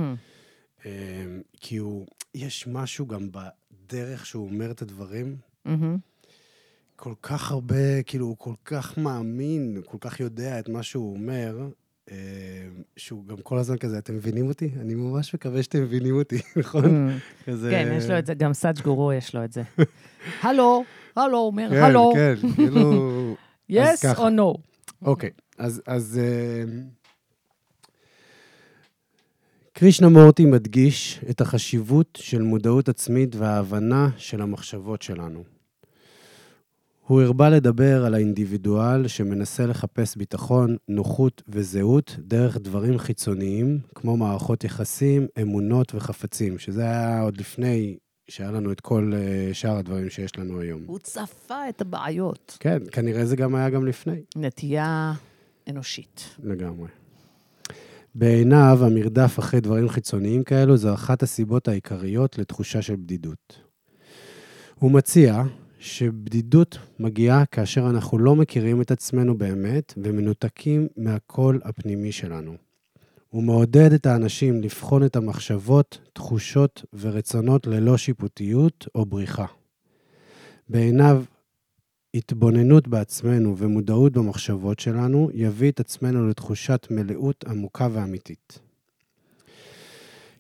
אמ, 0.86 1.42
כי 1.60 1.78
הוא, 1.78 2.08
יש 2.36 2.68
משהו 2.68 3.08
גם 3.08 3.30
בדרך 3.32 4.26
שהוא 4.26 4.50
אומר 4.50 4.72
את 4.72 4.82
הדברים. 4.82 5.36
Mm-hmm. 5.68 5.98
כל 6.96 7.14
כך 7.22 7.52
הרבה, 7.52 8.04
כאילו, 8.04 8.26
הוא 8.26 8.38
כל 8.38 8.54
כך 8.66 8.98
מאמין, 8.98 9.82
כל 9.86 9.98
כך 10.00 10.20
יודע 10.20 10.60
את 10.60 10.70
מה 10.70 10.84
שהוא 10.84 11.14
אומר, 11.14 11.70
שהוא 12.98 13.28
גם 13.28 13.38
כל 13.38 13.58
הזמן 13.58 13.78
כזה, 13.78 13.98
אתם 13.98 14.16
מבינים 14.16 14.48
אותי? 14.48 14.70
אני 14.82 14.96
ממש 14.96 15.34
מקווה 15.34 15.64
שאתם 15.64 15.82
מבינים 15.82 16.16
אותי, 16.16 16.40
נכון? 16.60 16.86
Mm. 16.86 17.46
כזה... 17.46 17.70
כן, 17.72 17.94
יש 17.98 18.10
לו 18.10 18.20
את 18.20 18.26
זה, 18.26 18.34
גם 18.34 18.54
סאג' 18.54 18.82
גורו 18.82 19.14
יש 19.14 19.36
לו 19.36 19.44
את 19.44 19.54
זה. 19.54 19.62
הלו, 20.44 20.84
הלו, 21.16 21.38
אומר, 21.38 21.70
כן, 21.70 21.84
הלו. 21.84 22.12
כן, 22.16 22.36
כן, 22.42 22.52
כאילו... 22.56 23.36
yes 23.72 24.18
או 24.18 24.28
no. 24.28 24.58
אוקיי, 25.02 25.30
אז... 25.58 26.20
אה, 26.24 26.64
קרישנה 29.74 30.10
מורטי 30.10 30.46
מדגיש 30.46 31.20
את 31.30 31.42
החשיבות 31.42 32.20
של 32.22 32.42
מודעות 32.42 32.90
עצמית 32.90 33.36
וההבנה 33.36 34.10
של 34.18 34.42
המחשבות 34.42 35.02
שלנו. 35.02 35.44
הוא 37.08 37.22
הרבה 37.22 37.50
לדבר 37.50 38.06
על 38.06 38.14
האינדיבידואל 38.14 39.08
שמנסה 39.08 39.66
לחפש 39.66 40.16
ביטחון, 40.16 40.76
נוחות 40.88 41.44
וזהות 41.48 42.16
דרך 42.20 42.58
דברים 42.58 42.98
חיצוניים, 42.98 43.80
כמו 43.96 44.18
מערכות 44.18 44.64
יחסים, 44.64 45.28
אמונות 45.42 45.96
וחפצים, 45.96 46.58
שזה 46.58 46.82
היה 46.82 47.22
עוד 47.22 47.38
לפני 47.38 47.98
שהיה 48.28 48.52
לנו 48.52 48.72
את 48.72 48.82
כל 48.82 49.12
אה, 49.16 49.54
שאר 49.54 49.78
הדברים 49.78 50.10
שיש 50.10 50.38
לנו 50.38 50.60
היום. 50.60 50.82
הוא 50.86 51.00
צפה 51.00 51.70
את 51.70 51.82
הבעיות. 51.82 52.58
כן, 52.60 52.78
כנראה 52.92 53.26
זה 53.26 53.36
גם 53.36 53.56
היה 53.56 53.70
גם 53.70 53.86
לפני. 53.86 54.22
נטייה 54.36 55.14
אנושית. 55.70 56.36
לגמרי. 56.44 56.88
בעיניו, 58.16 58.80
המרדף 58.82 59.40
אחרי 59.40 59.62
דברים 59.62 59.90
חיצוניים 59.90 60.44
כאלו 60.44 60.78
זו 60.78 60.94
אחת 60.94 61.24
הסיבות 61.24 61.68
העיקריות 61.68 62.38
לתחושה 62.38 62.82
של 62.82 62.96
בדידות. 62.96 63.60
הוא 64.80 64.92
מציע 64.92 65.44
שבדידות 65.82 66.78
מגיעה 67.00 67.46
כאשר 67.46 67.90
אנחנו 67.90 68.18
לא 68.18 68.36
מכירים 68.36 68.82
את 68.82 68.92
עצמנו 68.92 69.38
באמת 69.38 69.94
ומנותקים 69.98 70.88
מהקול 70.98 71.62
הפנימי 71.64 72.12
שלנו. 72.12 72.56
הוא 73.30 73.44
מעודד 73.44 73.94
את 73.94 74.06
האנשים 74.06 74.62
לבחון 74.62 75.06
את 75.06 75.16
המחשבות, 75.16 75.98
תחושות 76.14 76.86
ורצונות 76.94 77.68
ללא 77.68 77.98
שיפוטיות 77.98 78.88
או 78.96 79.06
בריחה. 79.06 79.46
בעיניו, 80.70 81.24
התבוננות 82.14 82.88
בעצמנו 82.88 83.58
ומודעות 83.58 84.14
במחשבות 84.14 84.80
שלנו 84.80 85.30
יביא 85.34 85.72
את 85.72 85.80
עצמנו 85.80 86.28
לתחושת 86.28 86.88
מלאות 86.90 87.46
עמוקה 87.48 87.88
ואמיתית. 87.92 88.60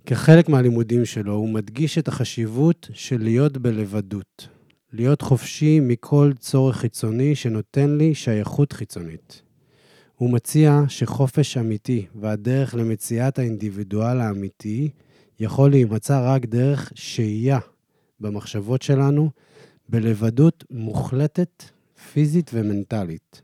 כחלק 0.05 0.49
מהלימודים 0.49 1.05
שלו, 1.05 1.33
הוא 1.33 1.49
מדגיש 1.49 1.97
את 1.97 2.07
החשיבות 2.07 2.89
של 2.93 3.23
להיות 3.23 3.57
בלבדות, 3.57 4.47
להיות 4.93 5.21
חופשי 5.21 5.79
מכל 5.79 6.31
צורך 6.39 6.77
חיצוני 6.77 7.35
שנותן 7.35 7.97
לי 7.97 8.15
שייכות 8.15 8.73
חיצונית. 8.73 9.41
הוא 10.15 10.29
מציע 10.29 10.81
שחופש 10.87 11.57
אמיתי 11.57 12.05
והדרך 12.15 12.75
למציאת 12.75 13.39
האינדיבידואל 13.39 14.21
האמיתי 14.21 14.89
יכול 15.39 15.69
להימצא 15.71 16.33
רק 16.33 16.45
דרך 16.45 16.91
שהייה 16.95 17.59
במחשבות 18.19 18.81
שלנו, 18.81 19.29
בלבדות 19.89 20.63
מוחלטת, 20.71 21.63
פיזית 22.13 22.51
ומנטלית. 22.53 23.41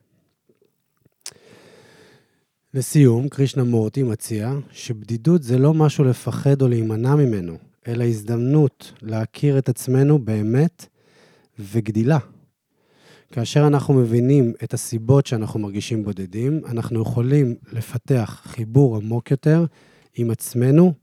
לסיום, 2.74 3.30
קרישנה 3.30 3.64
מורטי 3.64 4.04
מציע 4.04 4.54
שבדידות 4.72 5.44
זה 5.44 5.58
לא 5.58 5.74
משהו 5.74 6.04
לפחד 6.04 6.62
או 6.62 6.68
להימנע 6.68 7.16
ממנו, 7.16 7.58
אלא 7.88 8.04
הזדמנות 8.04 8.94
להכיר 9.02 9.58
את 9.58 9.70
עצמנו 9.70 10.20
באמת 10.20 10.88
וגדילה. 11.60 12.18
כאשר 13.32 13.68
אנחנו 13.68 13.94
מבינים 13.94 14.54
את 14.64 14.74
הסיבות 14.74 15.26
שאנחנו 15.26 15.60
מרגישים 15.60 16.04
בודדים, 16.04 16.62
אנחנו 16.70 17.02
יכולים 17.02 17.56
לפתח 17.72 18.42
חיבור 18.44 18.98
עמוק 18.98 19.32
יותר 19.32 19.66
עם 20.16 20.32
עצמנו 20.32 20.94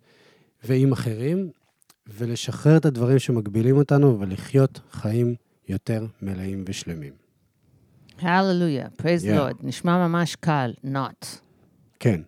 ועם 0.65 0.93
אחרים, 0.93 1.51
ולשחרר 2.09 2.77
את 2.77 2.85
הדברים 2.85 3.19
שמגבילים 3.19 3.77
אותנו 3.77 4.21
ולחיות 4.21 4.81
חיים 4.91 5.35
יותר 5.69 6.07
מלאים 6.23 6.65
ושלמים. 6.67 7.13
הללויה, 8.21 8.89
פרייז 8.97 9.27
לורד, 9.27 9.57
נשמע 9.63 10.09
ממש 10.09 10.37
קל, 10.37 10.73
not. 10.85 11.27
כן. 12.01 12.21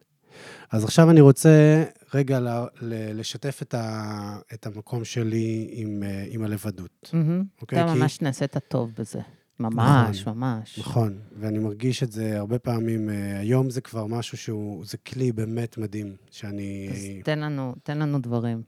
אז 0.73 0.85
עכשיו 0.85 1.11
אני 1.11 1.21
רוצה 1.21 1.85
רגע 2.15 2.41
ל, 2.41 2.49
ל, 2.81 3.21
לשתף 3.21 3.63
את, 3.63 3.75
ה, 3.75 4.39
את 4.55 4.67
המקום 4.67 5.05
שלי 5.05 5.69
עם, 5.73 6.03
אה, 6.03 6.25
עם 6.29 6.43
הלבדות. 6.43 7.11
Mm-hmm. 7.13 7.61
אוקיי? 7.63 7.85
אתה 7.85 7.93
כי... 7.93 7.99
ממש 7.99 8.23
נעשית 8.23 8.57
טוב 8.69 8.91
בזה. 8.99 9.21
ממש, 9.61 10.21
נכון, 10.21 10.39
ממש. 10.39 10.79
נכון, 10.79 11.19
ואני 11.41 11.59
מרגיש 11.59 12.03
את 12.03 12.13
זה 12.13 12.39
הרבה 12.39 12.59
פעמים. 12.59 13.11
אה, 13.11 13.39
היום 13.39 13.71
זה 13.71 13.81
כבר 13.81 14.07
משהו 14.07 14.39
שהוא, 14.39 14.85
זה 14.85 14.97
כלי 14.99 15.33
באמת 15.33 15.79
מדהים, 15.79 16.17
שאני... 16.31 16.89
אז 16.93 17.07
תן 17.25 17.39
לנו, 17.39 17.75
תן 17.83 17.99
לנו 17.99 18.19
דברים. 18.19 18.63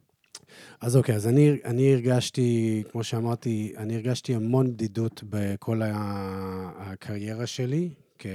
אז 0.80 0.96
אוקיי, 0.96 1.14
אז 1.14 1.26
אני, 1.26 1.56
אני 1.64 1.92
הרגשתי, 1.92 2.82
כמו 2.90 3.04
שאמרתי, 3.04 3.72
אני 3.76 3.94
הרגשתי 3.94 4.34
המון 4.34 4.72
בדידות 4.72 5.22
בכל 5.28 5.80
הקריירה 5.84 7.46
שלי 7.46 7.90
כ, 8.18 8.26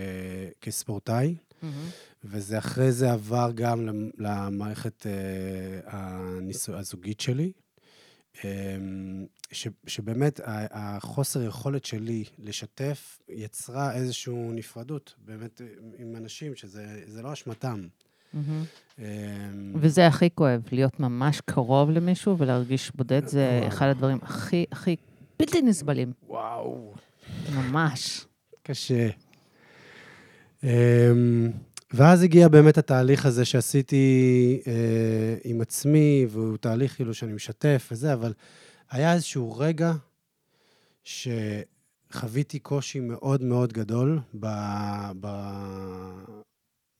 כספורטאי. 0.61 1.35
Mm-hmm. 1.63 2.23
וזה 2.23 2.57
אחרי 2.57 2.91
זה 2.91 3.11
עבר 3.11 3.51
גם 3.55 3.89
למערכת 4.17 5.07
אה, 5.07 6.77
הזוגית 6.79 7.19
שלי, 7.19 7.51
אמ, 8.43 9.25
ש, 9.51 9.67
שבאמת 9.87 10.39
החוסר 10.71 11.43
יכולת 11.43 11.85
שלי 11.85 12.23
לשתף 12.39 13.19
יצרה 13.29 13.93
איזושהי 13.93 14.33
נפרדות, 14.35 15.15
באמת, 15.25 15.61
עם 15.97 16.15
אנשים 16.15 16.55
שזה 16.55 17.21
לא 17.23 17.33
אשמתם. 17.33 17.87
Mm-hmm. 18.33 18.99
וזה 19.75 20.07
הכי 20.07 20.29
כואב, 20.35 20.61
להיות 20.71 20.99
ממש 20.99 21.41
קרוב 21.45 21.89
למישהו 21.89 22.37
ולהרגיש 22.37 22.91
בודד, 22.95 23.27
זה 23.27 23.63
אחד 23.67 23.87
הדברים 23.87 24.17
הכי, 24.21 24.65
הכי 24.71 24.95
בלתי 25.39 25.61
נסבלים. 25.61 26.13
וואו. 26.27 26.93
ממש. 27.55 28.25
קשה. 28.63 29.09
אמ, 30.63 31.51
ואז 31.93 32.23
הגיע 32.23 32.47
באמת 32.47 32.77
התהליך 32.77 33.25
הזה 33.25 33.45
שעשיתי 33.45 34.61
אה, 34.67 35.35
עם 35.43 35.61
עצמי, 35.61 36.25
והוא 36.29 36.57
תהליך 36.57 36.95
כאילו 36.95 37.13
שאני 37.13 37.33
משתף 37.33 37.89
וזה, 37.91 38.13
אבל 38.13 38.33
היה 38.89 39.13
איזשהו 39.13 39.57
רגע 39.57 39.93
שחוויתי 41.03 42.59
קושי 42.59 42.99
מאוד 42.99 43.41
מאוד 43.41 43.73
גדול 43.73 44.19
ב, 44.39 44.47
ב, 45.19 45.27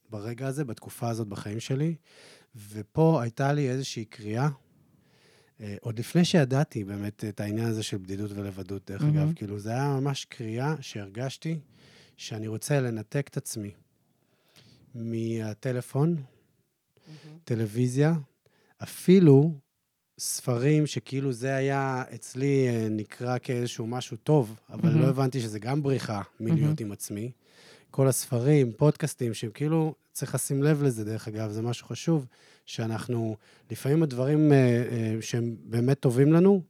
ברגע 0.09 0.47
הזה, 0.47 0.65
בתקופה 0.65 1.09
הזאת 1.09 1.27
בחיים 1.27 1.59
שלי, 1.59 1.95
ופה 2.69 3.21
הייתה 3.21 3.53
לי 3.53 3.69
איזושהי 3.69 4.05
קריאה, 4.05 4.49
אה, 5.61 5.75
עוד 5.81 5.99
לפני 5.99 6.25
שידעתי 6.25 6.83
באמת 6.83 7.23
את 7.29 7.39
העניין 7.39 7.67
הזה 7.67 7.83
של 7.83 7.97
בדידות 7.97 8.31
ולבדות, 8.31 8.91
דרך 8.91 9.01
מהמם. 9.01 9.17
אגב, 9.17 9.33
כאילו, 9.35 9.59
זה 9.59 9.69
היה 9.69 9.87
ממש 9.87 10.25
קריאה 10.25 10.75
שהרגשתי 10.81 11.59
שאני 12.17 12.47
רוצה 12.47 12.81
לנתק 12.81 13.27
את 13.29 13.37
עצמי 13.37 13.71
מהטלפון, 14.95 16.15
טלוויזיה, 17.43 18.13
אפילו 18.83 19.51
ספרים 20.19 20.87
שכאילו 20.87 21.33
זה 21.33 21.55
היה 21.55 22.03
אצלי 22.15 22.67
אה, 22.67 22.87
נקרא 22.89 23.37
כאיזשהו 23.41 23.87
משהו 23.87 24.17
טוב, 24.17 24.59
אבל. 24.69 24.89
לא 24.89 25.07
הבנתי 25.07 25.41
שזה 25.41 25.59
גם 25.59 25.83
בריחה 25.83 26.21
מלהיות. 26.39 26.79
עם 26.79 26.91
עצמי. 26.91 27.31
כל 27.91 28.07
הספרים, 28.07 28.71
פודקאסטים, 28.77 29.33
שהם 29.33 29.51
כאילו, 29.53 29.95
צריך 30.11 30.35
לשים 30.35 30.63
לב 30.63 30.83
לזה, 30.83 31.05
דרך 31.05 31.27
אגב, 31.27 31.51
זה 31.51 31.61
משהו 31.61 31.87
חשוב, 31.87 32.25
שאנחנו, 32.65 33.35
לפעמים 33.71 34.03
הדברים 34.03 34.51
אה, 34.51 34.57
אה, 34.57 35.17
שהם 35.21 35.55
באמת 35.63 35.99
טובים 35.99 36.33
לנו, 36.33 36.61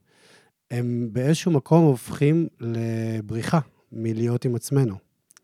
הם 0.71 1.09
באיזשהו 1.11 1.51
מקום 1.51 1.85
הופכים 1.85 2.47
לבריחה 2.59 3.59
מלהיות 3.91 4.45
עם 4.45 4.55
עצמנו. 4.55 4.95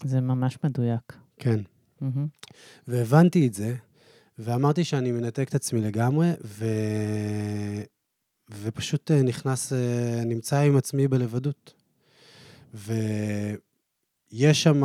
זה 0.04 0.22
ממש 0.22 0.58
מדויק. 0.64 1.14
כן. 1.38 1.60
מהמם. 2.02 2.28
והבנתי 2.88 3.48
את 3.48 3.54
זה, 3.54 3.76
ואמרתי 4.40 4.84
שאני 4.84 5.12
מנתק 5.12 5.50
את 5.50 5.56
עצמי 5.56 5.82
לגמרי, 5.82 6.32
ו... 6.46 6.66
ופשוט 8.62 9.12
אה, 9.12 9.22
נכנס, 9.24 9.74
אה, 9.74 10.22
נמצא 10.26 10.60
עם 10.60 10.78
עצמי 10.78 11.08
בלבדות. 11.08 11.74
ויש 12.74 12.94
שם... 14.64 14.78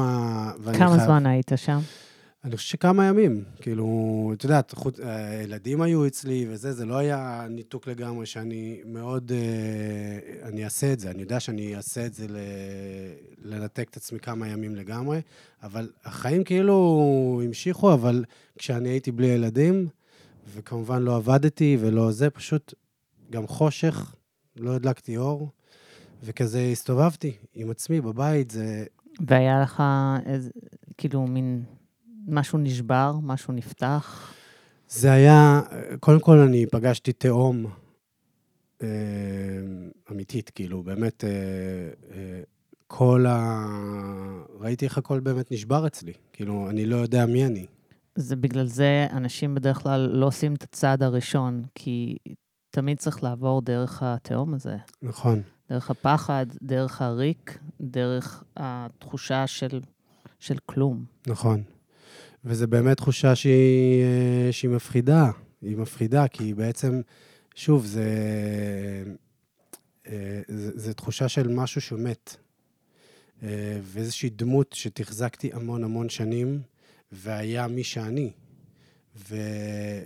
כמה 0.78 0.88
חייב- 0.96 1.04
זמן 1.04 1.26
היית 1.26 1.52
שם? 1.56 1.78
אני 2.44 2.56
חושב 2.56 2.68
שכמה 2.68 3.06
ימים. 3.06 3.44
כאילו, 3.60 3.86
את 4.34 4.44
יודעת, 4.44 4.72
חוץ- 4.74 5.00
אה, 5.00 5.28
הילדים 5.28 5.82
היו 5.82 6.06
אצלי 6.06 6.46
וזה, 6.50 6.72
זה 6.72 6.84
לא 6.84 6.96
היה 6.96 7.46
ניתוק 7.50 7.86
לגמרי, 7.86 8.26
שאני 8.26 8.80
מאוד... 8.86 9.32
אה, 9.32 10.48
אני 10.48 10.64
אעשה 10.64 10.92
את 10.92 11.00
זה, 11.00 11.10
אני 11.10 11.22
יודע 11.22 11.40
שאני 11.40 11.76
אעשה 11.76 12.06
את 12.06 12.14
זה 12.14 12.26
ל... 12.28 12.36
לנתק 13.42 13.88
את 13.90 13.96
עצמי 13.96 14.18
כמה 14.20 14.48
ימים 14.48 14.76
לגמרי, 14.76 15.20
אבל 15.62 15.90
החיים 16.04 16.44
כאילו 16.44 17.40
המשיכו, 17.44 17.92
אבל 17.94 18.24
כשאני 18.58 18.88
הייתי 18.88 19.12
בלי 19.12 19.26
ילדים, 19.26 19.88
וכמובן 20.54 21.02
לא 21.02 21.16
עבדתי 21.16 21.76
ולא 21.80 22.12
זה, 22.12 22.30
פשוט 22.30 22.74
גם 23.30 23.46
חושך, 23.46 24.14
לא 24.56 24.74
הדלקתי 24.74 25.16
אור, 25.16 25.48
וכזה 26.22 26.68
הסתובבתי 26.72 27.32
עם 27.54 27.70
עצמי 27.70 28.00
בבית, 28.00 28.50
זה... 28.50 28.84
והיה 29.28 29.60
לך 29.62 29.82
איזה, 30.26 30.50
כאילו, 30.98 31.26
מין 31.26 31.62
משהו 32.26 32.58
נשבר, 32.58 33.14
משהו 33.22 33.54
נפתח? 33.54 34.34
זה 34.88 35.12
היה, 35.12 35.60
קודם 36.00 36.20
כל 36.20 36.38
אני 36.38 36.66
פגשתי 36.66 37.12
תהום 37.12 37.66
אה, 38.82 38.88
אמיתית, 40.10 40.50
כאילו, 40.50 40.82
באמת, 40.82 41.24
אה, 41.24 41.30
אה, 42.10 42.40
כל 42.86 43.26
ה... 43.28 43.66
ראיתי 44.60 44.84
איך 44.84 44.98
הכל 44.98 45.20
באמת 45.20 45.52
נשבר 45.52 45.86
אצלי. 45.86 46.12
כאילו, 46.32 46.70
אני 46.70 46.86
לא 46.86 46.96
יודע 46.96 47.26
מי 47.26 47.46
אני. 47.46 47.66
זה 48.14 48.36
בגלל 48.36 48.66
זה 48.66 49.06
אנשים 49.12 49.54
בדרך 49.54 49.82
כלל 49.82 50.00
לא 50.00 50.26
עושים 50.26 50.54
את 50.54 50.62
הצעד 50.62 51.02
הראשון, 51.02 51.62
כי 51.74 52.16
תמיד 52.70 52.98
צריך 52.98 53.22
לעבור 53.22 53.62
דרך 53.62 54.02
התהום 54.02 54.54
הזה. 54.54 54.76
נכון. 55.02 55.42
דרך 55.70 55.90
הפחד, 55.90 56.46
דרך 56.62 57.02
הריק, 57.02 57.58
דרך 57.80 58.44
התחושה 58.56 59.46
של, 59.46 59.80
של 60.40 60.56
כלום. 60.66 61.04
נכון. 61.26 61.62
וזו 62.44 62.68
באמת 62.68 62.96
תחושה 62.96 63.34
שהיא, 63.34 64.02
אה, 64.02 64.52
שהיא 64.52 64.70
מפחידה. 64.70 65.30
היא 65.62 65.76
מפחידה, 65.76 66.28
כי 66.28 66.54
בעצם, 66.54 67.00
שוב, 67.54 67.86
זה, 67.86 68.04
אה, 70.06 70.40
זה, 70.48 70.70
זה 70.74 70.94
תחושה 70.94 71.28
של 71.28 71.48
משהו 71.48 71.80
שמת. 71.80 72.36
אה, 73.42 73.78
ואיזושהי 73.82 74.30
דמות 74.30 74.72
שתחזקתי 74.72 75.50
המון 75.52 75.84
המון 75.84 76.08
שנים, 76.08 76.62
והיה 77.12 77.66
מי 77.66 77.84
שאני. 77.84 78.32
ו, 79.28 79.36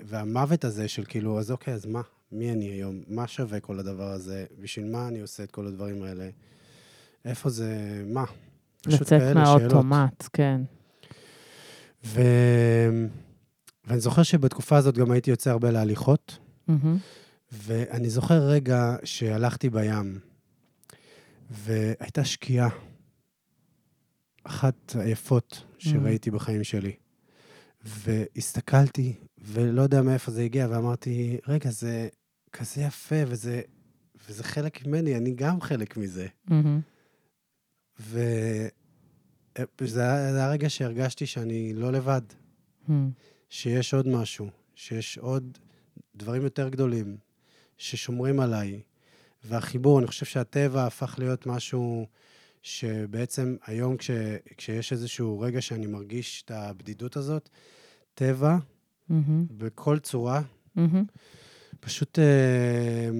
והמוות 0.05 0.64
הזה 0.64 0.89
של 0.89 1.05
כאילו, 1.05 1.39
אז 1.39 1.51
אוקיי, 1.51 1.74
אז 1.74 1.86
מה? 1.86 2.03
מי 2.32 2.53
אני 2.53 2.64
היום? 2.64 3.03
מה 3.09 3.26
שווה 3.26 3.61
כל 3.61 3.78
הדבר 3.78 4.11
הזה? 4.11 4.47
בשביל 4.61 4.91
מה 4.91 5.09
אני 5.09 5.20
עושה 5.20 5.43
את 5.43 5.51
כל 5.51 5.66
הדברים 5.66 6.03
האלה? 6.03 6.28
איפה 7.24 7.51
זה... 7.51 8.03
מה? 8.07 8.24
לצאת. 8.86 9.36
מהאוטומט, 9.36 10.28
כן. 10.32 10.61
ו... 12.05 12.20
ואני 13.84 14.01
זוכר 14.01 14.22
שבתקופה 14.22 14.76
הזאת 14.76 14.99
גם 14.99 15.11
הייתי 15.11 15.30
יוצא 15.30 15.51
הרבה 15.51 15.70
להליכות, 15.70 16.38
מהמם. 16.68 16.96
ואני 17.53 18.11
זוכר 18.11 18.49
רגע 18.49 18.96
שהלכתי 19.05 19.70
בים, 19.70 20.18
והייתה 21.51 22.24
שקיעה, 22.24 22.68
אחת 24.44 24.92
היפות 24.94 25.64
שראיתי 25.78 26.30
בחיים 26.30 26.64
שלי. 26.64 26.92
והסתכלתי, 27.84 29.14
ולא 29.38 29.82
יודע 29.82 30.03
מאיפה 30.03 30.30
זה 30.30 30.42
הגיע, 30.42 30.66
ואמרתי, 30.70 31.38
רגע, 31.49 31.70
זה 31.70 32.09
כזה 32.53 32.80
יפה, 32.82 33.16
וזה, 33.26 33.61
וזה 34.28 34.44
חלק 34.44 34.86
ממני, 34.86 35.16
אני 35.16 35.34
גם 35.34 35.61
חלק 35.61 35.96
מזה. 35.96 36.26
וזה 38.01 38.68
היה 38.68 38.68
זה 39.84 40.12
היה 40.12 40.46
הרגע 40.46 40.70
שהרגשתי 40.70 41.26
שאני 41.26 41.72
לא 41.74 41.92
לבד. 41.92 42.22
מהמם. 42.88 43.11
שיש 43.50 43.94
עוד 43.94 44.09
משהו, 44.09 44.50
שיש 44.74 45.18
עוד 45.18 45.59
דברים 46.14 46.42
יותר 46.42 46.68
גדולים 46.68 47.16
ששומרים 47.78 48.40
עליי. 48.40 48.80
והחיבור, 49.44 49.98
אני 49.98 50.06
חושב 50.06 50.26
שהטבע 50.26 50.86
הפך 50.86 51.14
להיות 51.18 51.46
משהו 51.46 52.06
שבעצם 52.62 53.56
היום 53.66 53.96
כש, 53.96 54.11
כשיש 54.56 54.92
איזשהו 54.92 55.40
רגע 55.40 55.61
שאני 55.61 55.86
מרגיש 55.86 56.42
את 56.42 56.50
הבדידות 56.50 57.16
הזאת, 57.16 57.48
טבע 58.14 58.56
מהמם. 59.09 59.46
בכל 59.50 59.98
צורה 59.98 60.42
מהמם. 60.74 61.04
פשוט 61.80 62.18
אה, 62.18 63.11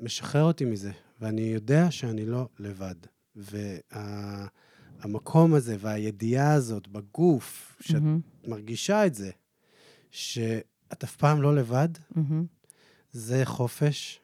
משחרר 0.00 0.42
אותי 0.42 0.64
מזה, 0.64 0.90
ואני 1.20 1.42
יודע 1.42 1.90
שאני 1.90 2.26
לא 2.26 2.48
לבד. 2.58 2.94
והמקום 5.04 5.54
הזה 5.54 5.76
והידיעה 5.80 6.52
הזאת 6.52 6.88
בגוף, 6.88 7.76
שאת 7.80 8.02
מהמם. 8.02 8.20
מרגישה 8.46 9.06
את 9.06 9.14
זה, 9.14 9.30
שאת 10.10 11.04
אף 11.04 11.16
פעם 11.16 11.42
לא 11.42 11.54
לבד, 11.56 11.88
מהמם. 12.10 12.46
זה 13.12 13.40
חופש, 13.44 14.20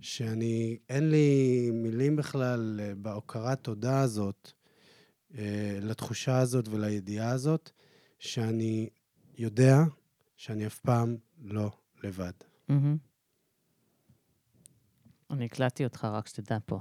שאני, 0.00 0.78
אין 0.88 1.10
לי 1.10 1.70
מילים 1.72 2.16
בכלל 2.16 2.80
אה, 2.82 2.94
בהוקרת 2.94 3.64
תודה 3.64 4.00
הזאת, 4.00 4.52
אה, 5.34 5.78
לתחושה 5.82 6.38
הזאת 6.38 6.68
ולידיעה 6.68 7.30
הזאת, 7.30 7.70
שאני 8.18 8.88
יודע 9.38 9.78
שאני 10.36 10.66
אף 10.66 10.78
פעם 10.78 11.16
לא 11.42 11.70
לבד. 12.04 12.32
מהמם. 12.68 12.96
אני 15.30 15.44
הקלטתי 15.44 15.84
אותך, 15.84 16.04
רק 16.04 16.28
שתדע 16.28 16.58
פה. 16.66 16.80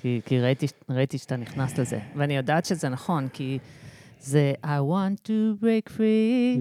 כי, 0.00 0.20
כי 0.26 0.40
ראיתי, 0.40 0.66
ראיתי 0.88 1.18
שאתה 1.18 1.36
נכנס 1.36 1.78
לזה. 1.78 2.00
ואני 2.16 2.36
יודעת 2.36 2.64
שזה 2.64 2.88
נכון, 2.88 3.28
כי 3.28 3.58
זה 4.20 4.52
I 4.62 4.66
want 4.66 5.28
to 5.28 5.32
break 5.62 5.90
free, 5.96 6.58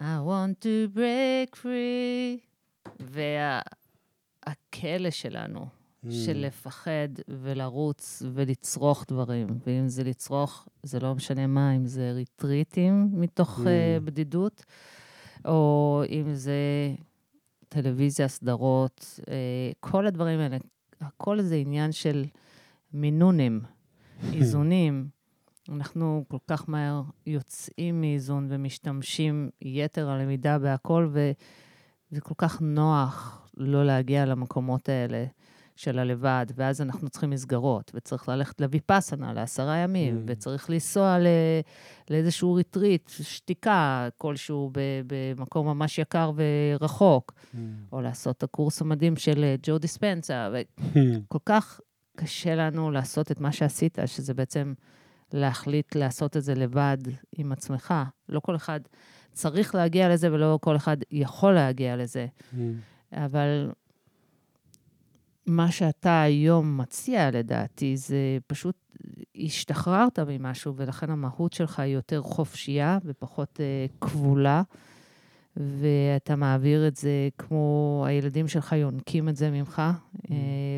I 0.00 0.04
want 0.26 0.62
to 0.62 0.96
break 0.96 1.56
free. 1.62 2.46
והכלא 3.00 3.70
שלנו, 5.10 5.66
של 6.10 6.36
לפחד 6.46 7.08
ולרוץ 7.28 8.22
ולצרוך 8.34 9.04
דברים, 9.08 9.46
ואם 9.66 9.88
זה 9.88 10.04
לצרוך, 10.04 10.68
זה 10.82 11.00
לא 11.00 11.14
משנה 11.14 11.46
מה, 11.46 11.76
אם 11.76 11.86
זה 11.86 12.12
ריטריטים 12.14 13.08
מתוך 13.12 13.58
Mm. 13.58 13.62
uh, 13.62 13.66
בדידות, 14.04 14.64
או 15.44 16.02
אם 16.10 16.34
זה 16.34 16.54
טלוויזיה, 17.68 18.28
סדרות, 18.28 19.20
uh, 19.20 19.24
כל 19.80 20.06
הדברים 20.06 20.40
האלה, 20.40 20.56
הכל 21.00 21.42
זה 21.42 21.54
עניין 21.54 21.92
של 21.92 22.24
מינונים, 22.92 23.60
איזונים. 24.34 25.08
אנחנו 25.68 26.24
כל 26.28 26.38
כך 26.46 26.68
מהר 26.68 27.02
יוצאים 27.26 28.00
מאיזון 28.00 28.46
ומשתמשים 28.50 29.50
יתר 29.62 30.08
הלמידה 30.08 30.58
בהכל, 30.58 31.08
וזה 31.10 32.20
כל 32.20 32.34
כך 32.38 32.62
נוח 32.62 33.46
לא 33.56 33.86
להגיע 33.86 34.24
למקומות 34.26 34.88
האלה 34.88 35.24
של 35.76 35.98
הלבד, 35.98 36.46
ואז 36.56 36.80
אנחנו 36.82 37.08
צריכים 37.08 37.30
מסגרות, 37.30 37.90
וצריך 37.94 38.28
ללכת 38.28 38.60
לוויפאסנה 38.60 39.32
לעשרה 39.32 39.76
ימים, 39.76 40.16
Mm. 40.16 40.20
וצריך 40.26 40.70
לנסוע 40.70 41.18
ל... 41.18 41.26
לאיזשהו 42.10 42.54
ריטריט, 42.54 43.08
שתיקה 43.22 44.08
כלשהו 44.18 44.70
ב... 44.72 44.80
במקום 45.06 45.66
ממש 45.66 45.98
יקר 45.98 46.30
ורחוק, 46.36 47.32
או 47.92 48.00
לעשות 48.00 48.36
את 48.36 48.42
הקורס 48.42 48.80
המדהים 48.82 49.16
של 49.16 49.44
אה, 49.44 49.54
ג'ו 49.62 49.78
דיספנזה, 49.78 50.50
וכל 50.52 51.38
כך 51.46 51.80
קשה 52.16 52.54
לנו 52.54 52.90
לעשות 52.90 53.30
את 53.30 53.40
מה 53.40 53.52
שעשית, 53.52 53.98
שזה 54.06 54.34
בעצם 54.34 54.74
להחליט 55.32 55.94
לעשות 55.96 56.36
את 56.36 56.42
זה 56.42 56.54
לבד 56.54 56.98
עם 57.36 57.52
עצמך. 57.52 57.94
לא 58.28 58.40
כל 58.40 58.56
אחד 58.56 58.80
צריך 59.32 59.74
להגיע 59.74 60.08
לזה 60.08 60.32
ולא 60.32 60.58
כל 60.62 60.76
אחד 60.76 60.96
יכול 61.10 61.52
להגיע 61.52 61.96
לזה. 61.96 62.26
מממ. 62.52 62.56
אבל 63.12 63.70
מה 65.46 65.70
שאתה 65.70 66.22
היום 66.22 66.78
מציע, 66.78 67.30
לדעתי, 67.30 67.96
זה 67.96 68.38
פשוט 68.46 68.76
השתחררת 69.36 70.18
ממשהו, 70.18 70.76
ולכן 70.76 71.10
המהות 71.10 71.52
שלך 71.52 71.80
היא 71.80 71.94
יותר 71.94 72.22
חופשייה 72.22 72.98
ופחות 73.04 73.60
אה, 73.60 73.86
כבולה, 74.00 74.62
ואתה 75.56 76.36
מעביר 76.36 76.88
את 76.88 76.96
זה 76.96 77.28
כמו 77.38 78.04
הילדים 78.06 78.48
שלך 78.48 78.72
יונקים 78.72 79.28
את 79.28 79.36
זה 79.36 79.50
ממך, 79.50 79.82
אה, 80.30 80.36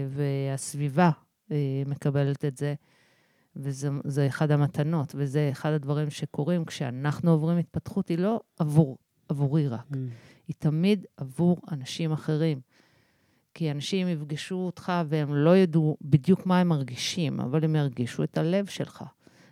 והסביבה 0.09 1.11
אה, 1.53 1.83
מקבלת 1.87 2.45
את 2.45 2.57
זה. 2.57 2.75
וזה 3.57 4.27
אחד 4.27 4.51
המתנות, 4.51 5.15
וזה 5.19 5.49
אחד 5.53 5.73
הדברים 5.73 6.11
שקורים 6.11 6.65
כשאנחנו 6.65 7.31
עוברים 7.31 7.59
התפתחות, 7.59 8.09
היא 8.09 8.19
לא 8.19 8.41
עבור, 8.59 8.99
עבורי 9.29 9.69
רק, 9.69 9.87
Mm. 9.91 9.97
היא 10.49 10.55
תמיד 10.59 11.07
עבור 11.17 11.61
אנשים 11.73 12.13
אחרים. 12.13 12.61
כי 13.59 13.71
אנשים 13.71 14.09
יפגשו 14.09 14.55
אותך 14.55 14.93
והם 15.09 15.35
לא 15.35 15.57
ידעו 15.57 15.97
בדיוק 16.03 16.47
מה 16.47 16.61
הם 16.61 16.69
מרגישים, 16.69 17.41
אבל 17.41 17.65
הם 17.65 17.77
ירגישו 17.77 18.23
את 18.23 18.39
הלב 18.39 18.67
שלך. 18.67 19.05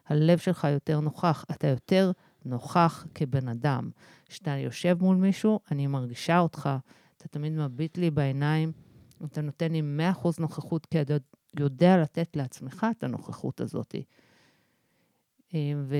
הלב 0.06 0.38
שלך 0.38 0.66
יותר 0.72 1.00
נוכח, 1.00 1.44
אתה 1.50 1.66
יותר 1.66 2.12
נוכח 2.44 3.06
כבן 3.14 3.48
אדם. 3.48 3.90
כשאתה 4.26 4.50
יושב 4.50 4.96
מול 5.00 5.16
מישהו, 5.16 5.60
אני 5.70 5.86
מרגישה 5.86 6.38
אותך, 6.38 6.70
אתה 7.16 7.28
תמיד 7.28 7.52
מביט 7.52 7.98
לי 7.98 8.10
בעיניים, 8.10 8.72
אתה 9.24 9.40
נותן 9.40 9.72
לי 9.72 9.82
100% 10.22 10.28
נוכחות, 10.38 10.86
כי 10.86 11.00
אתה 11.00 11.14
יודע 11.58 11.96
לתת 11.96 12.36
לעצמך 12.36 12.86
את 12.98 13.04
הנוכחות 13.04 13.60
הזאת. 13.60 13.94
אה, 15.54 15.72
ו... 15.76 15.96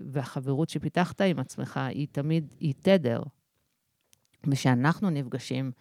והחברות 0.00 0.68
שפיתחת 0.68 1.20
עם 1.20 1.38
עצמך 1.38 1.76
היא 1.76 2.06
תמיד, 2.12 2.54
היא 2.60 2.74
תדר. 2.82 3.22
וכשאנחנו 4.46 5.10
נפגשים, 5.10 5.72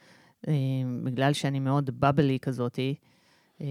בגלל 1.04 1.34
שאני 1.34 1.60
מאוד 1.60 2.00
בבלי 2.00 2.40
כזאתי, 2.40 2.96
אה, 3.62 3.68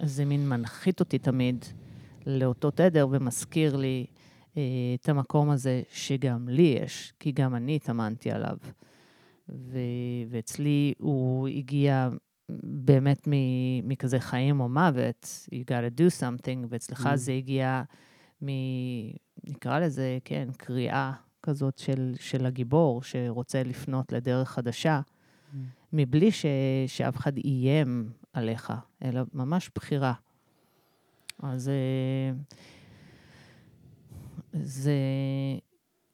אז 0.00 0.12
זה 0.12 0.24
מין 0.24 0.48
מנחית 0.48 1.00
אותי 1.00 1.18
תמיד 1.18 1.64
לאותו 2.26 2.70
תדר 2.70 3.08
ומזכיר 3.10 3.76
לי 3.76 4.06
אה, 4.56 4.62
את 4.94 5.08
המקום 5.08 5.50
הזה 5.50 5.82
שגם 5.90 6.48
לי 6.48 6.78
יש, 6.82 7.12
כי 7.20 7.32
גם 7.32 7.54
אני 7.54 7.76
התאמנתי 7.76 8.30
עליו. 8.30 8.56
ו... 9.48 9.78
ואצלי 10.30 10.94
הוא 10.98 11.48
הגיע 11.48 12.08
באמת 12.62 13.28
מ- 13.28 13.88
מכזה 13.88 14.20
חיים 14.20 14.60
או 14.60 14.68
מוות, 14.68 15.48
you 15.54 15.70
gotta 15.70 16.00
do 16.00 16.20
something, 16.20 16.66
ואצלך 16.68 17.06
Mm. 17.06 17.16
זה 17.16 17.32
הגיע 17.32 17.82
מ... 18.44 18.48
נקרא 19.44 19.78
לזה, 19.78 20.18
כן, 20.24 20.48
קריאה 20.56 21.12
כזאת 21.42 21.78
של, 21.78 22.12
של 22.20 22.46
הגיבור 22.46 23.02
שרוצה 23.02 23.62
לפנות 23.62 24.12
לדרך 24.12 24.50
חדשה, 24.50 25.00
מבלי 25.92 26.32
ש... 26.32 26.46
שאף 26.86 27.16
אחד 27.16 27.36
איים 27.36 28.10
עליך, 28.32 28.72
אלא 29.04 29.20
ממש 29.34 29.70
בחירה. 29.74 30.12
אז 31.42 31.68
אה, 31.68 32.32
זה... 34.52 34.92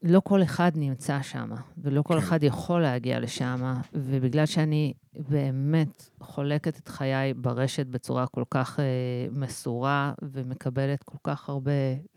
לא 0.05 0.21
כל 0.25 0.43
אחד 0.43 0.73
נמצא 0.75 1.23
שם, 1.23 1.51
ולא 1.79 2.03
כל 2.03 2.15
כן. 2.15 2.19
אחד 2.19 2.43
יכול 2.43 2.83
להגיע 2.83 3.21
לשם, 3.21 3.75
ובגלל 3.95 4.47
שאני 4.47 4.93
באמת 5.29 6.11
חולקת 6.21 6.79
את 6.79 6.89
חיי 6.89 7.35
ברשת 7.35 7.87
בצורה 7.87 8.27
כל 8.27 8.45
כך 8.51 8.81
אה, 8.81 8.85
מסורה, 9.33 10.13
ומקבלת 10.23 11.03
כל 11.03 11.19
כך 11.25 11.49
הרבה 11.49 11.73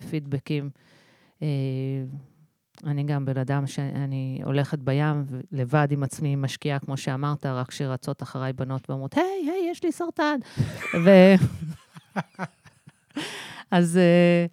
פידבקים, 0.10 0.70
אה, 1.42 1.48
אני 2.86 3.04
גם 3.04 3.26
בן 3.26 3.38
אדם 3.38 3.68
שאני 3.68 4.42
הולכת 4.44 4.80
בים 4.80 5.26
לבד 5.52 5.88
עם 5.92 6.04
עצמי, 6.04 6.36
משקיעה, 6.36 6.80
כמו 6.80 6.98
שאמרת, 6.98 7.46
רק 7.46 7.72
שרצות 7.72 8.24
אחריי 8.24 8.54
בנות 8.54 8.90
ואומרות, 8.90 9.14
היי, 9.18 9.52
היי, 9.52 9.72
יש 9.72 9.84
לי 9.84 9.92
סרטן. 9.92 10.40
ו... 11.06 11.10
אז... 13.72 13.98
אה, 13.98 14.46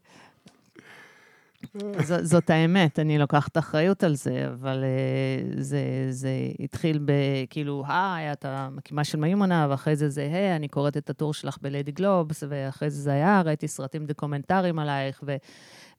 ז, 2.01 2.13
זאת 2.23 2.51
האמת, 2.51 2.99
אני 2.99 3.19
לוקחת 3.19 3.59
אחריות 3.59 4.05
על 4.05 4.15
זה, 4.15 4.47
אבל 4.55 4.85
uh, 4.85 5.61
זה, 5.61 6.07
זה 6.11 6.31
התחיל 6.61 6.99
בכאילו, 7.05 7.85
היי, 7.89 8.33
אתה 8.33 8.69
מקימה 8.73 9.05
של 9.05 9.19
מיומנה, 9.19 9.67
ואחרי 9.71 9.97
זה 9.97 10.09
זה, 10.09 10.23
היי, 10.23 10.57
אני 10.57 10.69
קוראת 10.69 10.97
את 10.97 11.11
הטור 11.11 11.35
שלך 11.35 11.59
בליידי 11.63 11.93
גלובס, 11.93 12.43
ואחרי 12.49 12.91
זה 12.91 13.03
זה 13.03 13.13
היה, 13.13 13.43
ראיתי 13.45 13.69
סרטים 13.69 14.07
דוקומנטריים 14.07 14.79
עלייך, 14.79 15.23
ו, 15.27 15.37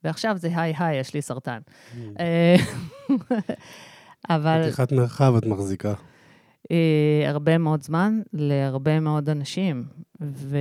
ועכשיו 0.05 0.37
זה, 0.37 0.49
היי, 0.55 0.73
היי, 0.77 0.99
יש 0.99 1.13
לי 1.13 1.21
סרטן. 1.21 1.59
אה, 2.19 2.55
אבל 4.35 4.63
פתיחת 4.63 4.91
מרחב 4.91 5.33
את 5.37 5.45
מחזיקה. 5.45 5.93
אה, 6.71 7.23
הרבה 7.29 7.57
מאוד 7.57 7.83
זמן 7.83 8.21
להרבה 8.33 8.99
מאוד 8.99 9.29
אנשים, 9.29 9.85
ו... 10.21 10.57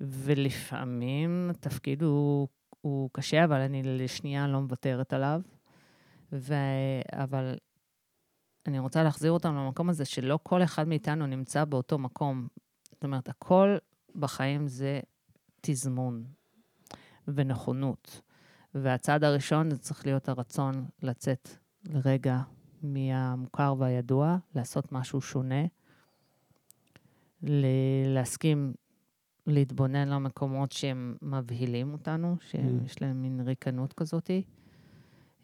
ולפעמים 0.00 1.50
התפקיד 1.50 2.02
הוא, 2.02 2.48
הוא 2.80 3.10
קשה, 3.12 3.44
אבל 3.44 3.60
אני 3.60 3.82
לשנייה 3.82 4.48
לא 4.48 4.60
מוותרת 4.60 5.12
עליו. 5.12 5.40
ו... 6.32 6.54
אבל 7.12 7.54
אני 8.66 8.78
רוצה 8.78 9.02
להחזיר 9.02 9.32
אותם 9.32 9.54
למקום 9.54 9.88
הזה 9.88 10.04
שלא 10.04 10.38
כל 10.42 10.62
אחד 10.62 10.88
מאיתנו 10.88 11.26
נמצא 11.26 11.64
באותו 11.64 11.98
מקום. 11.98 12.48
זאת 12.92 13.04
אומרת, 13.04 13.28
הכל 13.28 13.76
בחיים 14.14 14.68
זה 14.68 15.00
תזמון 15.60 16.24
ונכונות. 17.28 18.20
והצעד 18.74 19.24
הראשון 19.24 19.70
זה 19.70 19.78
צריך 19.78 20.06
להיות 20.06 20.28
הרצון 20.28 20.72
לצאת 21.02 21.48
לרגע 21.84 22.40
מהמוכר 22.82 23.74
והידוע, 23.78 24.36
לעשות 24.54 24.92
משהו 24.92 25.20
שונה, 25.20 25.64
ל- 27.42 27.66
להסכים 28.14 28.72
להתבונן 29.46 30.08
למקומות 30.08 30.72
שהם 30.72 31.16
מבהילים 31.22 31.92
אותנו, 31.92 32.36
Mm. 32.40 32.44
שיש 32.44 33.02
להם 33.02 33.22
מין 33.22 33.40
ריקנות 33.40 33.92
כזאת, 33.92 34.30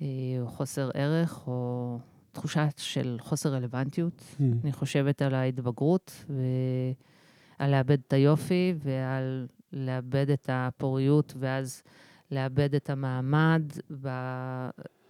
אה, 0.02 0.06
או 0.40 0.46
חוסר 0.48 0.90
ערך, 0.94 1.46
או 1.48 1.98
תחושה 2.32 2.66
של 2.76 3.16
חוסר 3.20 3.54
רלוונטיות. 3.54 4.22
Mm. 4.38 4.42
אני 4.64 4.72
חושבת 4.72 5.22
על 5.22 5.34
ההתבגרות, 5.34 6.24
ועל 6.28 7.70
לאבד 7.70 7.98
את 8.06 8.12
היופי, 8.12 8.74
ועל 8.78 9.46
לאבד 9.72 10.30
את 10.30 10.50
הפוריות, 10.52 11.34
ואז 11.38 11.82
לאבד 12.30 12.74
את 12.74 12.90
המעמד, 12.90 13.62
ו... 13.90 14.08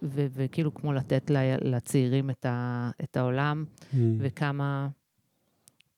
ו- 0.03 0.27
וכאילו 0.31 0.73
כמו 0.73 0.93
לתת 0.93 1.29
ל- 1.31 1.75
לצעירים 1.75 2.29
את, 2.29 2.45
ה- 2.45 2.89
את 3.03 3.17
העולם, 3.17 3.65
Mm. 3.93 3.95
וכמה 4.19 4.87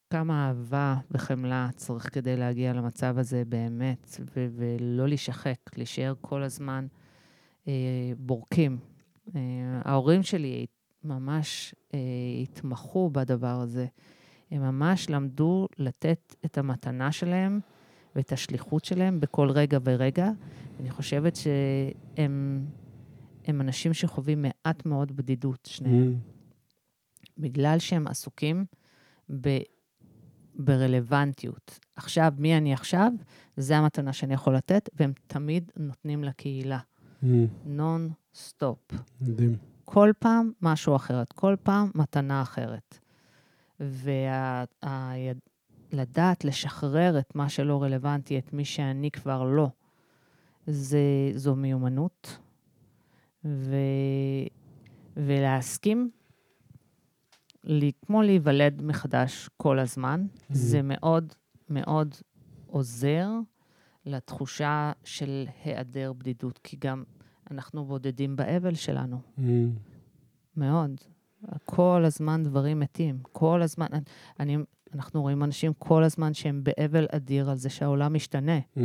כמה 0.10 0.48
אהבה 0.48 0.96
וחמלה 1.12 1.70
צריך 1.76 2.14
כדי 2.14 2.38
להגיע 2.38 2.74
למצב 2.74 3.18
הזה 3.18 3.44
באמת, 3.48 4.18
ו- 4.36 4.48
ולא 4.56 5.08
להישחק, 5.08 5.58
להישאר 5.78 6.14
כל 6.22 6.44
הזמן 6.44 6.88
אה, 7.68 7.74
בורקים. 8.18 8.78
אה, 9.36 9.40
ההורים 9.86 10.24
שלי 10.24 10.66
ממש 11.04 11.76
אה, 11.94 12.00
התמחו 12.44 13.10
בדבר 13.10 13.60
הזה. 13.62 13.86
הם 14.52 14.62
ממש 14.62 15.10
למדו 15.10 15.68
לתת 15.78 16.36
את 16.46 16.58
המתנה 16.58 17.12
שלהם 17.12 17.60
ואת 18.16 18.32
השליחות 18.32 18.86
שלהם 18.86 19.20
בכל 19.20 19.50
רגע 19.50 19.78
ורגע. 19.84 20.30
אני 20.80 20.90
חושבת 20.90 21.36
שהם 21.36 22.66
הם 23.48 23.62
אנשים 23.62 23.94
שחווים 23.94 24.42
מעט 24.42 24.86
מאוד 24.86 25.12
בדידות, 25.16 25.66
שניהם. 25.66 26.16
Mm. 26.16 27.32
בגלל 27.38 27.80
שהם 27.80 28.08
עסוקים 28.08 28.66
ב, 29.42 29.58
ברלוונטיות. 30.56 31.80
עכשיו, 31.96 32.34
מי 32.38 32.58
אני 32.58 32.74
עכשיו? 32.74 33.12
זה 33.58 33.78
המתנה 33.78 34.14
שאני 34.14 34.34
יכול 34.34 34.56
לתת, 34.56 34.90
והם 34.94 35.14
תמיד 35.28 35.72
נותנים 35.78 36.24
לקהילה. 36.24 36.80
Mm. 37.24 37.26
נון 37.66 38.10
סטופ. 38.36 38.80
מדהים. 39.22 39.56
כל 39.86 40.12
פעם 40.20 40.52
משהו 40.62 40.96
אחרת, 40.96 41.34
כל 41.34 41.56
פעם 41.64 41.92
מתנה 41.96 42.42
אחרת. 42.42 43.00
ולדעת 45.94 46.46
לשחרר 46.46 47.20
את 47.20 47.36
מה 47.36 47.50
שלא 47.50 47.84
רלוונטי, 47.84 48.40
את 48.40 48.54
מי 48.54 48.66
שאני 48.66 49.12
כבר 49.12 49.44
לא, 49.44 49.68
זה, 50.68 51.00
זו 51.36 51.56
מיומנות. 51.56 52.38
ו... 53.46 53.76
ולהסכים, 55.18 56.10
לי, 57.64 57.92
כמו 58.06 58.22
להיוולד 58.22 58.82
מחדש 58.82 59.50
כל 59.58 59.80
הזמן, 59.80 60.26
זה 60.50 60.82
מאוד 60.82 61.34
מאוד 61.70 62.16
עוזר 62.68 63.30
לתחושה 64.06 64.92
של 65.04 65.46
היעדר 65.64 66.14
בדידות, 66.14 66.60
כי 66.64 66.78
גם 66.80 67.04
אנחנו 67.52 67.86
בודדים 67.86 68.36
באבל 68.36 68.76
שלנו. 68.76 69.22
Mm. 69.38 69.42
מאוד. 70.58 71.02
כל 71.66 72.04
הזמן 72.06 72.44
דברים 72.44 72.80
מתים. 72.80 73.20
כל 73.32 73.62
הזמן, 73.62 73.88
אני, 74.40 74.58
אנחנו 74.96 75.22
רואים 75.22 75.44
אנשים 75.44 75.74
כל 75.78 76.04
הזמן 76.04 76.34
שהם 76.34 76.64
באבל 76.64 77.08
אדיר 77.12 77.50
על 77.50 77.58
זה 77.58 77.70
שהעולם 77.70 78.14
משתנה. 78.14 78.60
Mm. 78.78 78.82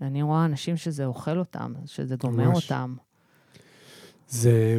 אני 0.00 0.22
רואה 0.22 0.44
אנשים 0.44 0.76
שזה 0.76 1.06
אוכל 1.06 1.38
אותם, 1.38 1.74
שזה 1.86 2.16
גומר 2.16 2.48
ממש. 2.48 2.64
אותם. 2.64 2.94
זה, 4.28 4.78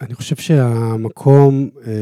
אני 0.00 0.14
חושב 0.14 0.36
שהמקום, 0.36 1.70
אה, 1.86 1.92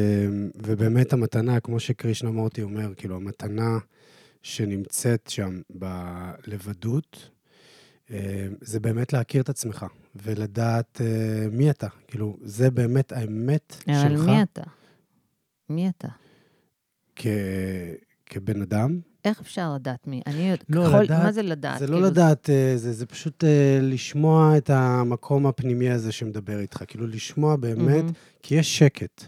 ובאמת 0.57 1.13
המתנה, 1.13 1.61
כמו 1.61 1.81
שקרישנה 1.81 2.31
מורטי 2.31 2.63
אומר, 2.63 2.95
כאילו, 2.95 3.17
המתנה 3.17 3.79
שנמצאת 4.43 5.27
שם 5.27 5.61
בלבדות, 5.71 7.31
אה, 8.11 8.47
זה 8.61 8.81
באמת 8.81 9.13
להכיר 9.13 9.43
את 9.43 9.49
עצמך, 9.49 9.87
ולדעת 10.17 11.01
אה, 11.01 11.47
מי 11.53 11.71
אתה. 11.71 11.89
כאילו, 12.09 12.37
זה 12.43 12.71
באמת 12.71 13.13
האמת 13.13 13.77
אבל 13.87 14.09
שלך 14.09 14.21
מי 14.21 14.43
אתה? 14.43 14.63
מי 15.69 15.89
אתה? 15.89 16.09
כ... 17.19 17.27
כבן 18.27 18.63
אדם. 18.63 19.01
איך 19.25 19.41
אפשר 19.41 19.75
לדעת 19.75 20.07
מי? 20.07 20.23
אני 20.27 20.51
עוד... 20.51 20.59
לא, 20.69 20.87
ככל- 20.87 21.03
לדעת- 21.03 21.23
מה 21.23 21.33
זה 21.33 21.43
לדעת? 21.43 21.79
זה 21.79 21.87
לא 21.87 21.93
כאילו, 21.93 22.07
לדעת, 22.07 22.51
אה, 22.51 22.73
זה, 22.77 22.93
זה 22.93 23.07
פשוט 23.07 23.45
אה, 23.45 23.79
לשמוע 23.83 24.57
את 24.57 24.71
המקום 24.71 25.47
הפנימי 25.47 25.91
הזה 25.91 26.13
שמדבר 26.13 26.59
איתך. 26.61 26.83
כאילו, 26.87 27.07
לשמוע 27.07 27.57
באמת, 27.57 27.79
מהמם. 27.79 28.11
כי 28.43 28.55
יש 28.55 28.79
שקט. 28.79 29.25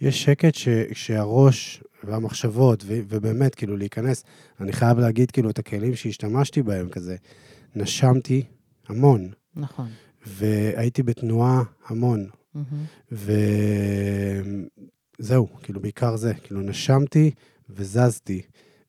יש 0.00 0.22
שקט 0.22 0.54
ש, 0.54 0.68
שהראש 0.92 1.82
והמחשבות, 2.04 2.84
ו, 2.86 3.00
ובאמת, 3.08 3.54
כאילו, 3.54 3.76
להיכנס, 3.76 4.24
אני 4.60 4.72
חייב 4.72 4.98
להגיד, 4.98 5.30
כאילו, 5.30 5.50
את 5.50 5.58
הכלים 5.58 5.94
שהשתמשתי 5.96 6.62
בהם, 6.62 6.88
כזה, 6.88 7.16
נשמתי 7.76 8.42
המון, 8.88 9.28
נכון. 9.56 9.88
והייתי 10.26 11.02
בתנועה 11.02 11.62
המון, 11.86 12.26
מהמם. 12.54 12.66
וזהו, 15.22 15.48
כאילו, 15.62 15.80
בעיקר 15.80 16.16
זה, 16.16 16.34
כאילו, 16.34 16.60
נשמתי 16.60 17.30
וזזתי. 17.70 18.42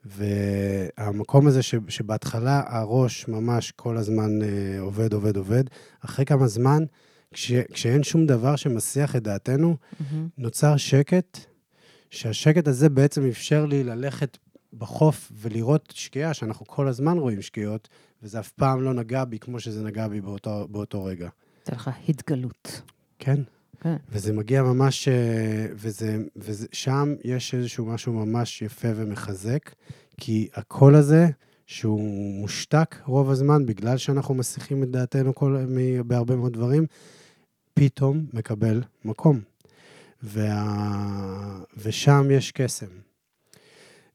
והמקום 0.06 1.48
הזה 1.48 1.62
ש, 1.64 1.76
שבהתחלה 1.88 2.64
הראש 2.68 3.28
ממש 3.28 3.72
כל 3.72 3.98
הזמן 3.98 4.42
אה, 4.42 4.80
עובד, 4.80 5.14
עובד, 5.14 5.38
עובד, 5.38 5.64
אחרי 6.06 6.26
כמה 6.26 6.48
זמן, 6.48 6.84
כש, 7.32 7.52
כשאין 7.74 8.04
שום 8.04 8.26
דבר 8.26 8.56
שמסיח 8.56 9.16
את 9.16 9.24
דעתנו, 9.24 9.78
מהמם. 10.00 10.28
נוצר 10.38 10.78
שקט, 10.78 11.40
שהשקט 12.10 12.68
הזה 12.68 12.90
בעצם 12.90 13.26
אפשר 13.26 13.66
לי 13.66 13.84
ללכת 13.84 14.38
בחוף 14.74 15.32
ולראות 15.36 15.94
שקיעה, 15.96 16.34
שאנחנו 16.34 16.66
כל 16.66 16.88
הזמן 16.88 17.18
רואים 17.18 17.42
שקיעות, 17.42 17.90
וזה 18.24 18.40
אף 18.40 18.52
פעם 18.52 18.82
לא 18.82 18.94
נגע 18.94 19.26
בי 19.26 19.40
כמו 19.40 19.60
שזה 19.60 19.84
נגע 19.84 20.08
בי 20.08 20.22
באותו, 20.22 20.68
באותו 20.72 21.04
רגע. 21.04 21.30
זה 21.66 21.72
לך 21.76 21.90
התגלות. 22.10 22.82
כן? 23.20 23.42
כן. 23.84 23.96
וזה 24.10 24.34
מגיע 24.34 24.64
ממש, 24.64 25.08
אה, 25.08 25.68
וזה, 25.74 26.18
וזה, 26.36 26.68
שם 26.72 27.16
יש 27.24 27.54
איזשהו 27.54 27.86
משהו 27.86 28.14
ממש 28.14 28.62
יפה 28.62 28.88
ומחזק, 28.96 29.72
כי 30.18 30.48
הקול 30.54 30.96
הזה, 30.96 31.28
שהוא 31.66 32.02
מושתק 32.42 32.96
רוב 33.06 33.30
הזמן, 33.30 33.66
בגלל 33.66 33.98
שאנחנו 33.98 34.34
מסיחים 34.34 34.84
את 34.84 34.92
דעתנו 34.92 35.36
כל, 35.36 35.66
מ- 35.70 36.08
בהרבה 36.08 36.36
מאוד 36.36 36.54
דברים, 36.54 36.86
פתאום 37.74 38.26
מקבל 38.34 38.82
מקום. 39.06 39.40
וה... 40.24 41.64
ושם 41.78 42.28
יש 42.32 42.52
קסם. 42.52 42.88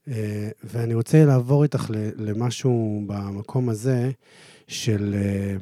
אה, 0.07 0.49
ואני 0.63 0.93
רוצה 0.93 1.25
לעבור 1.25 1.63
איתך 1.63 1.85
למשהו 2.15 3.03
במקום 3.07 3.69
הזה, 3.69 4.11
של 4.67 5.15
אה, 5.17 5.55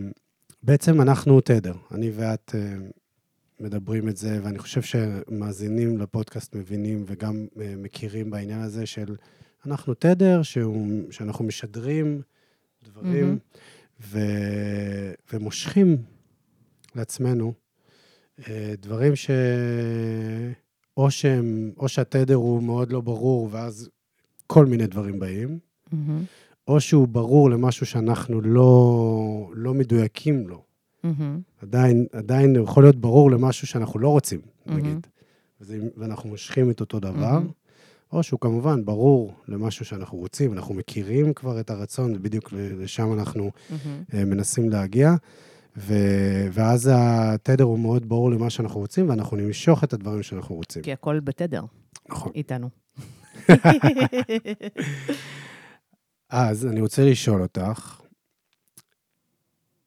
בעצם 0.63 1.01
אנחנו 1.01 1.41
תדר, 1.41 1.73
אני 1.91 2.11
ואת 2.15 2.55
מדברים 3.59 4.09
את 4.09 4.17
זה, 4.17 4.39
ואני 4.43 4.59
חושב 4.59 4.81
שמאזינים 4.81 5.97
לפודקאסט 5.97 6.55
מבינים 6.55 7.03
וגם 7.07 7.47
אה, 7.61 7.73
מכירים 7.77 8.29
בעניין 8.29 8.59
הזה 8.59 8.85
של 8.85 9.15
אנחנו 9.65 9.93
תדר, 9.93 10.43
שהוא, 10.43 11.11
שאנחנו 11.11 11.45
משדרים 11.45 12.21
דברים 12.83 13.25
מהמם. 13.25 13.37
ו, 14.01 14.19
ומושכים 15.33 15.97
לעצמנו 16.95 17.53
אה, 18.47 18.73
דברים 18.79 19.15
ש... 19.15 19.29
או 20.97 21.11
שהם, 21.11 21.71
או 21.77 21.87
שהתדר 21.89 22.35
הוא 22.35 22.63
מאוד 22.63 22.91
לא 22.91 23.01
ברור, 23.01 23.49
ואז 23.51 23.89
כל 24.47 24.65
מיני 24.65 24.87
דברים 24.87 25.19
באים, 25.19 25.59
מהמם. 25.91 26.23
או 26.67 26.81
שהוא 26.81 27.07
ברור 27.07 27.49
למשהו 27.49 27.85
שאנחנו 27.85 28.41
לא, 28.41 29.51
לא 29.53 29.73
מדויקים 29.73 30.47
לו. 30.47 30.63
מהמם. 31.03 31.41
עדיין, 31.61 32.05
עדיין 32.11 32.55
יכול 32.55 32.83
להיות 32.83 32.95
ברור 32.95 33.31
למשהו 33.31 33.67
שאנחנו 33.67 33.99
לא 33.99 34.09
רוצים, 34.09 34.39
מהמם. 34.65 34.79
נגיד. 34.79 35.07
וזה, 35.61 35.79
ואנחנו 35.97 36.29
מושכים 36.29 36.71
את 36.71 36.79
אותו 36.79 36.99
דבר, 36.99 37.33
מהמם. 37.33 37.49
או 38.11 38.23
שהוא 38.23 38.39
כמובן 38.39 38.85
ברור 38.85 39.33
למשהו 39.47 39.85
שאנחנו 39.85 40.17
רוצים, 40.17 40.53
אנחנו 40.53 40.73
מכירים 40.73 41.33
כבר 41.33 41.59
את 41.59 41.69
הרצון, 41.69 42.15
ובדיוק 42.15 42.53
לשם 42.53 43.13
אנחנו 43.13 43.51
מהמם. 43.69 44.03
אה, 44.13 44.25
מנסים 44.25 44.69
להגיע, 44.69 45.15
ו, 45.77 45.93
ואז 46.51 46.89
התדר 46.93 47.63
הוא 47.63 47.79
מאוד 47.79 48.09
ברור 48.09 48.31
למה 48.31 48.49
שאנחנו 48.49 48.79
רוצים, 48.79 49.09
ואנחנו 49.09 49.37
נמשוך 49.37 49.83
את 49.83 49.93
הדברים 49.93 50.23
שאנחנו 50.23 50.55
רוצים. 50.55 50.83
כי 50.83 50.93
הכל 50.93 51.19
בתדר 51.19 51.63
נכון. 52.09 52.31
איתנו. 52.35 52.69
אז 56.29 56.65
אני 56.65 56.81
רוצה 56.81 57.05
לשאול 57.05 57.41
אותך, 57.41 58.01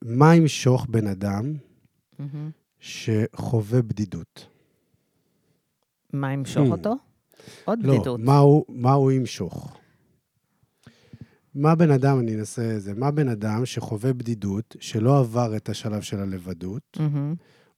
מה 0.05 0.35
ימשוך 0.37 0.87
בן 0.91 1.07
אדם. 1.07 1.55
שחווה 2.81 3.83
בדידות? 3.83 4.47
מה 6.13 6.33
ימשוך 6.33 6.69
Hmm. 6.69 6.73
אותו? 6.73 6.95
עוד 7.65 7.79
לא, 7.83 7.95
בדידות. 7.95 8.21
מה 8.21 8.39
הוא, 8.39 8.65
מה 8.69 8.93
הוא 8.93 9.13
ימשוך? 9.13 9.77
מה 11.55 11.75
בן 11.75 11.91
אדם, 11.91 12.19
אני 12.21 12.35
אנסה 12.35 12.77
את 12.77 12.83
זה, 12.83 12.95
מה 12.95 13.11
בן 13.11 13.29
אדם 13.29 13.67
שחווה 13.67 14.13
בדידות, 14.13 14.77
שלא 14.81 15.19
עבר 15.19 15.57
את 15.57 15.69
השלב 15.69 16.01
של 16.03 16.21
הלבדות, 16.21 16.97
מהמם. 17.01 17.35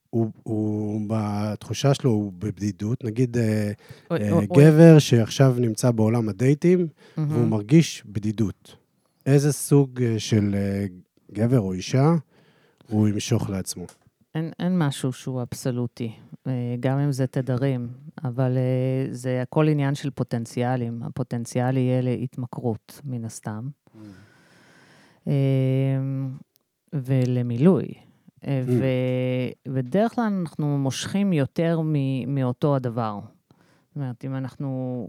הוא, 0.09 0.31
הוא 0.43 1.01
בתחושה 1.07 1.93
שלו 1.93 2.11
הוא 2.11 2.33
בבדידות, 2.39 3.03
נגיד 3.03 3.37
אה, 3.37 3.71
אוי, 4.11 4.19
אה, 4.19 4.31
אוי, 4.31 4.47
אוי. 4.49 4.69
גבר 4.71 4.99
שעכשיו 4.99 5.55
נמצא 5.59 5.91
בעולם 5.91 6.29
הדייטים, 6.29 6.87
והוא 7.17 7.27
מהמם. 7.27 7.49
מרגיש 7.49 8.03
בדידות. 8.05 8.75
איזה 9.25 9.51
סוג 9.51 10.01
אה, 10.01 10.19
של 10.19 10.55
אה, 10.55 10.85
גבר 11.33 11.59
או 11.59 11.73
אישה 11.73 12.15
הוא 12.87 13.07
ימשוך 13.07 13.49
לעצמו? 13.49 13.85
אין, 14.35 14.51
אין 14.59 14.77
משהו 14.79 15.13
שהוא 15.13 15.41
אבסולוטי, 15.41 16.11
אה, 16.47 16.75
גם 16.79 16.99
אם 16.99 17.11
זה 17.11 17.27
תדרים, 17.27 17.87
אבל 18.23 18.57
אה, 18.57 19.13
זה 19.13 19.41
הכל 19.41 19.67
עניין 19.67 19.95
של 19.95 20.09
פוטנציאלים. 20.09 21.03
הפוטנציאל 21.03 21.77
יהיה 21.77 22.01
להתמכרות, 22.01 23.01
מן 23.03 23.25
הסתם, 23.25 23.67
אה, 25.27 25.33
ולמילוי. 26.93 27.85
Mm. 28.41 28.45
ובדרך 29.67 30.15
כלל 30.15 30.23
אנחנו 30.23 30.77
מושכים 30.77 31.33
יותר 31.33 31.81
מ- 31.83 32.35
מאותו 32.35 32.75
הדבר. 32.75 33.19
זאת 33.87 33.95
אומרת, 33.95 34.25
אם 34.25 34.35
אנחנו... 34.35 35.07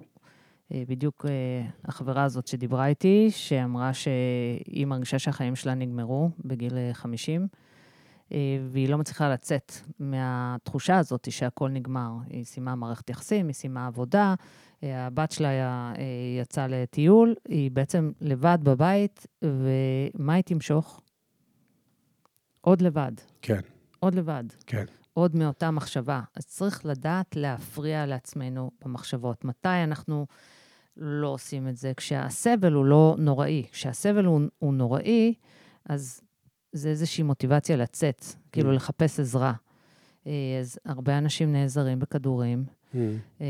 אה, 0.72 0.82
בדיוק 0.88 1.26
אה, 1.28 1.68
החברה 1.84 2.24
הזאת 2.24 2.46
שדיברה 2.46 2.86
איתי, 2.86 3.30
שאמרה 3.30 3.94
שהיא 3.94 4.86
מרגישה 4.86 5.18
שהחיים 5.18 5.56
שלה 5.56 5.74
נגמרו 5.74 6.30
בגיל 6.44 6.76
אה, 6.76 6.90
50, 6.94 7.48
אה, 8.32 8.38
והיא 8.68 8.88
לא 8.88 8.98
מצליחה 8.98 9.28
לצאת 9.28 9.72
מהתחושה 9.98 10.98
הזאת 10.98 11.30
שהכל 11.30 11.68
נגמר. 11.68 12.10
היא 12.30 12.44
סיימה 12.44 12.74
מערכת 12.74 13.10
יחסים, 13.10 13.46
היא 13.46 13.54
סיימה 13.54 13.86
עבודה, 13.86 14.34
הבת 14.82 15.32
שלה 15.32 15.48
אה, 15.48 15.94
יצאה 16.40 16.66
לטיול, 16.66 17.34
היא 17.48 17.70
בעצם 17.70 18.12
לבד 18.20 18.58
בבית, 18.62 19.26
ומה 19.42 20.34
היא 20.34 20.44
תמשוך? 20.44 21.00
עוד 22.60 22.82
לבד, 22.82 23.12
כן, 23.42 23.60
עוד 24.00 24.14
לבד. 24.14 24.44
כן. 24.66 24.84
עוד 25.14 25.36
מאותה 25.36 25.70
מחשבה. 25.70 26.20
אז 26.36 26.46
צריך 26.46 26.86
לדעת 26.86 27.36
להפריע 27.36 28.06
לעצמנו 28.06 28.70
במחשבות. 28.84 29.44
מתי 29.44 29.68
אנחנו 29.68 30.26
לא 30.96 31.28
עושים 31.28 31.68
את 31.68 31.76
זה? 31.76 31.92
כשהסבל 31.96 32.72
הוא 32.72 32.84
לא 32.84 33.14
נוראי. 33.18 33.62
כשהסבל 33.72 34.24
הוא, 34.24 34.40
הוא 34.58 34.74
נוראי, 34.74 35.34
אז 35.88 36.20
זה 36.72 36.88
איזושהי 36.88 37.24
מוטיבציה 37.24 37.76
לצאת, 37.76 38.24
כאילו 38.52 38.70
Mm. 38.72 38.74
לחפש 38.74 39.20
עזרה. 39.20 39.52
אה, 40.26 40.32
אז 40.60 40.78
הרבה 40.84 41.18
אנשים 41.18 41.52
נעזרים 41.52 41.98
בכדורים. 41.98 42.64
Mm. 42.94 42.96
אה, 43.40 43.46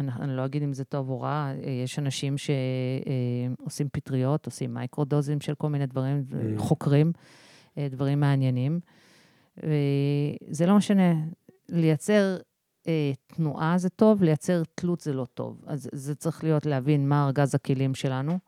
אני, 0.00 0.10
אני 0.20 0.36
לא 0.36 0.44
אגיד 0.44 0.62
אם 0.62 0.72
זה 0.72 0.84
טוב 0.84 1.10
או 1.10 1.20
רע, 1.20 1.28
אה, 1.64 1.70
יש 1.84 1.98
אנשים 1.98 2.34
שעושים 2.38 3.88
פטריות, 3.92 4.46
עושים 4.46 4.74
מייקרודוזים 4.74 5.40
של 5.40 5.54
כל 5.54 5.68
מיני 5.68 5.86
דברים, 5.86 6.24
Mm. 6.30 6.58
חוקרים 6.60 7.12
אה, 7.78 7.88
דברים 7.90 8.20
מעניינים. 8.20 8.80
וזה 9.56 10.66
לא 10.66 10.76
משנה, 10.76 11.14
לייצר 11.68 12.36
אה, 12.90 13.12
תנועה 13.36 13.78
זה 13.78 13.88
טוב, 13.88 14.22
לייצר 14.22 14.62
תלות 14.74 15.00
זה 15.00 15.12
לא 15.12 15.26
טוב. 15.34 15.64
אז 15.66 15.88
זה 15.92 16.14
צריך 16.14 16.44
להיות 16.44 16.66
להבין 16.66 17.08
מה 17.08 17.26
ארגז 17.26 17.54
הכלים 17.54 17.94
שלנו, 17.94 18.38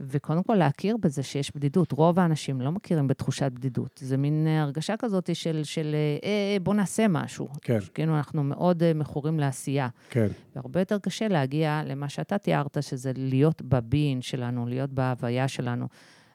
וקודם 0.00 0.42
כל 0.42 0.54
להכיר 0.54 0.96
בזה 0.96 1.22
שיש 1.22 1.56
בדידות. 1.56 1.92
רוב 1.92 2.18
האנשים 2.18 2.60
לא 2.60 2.72
מכירים 2.72 3.08
בתחושת 3.08 3.52
בדידות. 3.52 4.00
זה 4.04 4.16
מין 4.16 4.46
אה, 4.46 4.62
הרגשה 4.62 4.96
כזאת 4.96 5.36
של, 5.36 5.60
של 5.64 5.94
אה, 5.94 6.28
אה, 6.28 6.56
בוא 6.62 6.74
נעשה 6.74 7.08
משהו. 7.08 7.48
כן, 7.60 7.78
כאילו, 7.94 8.16
אנחנו 8.16 8.44
מאוד 8.44 8.82
אה, 8.82 8.94
מכורים 8.94 9.40
לעשייה. 9.40 9.88
כן. 10.10 10.26
והרבה 10.56 10.80
יותר 10.80 10.98
קשה 10.98 11.28
להגיע 11.28 11.82
למה 11.86 12.08
שאתה 12.08 12.38
תיארת, 12.38 12.76
שזה 12.80 13.12
להיות 13.16 13.62
בבין 13.62 14.22
שלנו, 14.22 14.66
להיות 14.66 14.90
בהוויה 14.90 15.48
שלנו. 15.48 15.86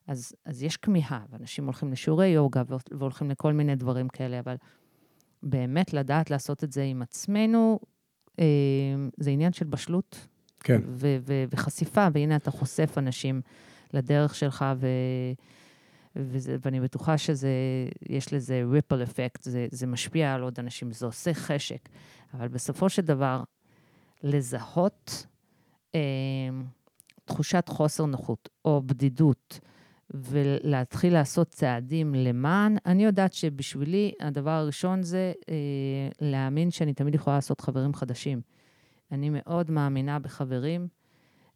אז, 0.08 0.34
אז 0.46 0.64
יש 0.64 0.78
כמיהה, 0.78 1.20
ואנשים 1.32 1.66
הולכים 1.66 1.92
לשיעורי 1.92 2.28
יוגה 2.28 2.64
והולכים 2.92 3.30
לכל 3.30 3.54
מיני 3.54 3.76
דברים 3.76 4.10
כאלה, 4.10 4.40
אבל 4.40 4.56
באמת 5.46 5.94
לדעת 5.94 6.30
לעשות 6.30 6.64
את 6.64 6.72
זה 6.72 6.84
עם 6.84 7.02
עצמנו, 7.02 7.80
אה, 8.40 8.46
זה 9.18 9.30
עניין 9.30 9.54
של 9.54 9.66
בשלות. 9.66 10.28
כן. 10.60 10.82
ו- 10.88 11.18
ו- 11.22 11.44
וחשיפה, 11.50 12.08
והנה 12.14 12.36
אתה 12.36 12.52
חושף 12.52 12.98
אנשים 12.98 13.42
לדרך 13.94 14.36
שלך, 14.36 14.66
ו- 14.78 14.88
וזה, 16.16 16.58
ואני 16.66 16.80
בטוחה 16.80 17.18
שיש 17.18 18.34
לזה 18.34 18.64
ripple 18.74 19.08
effect, 19.08 19.40
זה, 19.42 19.68
זה 19.72 19.88
משפיע 19.88 20.34
על 20.34 20.42
עוד 20.42 20.60
אנשים, 20.60 20.92
זה 20.92 21.06
עושה 21.06 21.34
חשק. 21.34 21.90
אבל 22.34 22.48
בסופו 22.48 22.90
של 22.90 23.02
דבר, 23.02 23.44
לזהות 24.24 25.26
אה, 25.96 26.00
תחושת 27.26 27.66
חוסר 27.70 28.06
נוחות 28.06 28.50
או 28.66 28.82
בדידות, 28.86 29.60
ולהתחיל 30.14 31.14
לעשות 31.14 31.50
צעדים 31.50 32.16
למען, 32.16 32.78
אני 32.86 33.06
יודעת 33.06 33.34
שבשבילי 33.34 34.12
הדבר 34.20 34.52
הראשון 34.52 35.04
זה 35.04 35.34
אה, 35.50 35.56
להאמין 36.22 36.72
שאני 36.72 36.94
תמיד 36.94 37.16
יכולה 37.16 37.36
לעשות 37.36 37.62
חברים 37.62 37.94
חדשים. 37.94 38.42
אני 39.12 39.30
מאוד 39.34 39.72
מאמינה 39.72 40.20
בחברים, 40.20 40.88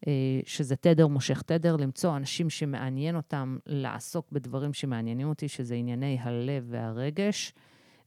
אה, 0.07 0.11
שזה 0.45 0.75
תדר 0.75 1.07
מושך 1.07 1.41
תדר, 1.41 1.75
למצוא 1.75 2.17
אנשים 2.17 2.49
שמעניין 2.49 3.15
אותם 3.15 3.57
לעסוק 3.65 4.31
בדברים 4.31 4.73
שמעניינים 4.73 5.29
אותי, 5.29 5.47
שזה 5.47 5.75
ענייני 5.75 6.17
הלב 6.21 6.65
והרגש, 6.69 7.53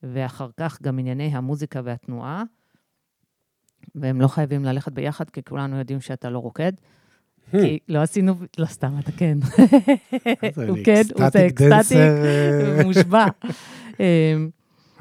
ואחר 0.03 0.49
כך 0.57 0.82
גם 0.82 0.99
ענייני 0.99 1.26
המוזיקה 1.26 1.80
והתנועה. 1.84 2.43
והם 3.95 4.20
לא 4.20 4.28
חייבים 4.28 4.64
ללכת 4.64 4.93
ביחד, 4.93 5.30
כי 5.30 5.43
כולנו 5.43 5.76
יודעים 5.78 6.01
שאתה 6.01 6.30
לא 6.30 6.38
רוקד. 6.38 6.72
כי 7.51 7.78
לא 7.88 7.99
עשינו, 7.99 8.34
לא 8.59 8.66
סתם, 8.66 8.99
אתה 8.99 9.12
כן. 9.12 9.38
הוא 10.68 10.78
כן, 10.84 11.03
הוא 11.14 11.30
זה 11.30 11.47
אקסטטי, 11.47 11.95
הוא 12.76 12.82
מושבע. 12.82 13.26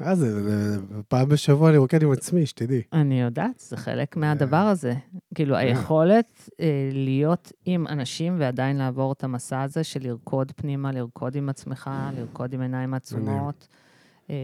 אה, 0.06 0.14
זה, 0.14 0.78
פעם 1.08 1.28
בשבוע 1.28 1.70
אני 1.70 1.78
רוקד 1.78 2.02
עם 2.02 2.12
עצמי, 2.12 2.46
שתדעי. 2.46 2.82
אני 2.92 3.20
יודעת, 3.20 3.58
זה 3.58 3.76
חלק 3.76 4.16
מהדבר 4.16 4.56
הזה. 4.56 4.94
כאילו, 5.34 5.56
היכולת 5.56 6.48
אה, 6.60 6.66
להיות 6.92 7.52
עם 7.64 7.86
אנשים 7.86 8.36
ועדיין 8.38 8.76
לעבור 8.76 9.12
את 9.12 9.24
המסע 9.24 9.62
הזה 9.62 9.84
של 9.84 10.00
לרקוד 10.02 10.52
פנימה, 10.56 10.92
לרקוד 10.92 11.36
עם 11.36 11.48
עצמך, 11.48 11.90
לרקוד 12.16 12.52
עם 12.54 12.60
עיניים 12.60 12.94
עצומות. 12.94 13.68
אה, 14.30 14.36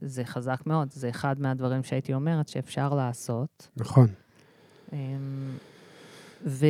זה 0.00 0.24
חזק 0.24 0.60
מאוד, 0.66 0.88
זה 0.90 1.08
אחד 1.08 1.40
מהדברים 1.40 1.82
שהייתי 1.82 2.14
אומרת 2.14 2.48
שאפשר 2.48 2.94
לעשות. 2.94 3.68
נכון. 3.76 4.06
ו... 6.46 6.66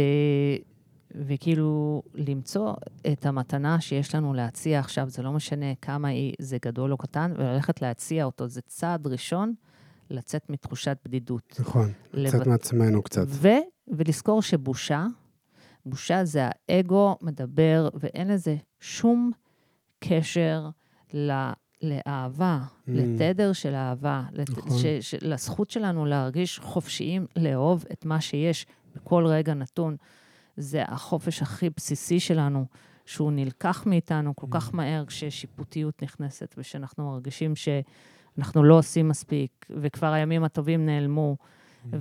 וכאילו, 1.15 2.03
למצוא 2.15 2.75
את 3.13 3.27
המתנה 3.27 3.81
שיש 3.81 4.15
לנו 4.15 4.35
להציע 4.35 4.79
עכשיו, 4.79 5.09
זה 5.09 5.23
לא 5.23 5.33
משנה 5.33 5.75
כמה 5.83 6.09
היא, 6.09 6.35
זה 6.39 6.59
גדול 6.65 6.93
או 6.93 6.97
קטן, 6.97 7.33
וללכת 7.37 7.83
להציע 7.83 8.25
אותו, 8.25 8.49
זה 8.49 8.61
צעד 8.61 9.07
ראשון 9.07 9.55
לצאת 10.11 10.51
מתחושת 10.51 10.99
בדידות. 11.05 11.57
נכון, 11.61 11.93
לצאת 12.13 12.41
לב... 12.41 12.49
מעצמנו 12.49 13.03
קצת. 13.03 13.27
ו... 13.29 13.49
ולזכור 13.89 14.43
שבושה, 14.43 15.07
בושה 15.87 16.25
זה 16.25 16.49
האגו 16.69 17.17
מדבר, 17.23 17.89
ואין 17.95 18.29
לזה 18.29 18.57
שום 18.81 19.31
קשר 19.99 20.69
ל... 21.15 21.51
לאהבה, 21.83 22.61
mm. 22.63 22.91
לתדר 22.93 23.53
של 23.53 23.75
אהבה, 23.75 24.23
נכון. 24.33 24.73
לת... 24.73 24.79
ש... 24.79 24.87
ש... 25.01 25.15
לזכות 25.23 25.71
שלנו 25.71 26.07
להרגיש 26.07 26.59
חופשיים 26.59 27.27
לאהוב 27.37 27.85
את 27.93 28.05
מה 28.05 28.21
שיש 28.21 28.67
בכל 28.97 29.27
רגע 29.27 29.55
נתון. 29.55 29.97
זה 30.57 30.83
החופש 30.87 31.43
הכי 31.43 31.71
בסיסי 31.77 32.21
שלנו, 32.21 32.65
שהוא 33.07 33.33
נלקח 33.33 33.87
מאיתנו 33.87 34.37
כל 34.37 34.47
כך 34.51 34.69
mm. 34.69 34.77
מהר 34.77 35.05
כששיפוטיות 35.07 36.03
נכנסת, 36.03 36.55
ושאנחנו 36.59 37.11
מרגישים 37.11 37.53
שאנחנו 37.57 38.65
לא 38.65 38.79
עושים 38.79 39.09
מספיק, 39.09 39.67
וכבר 39.71 40.13
הימים 40.13 40.45
הטובים 40.45 40.87
נעלמו, 40.87 41.37
mm. 41.41 41.97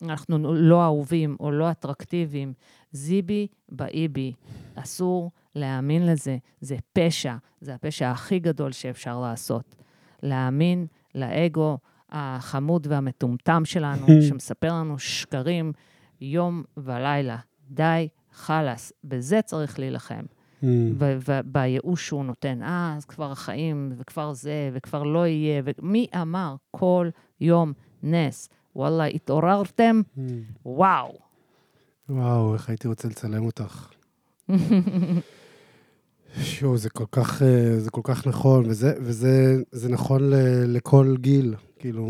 ואנחנו 0.00 0.54
לא 0.54 0.84
אהובים 0.84 1.36
או 1.40 1.50
לא 1.50 1.70
אטרקטיביים. 1.70 2.52
זיבי 2.92 3.46
באיבי, 3.68 4.32
אסור 4.74 5.30
להאמין 5.54 6.06
לזה. 6.06 6.36
זה 6.60 6.76
פשע, 6.92 7.34
זה 7.60 7.74
הפשע 7.74 8.10
הכי 8.10 8.38
גדול 8.38 8.72
שאפשר 8.72 9.20
לעשות. 9.20 9.74
להאמין 10.22 10.86
לאגו 11.14 11.78
החמוד 12.10 12.86
והמטומטם 12.90 13.64
שלנו, 13.64 14.06
שמספר 14.28 14.72
לנו 14.72 14.98
שקרים 14.98 15.72
יום 16.20 16.62
ולילה. 16.76 17.36
די, 17.70 18.08
חלאס, 18.32 18.92
בזה 19.04 19.42
צריך 19.42 19.78
להילחם. 19.78 20.22
Mm. 20.62 20.66
ובייאוש 20.98 22.06
שהוא 22.06 22.24
נותן, 22.24 22.62
אה, 22.62 22.94
אז 22.96 23.04
כבר 23.04 23.32
החיים, 23.32 23.92
וכבר 23.98 24.32
זה, 24.32 24.70
וכבר 24.72 25.02
לא 25.02 25.26
יהיה, 25.26 25.62
ומי 25.64 26.06
אמר 26.22 26.56
כל 26.70 27.08
יום 27.40 27.72
נס? 28.02 28.48
וואלה, 28.76 29.04
התעוררתם? 29.04 30.00
Mm. 30.16 30.20
וואו. 30.66 31.18
וואו, 32.08 32.54
איך 32.54 32.68
הייתי 32.68 32.88
רוצה 32.88 33.08
לצלם 33.08 33.44
אותך. 33.46 33.88
שוב, 36.42 36.76
זה 36.76 36.90
כל 36.90 37.04
כך, 37.12 37.42
אה, 37.42 37.80
זה 37.80 37.90
כל 37.90 38.00
כך 38.04 38.26
נכון, 38.26 38.66
וזה, 38.66 38.94
וזה 39.00 39.56
זה 39.72 39.88
נכון 39.88 40.30
ל, 40.30 40.34
לכל 40.76 41.16
גיל. 41.20 41.54
כאילו, 41.80 42.06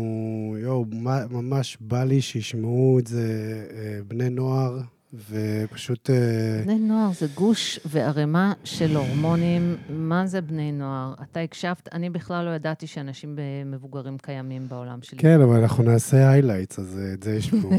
יואו, 0.59 0.85
ממש 1.29 1.77
בא 1.81 2.03
לי 2.03 2.21
שישמעו 2.21 2.99
את 2.99 3.07
זה 3.07 3.25
אה, 3.71 3.99
בני 4.07 4.29
נוער, 4.29 4.79
ופשוט... 5.13 6.09
אה, 6.09 6.61
בני 6.63 6.79
נוער 6.79 7.11
זה 7.13 7.27
גוש 7.33 7.79
וערימה 7.85 8.53
של 8.63 8.95
הורמונים. 8.95 9.77
מה 9.89 10.27
זה 10.27 10.41
בני 10.41 10.71
נוער? 10.71 11.13
אתה 11.21 11.39
הקשבת, 11.39 11.89
אני 11.93 12.09
בכלל 12.09 12.45
לא 12.45 12.49
ידעתי 12.49 12.87
שאנשים 12.87 13.39
מבוגרים 13.65 14.17
קיימים 14.17 14.67
בעולם 14.67 15.01
שלי. 15.01 15.19
כן, 15.19 15.41
אבל 15.41 15.55
אנחנו 15.55 15.83
נעשה 15.83 16.29
highlights, 16.29 16.79
אז 16.79 16.99
אה, 16.99 17.13
את 17.13 17.23
זה 17.23 17.35
יש 17.35 17.49
פה. 17.49 17.69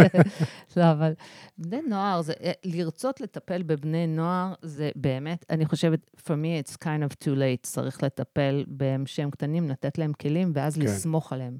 לא, 0.76 0.90
אבל 0.92 1.12
בני 1.58 1.80
נוער, 1.88 2.22
זה, 2.22 2.32
אה, 2.42 2.52
לרצות 2.64 3.20
לטפל 3.20 3.62
בבני 3.62 4.06
נוער, 4.06 4.54
זה 4.62 4.90
באמת, 4.96 5.44
אני 5.50 5.66
חושבת, 5.66 6.10
for 6.16 6.32
me 6.32 6.64
it's 6.64 6.76
kind 6.76 7.10
of 7.10 7.24
too 7.24 7.36
late. 7.36 7.62
צריך 7.62 8.02
לטפל 8.02 8.64
בהם 8.68 9.06
שהם 9.06 9.30
קטנים, 9.30 9.68
לתת 9.68 9.98
להם 9.98 10.12
כלים, 10.12 10.52
ואז 10.54 10.74
כן. 10.74 10.82
לסמוך 10.82 11.32
עליהם. 11.32 11.58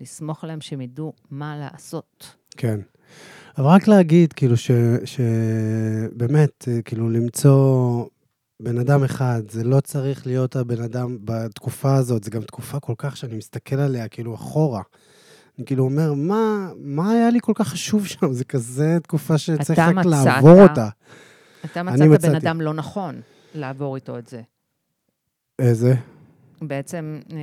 לסמוך 0.00 0.44
עליהם 0.44 0.60
שהם 0.60 0.80
ידעו 0.80 1.12
מה 1.30 1.56
לעשות. 1.56 2.36
כן. 2.56 2.80
אבל 3.58 3.66
רק 3.66 3.88
להגיד, 3.88 4.32
כאילו, 4.32 4.54
שבאמת, 5.04 6.68
כאילו, 6.84 7.10
למצוא 7.10 8.04
בן 8.62 8.78
אדם 8.78 9.04
אחד, 9.04 9.42
זה 9.50 9.64
לא 9.64 9.80
צריך 9.80 10.26
להיות 10.26 10.56
הבן 10.56 10.82
אדם 10.82 11.18
בתקופה 11.24 11.94
הזאת, 11.94 12.24
זו 12.24 12.30
גם 12.30 12.42
תקופה 12.42 12.80
כל 12.80 12.94
כך 12.98 13.16
שאני 13.16 13.36
מסתכל 13.36 13.76
עליה, 13.76 14.08
כאילו, 14.08 14.34
אחורה. 14.34 14.82
אני 15.58 15.66
כאילו 15.66 15.84
אומר, 15.84 16.12
מה, 16.12 16.70
מה 16.76 17.10
היה 17.10 17.30
לי 17.30 17.38
כל 17.42 17.52
כך 17.54 17.68
חשוב 17.68 18.06
שם? 18.06 18.32
זה 18.32 18.44
כזה 18.44 18.98
תקופה 19.02 19.38
שצריך 19.38 19.78
רק 19.78 19.94
מצאת, 19.94 20.06
לעבור 20.24 20.62
אותה. 20.62 20.88
אתה 21.64 21.82
מצאת 21.82 22.20
בן 22.22 22.34
אדם 22.34 22.60
לא 22.60 22.74
נכון 22.74 23.20
לעבור 23.54 23.96
איתו 23.96 24.18
את 24.18 24.28
זה. 24.28 24.42
איזה? 25.58 25.94
בעצם, 26.62 27.20
אה, 27.32 27.36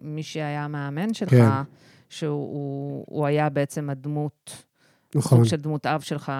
מי 0.00 0.22
שהיה 0.22 0.64
המאמן 0.64 1.14
שלך, 1.14 1.30
כן. 1.30 1.48
שהוא 2.08 3.26
היה 3.26 3.48
בעצם 3.48 3.90
הדמות 3.90 4.64
נכון. 5.14 5.38
סוג 5.38 5.48
של 5.48 5.56
דמות 5.56 5.86
אב 5.86 6.00
שלך, 6.00 6.32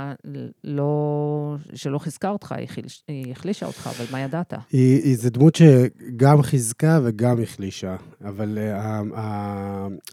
לא, 0.64 1.57
שלא 1.75 1.99
חיזקה 1.99 2.31
אותך, 2.31 2.53
היא, 2.53 2.69
חיל, 2.69 2.85
היא 3.09 3.33
החלישה 3.33 3.67
אותך, 3.67 3.91
אבל 3.97 4.05
מה 4.11 4.21
ידעת? 4.21 4.53
היא, 4.73 5.03
היא 5.03 5.17
זו 5.17 5.31
דמות 5.31 5.55
שגם 5.55 6.43
חיזקה 6.43 7.01
וגם 7.05 7.43
החלישה, 7.43 7.97
אבל 8.25 8.59
uh, 8.59 9.14
uh, 9.14 9.19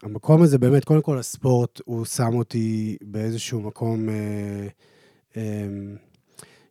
המקום 0.03 0.41
הזה 0.41 0.57
באמת, 0.57 0.85
קודם 0.85 1.01
כל 1.01 1.17
הספורט, 1.17 1.81
הוא 1.85 2.05
שם 2.05 2.33
אותי 2.33 2.97
באיזשהו 3.01 3.61
מקום... 3.61 4.09
Uh, 4.09 5.33
um, 5.33 5.37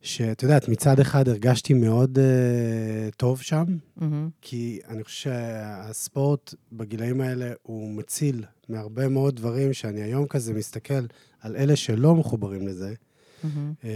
שאת 0.02 0.42
יודעת, 0.42 0.68
מצד 0.68 1.00
אחד 1.00 1.28
הרגשתי 1.28 1.74
מאוד 1.74 2.18
uh, 2.18 3.14
טוב 3.16 3.40
שם, 3.40 3.64
mm-hmm. 3.98 4.02
כי 4.40 4.80
אני 4.88 5.04
חושב 5.04 5.30
שהספורט 5.30 6.54
בגילאים 6.72 7.20
האלה 7.20 7.52
הוא 7.62 7.90
מציל 7.90 8.44
מהרבה 8.72 9.08
מאוד 9.08 9.36
דברים 9.36 9.72
שאני 9.72 10.02
היום 10.02 10.26
כזה 10.26 10.54
מסתכל 10.54 11.06
על 11.40 11.56
אלה 11.56 11.76
שלא 11.76 12.14
מחוברים 12.14 12.68
לזה. 12.68 12.94
Mm-hmm. 12.94 13.46
Uh, 13.82 13.86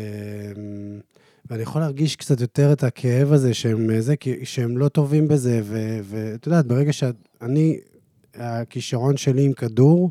ואני 1.51 1.62
יכול 1.62 1.81
להרגיש 1.81 2.16
קצת 2.16 2.41
יותר 2.41 2.72
את 2.72 2.85
הכאב 2.85 3.33
הזה 3.33 3.55
שהם, 3.55 4.01
זה, 4.01 4.14
שהם 4.45 4.79
לא 4.79 4.89
טובים 4.89 5.29
בזה, 5.29 5.61
ואת 6.05 6.47
יודעת, 6.47 6.66
ברגע 6.66 6.93
שאני, 6.93 7.81
הכישרון 8.35 9.16
שלי 9.16 9.45
עם 9.45 9.53
כדור, 9.53 10.11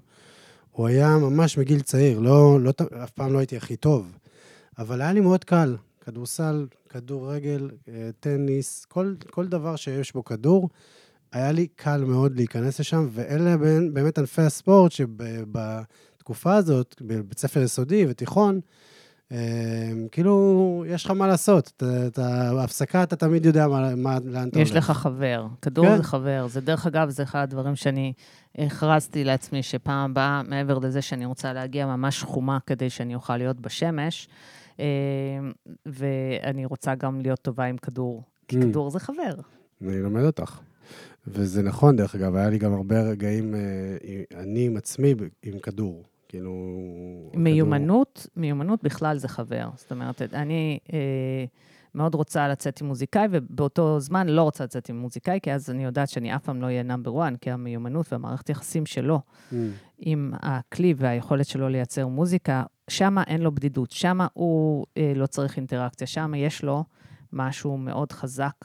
הוא 0.71 0.87
היה 0.87 1.17
ממש 1.17 1.57
מגיל 1.57 1.81
צעיר, 1.81 2.19
לא, 2.19 2.59
לא, 2.61 2.73
אף 3.03 3.11
פעם 3.11 3.33
לא 3.33 3.37
הייתי 3.39 3.57
הכי 3.57 3.75
טוב. 3.75 4.17
אבל 4.77 5.01
היה 5.01 5.13
לי 5.13 5.19
מאוד 5.19 5.43
קל. 5.43 5.75
כדורסל, 6.05 6.67
כדורגל, 6.89 7.69
אה, 7.87 8.09
טניס, 8.19 8.85
כל, 8.85 9.13
כל 9.29 9.47
דבר 9.47 9.75
שיש 9.75 10.13
בו 10.13 10.25
כדור, 10.25 10.69
היה 11.33 11.51
לי 11.51 11.67
קל 11.67 12.03
מאוד 12.03 12.35
להיכנס 12.35 12.79
לשם, 12.79 13.07
ואלה 13.11 13.55
באמת 13.93 14.17
ענפי 14.17 14.41
הספורט 14.41 14.91
שבתקופה 14.91 16.55
הזאת, 16.55 16.95
בבית 17.01 17.39
ספר 17.39 17.61
יסודי 17.61 18.05
ותיכון, 18.09 18.59
אה, 19.31 19.37
כאילו, 20.11 20.35
יש 20.87 21.05
לך 21.05 21.11
מה 21.11 21.27
לעשות. 21.27 21.71
אתה- 22.07 22.51
בהפסקה 22.55 23.03
אתה 23.03 23.15
תמיד 23.15 23.45
יודע 23.45 23.67
מה, 23.67 23.95
מה, 23.95 24.17
לאן 24.25 24.49
אתה 24.49 24.59
יש 24.59 24.71
הולך. 24.71 24.89
לך 24.89 24.97
חבר. 24.97 25.47
כדור 25.61 25.85
כן. 25.85 25.97
זה 25.97 26.03
חבר. 26.03 26.45
זה, 26.49 26.61
דרך 26.61 26.87
אגב, 26.87 27.09
זה 27.09 27.23
אחד 27.23 27.39
הדברים 27.39 27.75
שאני 27.75 28.13
הכרזתי 28.57 29.23
לעצמי, 29.23 29.63
שפעם 29.63 30.11
הבאה, 30.11 30.41
מעבר 30.43 30.79
לזה 30.79 31.01
שאני 31.01 31.25
רוצה 31.25 31.53
להגיע 31.53 31.85
ממש 31.85 32.23
חומה 32.23 32.57
כדי 32.65 32.89
שאני 32.89 33.15
אוכל 33.15 33.37
להיות 33.37 33.59
בשמש, 33.59 34.27
אה, 34.79 34.85
ואני 35.85 36.65
רוצה 36.65 36.95
גם 36.95 37.21
להיות 37.21 37.39
טובה 37.41 37.63
עם 37.65 37.77
כדור. 37.77 38.23
כי 38.47 38.57
Mm. 38.59 38.61
כדור 38.61 38.89
זה 38.91 38.99
חבר. 38.99 39.35
אני 39.81 40.01
לומד 40.01 40.23
אותך. 40.23 40.59
וזה 41.27 41.63
נכון, 41.63 41.95
דרך 41.95 42.15
אגב, 42.15 42.35
היה 42.35 42.49
לי 42.49 42.57
גם 42.57 42.73
הרבה 42.73 43.01
רגעים, 43.01 43.55
אה, 43.55 44.39
אני 44.39 44.65
עם 44.65 44.77
עצמי 44.77 45.13
עם 45.43 45.59
כדור. 45.59 46.03
כאילו... 46.27 46.51
מיומנות, 47.33 48.27
מיומנות 48.35 48.83
בכלל 48.83 49.17
זה 49.17 49.27
חבר. 49.27 49.69
זאת 49.75 49.91
אומרת, 49.91 50.21
אני 50.21 50.79
אה, 50.93 51.45
מאוד 51.95 52.15
רוצה 52.15 52.47
לצאת 52.47 52.81
עם 52.81 52.87
מוזיקאי, 52.87 53.27
ובאותו 53.31 53.99
זמן 53.99 54.27
לא 54.27 54.41
רוצה 54.41 54.63
לצאת 54.63 54.89
עם 54.89 54.97
מוזיקאי, 54.97 55.39
כי 55.43 55.53
אז 55.53 55.69
אני 55.69 55.83
יודעת 55.83 56.09
שאני 56.09 56.35
אף 56.35 56.43
פעם 56.43 56.61
לא 56.61 56.65
אהיה 56.65 56.83
נאמבר 56.83 57.23
1, 57.23 57.33
כי 57.41 57.51
המיומנות 57.51 58.13
והמערכת 58.13 58.49
יחסים 58.49 58.85
שלו 58.85 59.19
Mm, 59.51 59.55
עם 59.97 60.33
הכלי 60.41 60.93
והיכולת 60.97 61.45
שלו 61.45 61.69
לייצר 61.69 62.07
מוזיקה, 62.07 62.63
שמה 62.87 63.23
אין 63.27 63.41
לו 63.41 63.51
בדידות, 63.55 63.91
שמה 63.91 64.27
הוא 64.33 64.85
אה, 64.97 65.13
לא 65.15 65.25
צריך 65.25 65.57
אינטראקציה, 65.57 66.07
שמה 66.07 66.37
יש 66.37 66.63
לו 66.63 66.83
משהו 67.33 67.77
מאוד 67.77 68.11
חזק, 68.11 68.55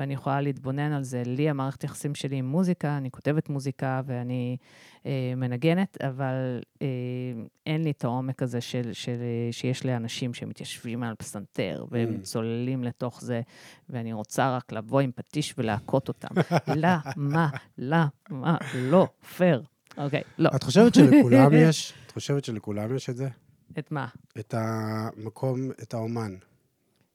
ואני 0.00 0.14
יכולה 0.14 0.40
להתבונן 0.40 0.92
על 0.92 1.02
זה. 1.02 1.22
לי, 1.26 1.50
המערכת 1.50 1.84
יחסים 1.84 2.14
שלי 2.14 2.36
עם 2.36 2.44
מוזיקה, 2.46 2.96
אני 2.96 3.10
כותבת 3.10 3.48
מוזיקה 3.48 4.00
ואני 4.06 4.56
אה, 5.06 5.32
מנגנת, 5.36 5.98
אבל 6.02 6.60
אה, 6.82 6.86
אין 7.66 7.84
לי 7.84 7.90
את 7.90 8.04
העומק 8.04 8.42
הזה 8.42 8.60
של, 8.60 8.92
של, 8.92 9.16
אה, 9.20 9.52
שיש 9.52 9.86
לאנשים 9.86 10.34
שמתיישבים 10.34 11.02
על 11.02 11.14
פסנתר, 11.14 11.84
והם 11.90 12.16
Mm. 12.20 12.22
צוללים 12.22 12.84
לתוך 12.84 13.20
זה, 13.20 13.40
ואני 13.90 14.12
רוצה 14.12 14.56
רק 14.56 14.72
לבוא 14.72 15.00
עם 15.00 15.10
פטיש 15.14 15.54
ולהכות 15.58 16.08
אותם. 16.08 16.28
למה? 16.84 17.48
למה? 17.78 18.56
לא 18.74 19.08
פייר. 19.36 19.62
אוקיי, 19.96 20.22
לא. 20.38 20.50
את 20.56 20.62
חושבת 20.62 20.94
שלכולם 20.94 21.50
יש? 21.68 21.92
את 22.06 22.10
חושבת 22.10 22.44
שלכולם 22.44 22.96
יש 22.96 23.10
את 23.10 23.16
זה? 23.16 23.28
את 23.78 23.92
מה? 23.92 24.06
את 24.38 24.54
המקום, 24.58 25.70
את 25.82 25.94
האומן. 25.94 26.34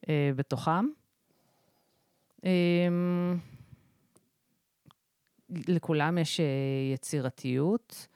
אה, 0.08 0.30
בתוכם? 0.36 0.86
אה, 2.46 3.32
לכולם 5.68 6.18
יש 6.18 6.40
אה, 6.40 6.44
יצירתיות, 6.94 8.06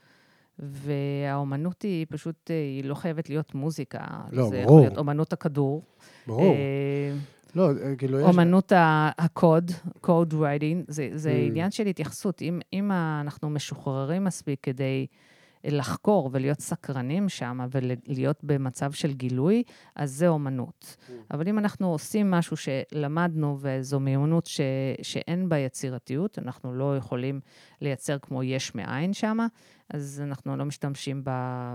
והאומנות 0.58 1.82
היא 1.82 2.06
פשוט, 2.10 2.50
אה, 2.50 2.56
היא 2.56 2.84
לא 2.84 2.94
חייבת 2.94 3.28
להיות 3.28 3.54
מוזיקה. 3.54 3.98
לא, 4.32 4.48
זה 4.48 4.56
יכול 4.56 4.66
ברור. 4.68 4.80
להיות 4.80 4.98
אומנות 4.98 5.32
הכדור. 5.32 5.82
ברור. 6.26 6.42
אה, 6.54 7.12
לא, 7.54 7.70
אה, 7.82 7.96
כאילו 7.96 8.20
יש... 8.20 8.26
אומנות 8.26 8.72
הקוד, 9.18 9.70
code 10.06 10.32
writing, 10.32 10.84
זה, 10.88 11.08
זה 11.14 11.30
Mm. 11.30 11.48
עניין 11.50 11.70
של 11.70 11.86
התייחסות. 11.86 12.42
אם, 12.42 12.60
אם 12.72 12.90
אנחנו 12.92 13.50
משוחררים 13.50 14.24
מספיק 14.24 14.58
כדי 14.62 15.06
לחקור 15.64 16.30
ולהיות 16.32 16.60
סקרנים 16.60 17.28
שם 17.28 17.60
ולהיות 17.70 18.44
במצב 18.44 18.92
של 18.92 19.12
גילוי, 19.12 19.62
אז 19.96 20.10
זה 20.10 20.28
אומנות. 20.28 20.96
Mm. 20.98 21.12
אבל 21.30 21.48
אם 21.48 21.58
אנחנו 21.58 21.92
עושים 21.92 22.30
משהו 22.30 22.56
שלמדנו 22.56 23.58
וזו 23.60 24.00
מיומנות 24.00 24.46
ש, 24.46 24.60
שאין 25.02 25.48
בה 25.48 25.58
יצירתיות, 25.58 26.38
אנחנו 26.38 26.72
לא 26.72 26.96
יכולים 26.96 27.40
לייצר 27.80 28.18
כמו 28.18 28.42
יש 28.42 28.74
מאין 28.74 29.12
שם, 29.12 29.38
אז 29.94 30.22
אנחנו 30.24 30.56
לא 30.56 30.64
משתמשים 30.64 31.22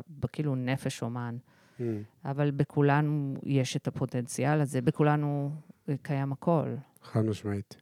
בכאילו 0.10 0.56
נפש 0.56 1.02
אומן. 1.02 1.38
Mm. 1.80 1.82
אבל 2.26 2.52
בכולנו 2.52 3.34
יש 3.44 3.76
את 3.76 3.88
הפוטנציאל 3.88 4.62
הזה, 4.62 4.82
בכולנו 4.82 5.52
קיים 6.02 6.32
הכל. 6.32 6.76
חד 7.04 7.26
משמעית. 7.26 7.76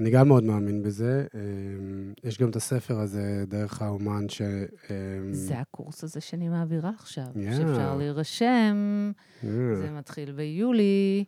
אני 0.00 0.10
גם 0.10 0.28
מאוד 0.28 0.44
מאמין 0.44 0.82
בזה. 0.82 1.26
אמ, 1.34 2.12
יש 2.24 2.38
גם 2.38 2.50
את 2.50 2.56
הספר 2.56 2.98
הזה, 3.00 3.44
דרך 3.48 3.82
האומן, 3.82 4.28
ש... 4.28 4.42
אמ, 4.42 5.32
זה 5.32 5.58
הקורס 5.58 6.04
הזה 6.04 6.20
שאני 6.20 6.48
מעבירה 6.48 6.90
עכשיו, 6.98 7.24
Yeah. 7.34 7.56
שאפשר 7.56 7.94
להירשם, 7.96 9.10
אה, 9.44 9.48
זה 9.76 9.90
מתחיל 9.90 10.32
ביולי, 10.32 11.24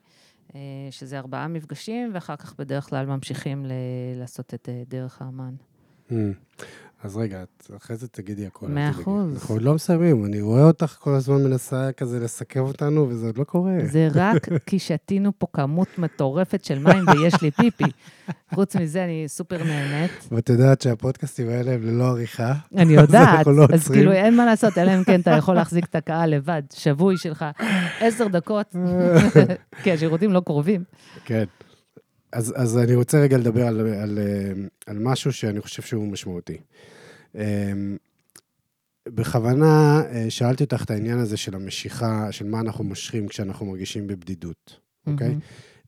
אה, 0.55 0.61
שזה 0.91 1.18
ארבעה 1.18 1.49
מפגשים, 1.49 2.11
ואחר 2.14 2.37
כך 2.37 2.55
בדרך 2.59 2.89
כלל 2.89 3.07
ממשיכים 3.07 3.66
ל- 3.66 3.73
לעשות 4.21 4.55
את 4.55 4.68
אה, 4.68 4.83
דרך 4.89 5.23
האמן. 5.23 5.55
אמ, 6.11 6.33
אז 7.05 7.16
רגע, 7.16 7.44
אחרי 7.76 7.96
זה 7.96 8.09
תגידי 8.09 8.46
הכל. 8.46 8.66
אל 8.66 8.72
מאה. 8.72 8.90
אחוז. 8.90 9.34
אנחנו 9.34 9.55
עוד 9.55 9.62
לא 9.62 9.74
מסיימים, 9.74 10.24
אני 10.24 10.40
רואה 10.40 10.64
אותך 10.64 10.96
כל 10.98 11.14
הזמן 11.14 11.44
מנסה 11.44 11.92
כזה 11.92 12.20
לסכם 12.20 12.61
אותנו, 12.61 13.09
וזה 13.09 13.26
עוד 13.26 13.38
לא 13.38 13.44
קורה. 13.44 13.72
זה 13.84 14.09
רק 14.14 14.48
כי 14.66 14.78
שתינו 14.78 15.32
פה 15.38 15.46
כמות 15.53 15.88
מטורפת 15.98 16.64
של 16.64 16.78
מים 16.78 17.05
ויש 17.09 17.42
לי 17.42 17.51
פיפי. 17.51 17.84
חוץ 18.55 18.76
מזה, 18.76 19.05
אני 19.05 19.24
סופר 19.26 19.64
נהנית. 19.64 20.28
ואת 20.32 20.48
יודעת 20.48 20.80
שהפודקאסטים 20.80 21.48
האלה 21.48 21.72
הם 21.72 21.82
ללא 21.82 22.05
עריכה. 22.05 22.53
אני 22.76 22.92
יודעת, 22.92 23.46
לא 23.46 23.66
אז. 23.72 23.88
כאילו 23.88 24.12
אין 24.12 24.36
מה 24.36 24.46
לעשות, 24.46 24.78
אלא 24.78 24.94
אם 24.94 25.05
כן 25.05 25.20
אתה 25.20 25.30
יכול 25.30 25.55
להחזיק 25.55 25.84
את 25.84 25.94
הקהל 25.94 26.30
לבד, 26.34 26.62
שבוי 26.74 27.16
שלך, 27.16 27.44
עשר 28.01 28.28
דקות, 28.28 28.76
כי 29.82 29.92
השירותים 29.92 30.32
לא 30.32 30.40
קרובים. 30.40 30.84
כן. 31.24 31.44
אז, 32.33 32.55
אז 32.57 32.78
אני 32.78 32.95
רוצה 32.95 33.20
רגע 33.20 33.39
לדבר 33.39 33.66
על, 33.66 33.81
על, 33.81 34.18
על 34.87 34.99
משהו 34.99 35.33
שאני 35.33 35.61
חושב 35.61 35.83
שהוא 35.83 36.09
משמעותי. 36.09 36.59
אה, 37.37 37.72
בכוונה 39.09 40.03
אה, 40.11 40.31
שאלתי 40.31 40.64
אותך 40.64 40.85
את 40.85 40.91
העניין 40.91 41.18
הזה 41.18 41.37
של 41.37 41.55
המשיכה, 41.55 42.33
של 42.33 42.47
מה 42.47 42.61
אנחנו 42.61 42.85
מושכים 42.85 43.28
כשאנחנו 43.28 43.66
מרגישים 43.66 44.07
בבדידות, 44.07 44.81
אוקיי? 45.07 45.28
מהמם. 45.28 45.41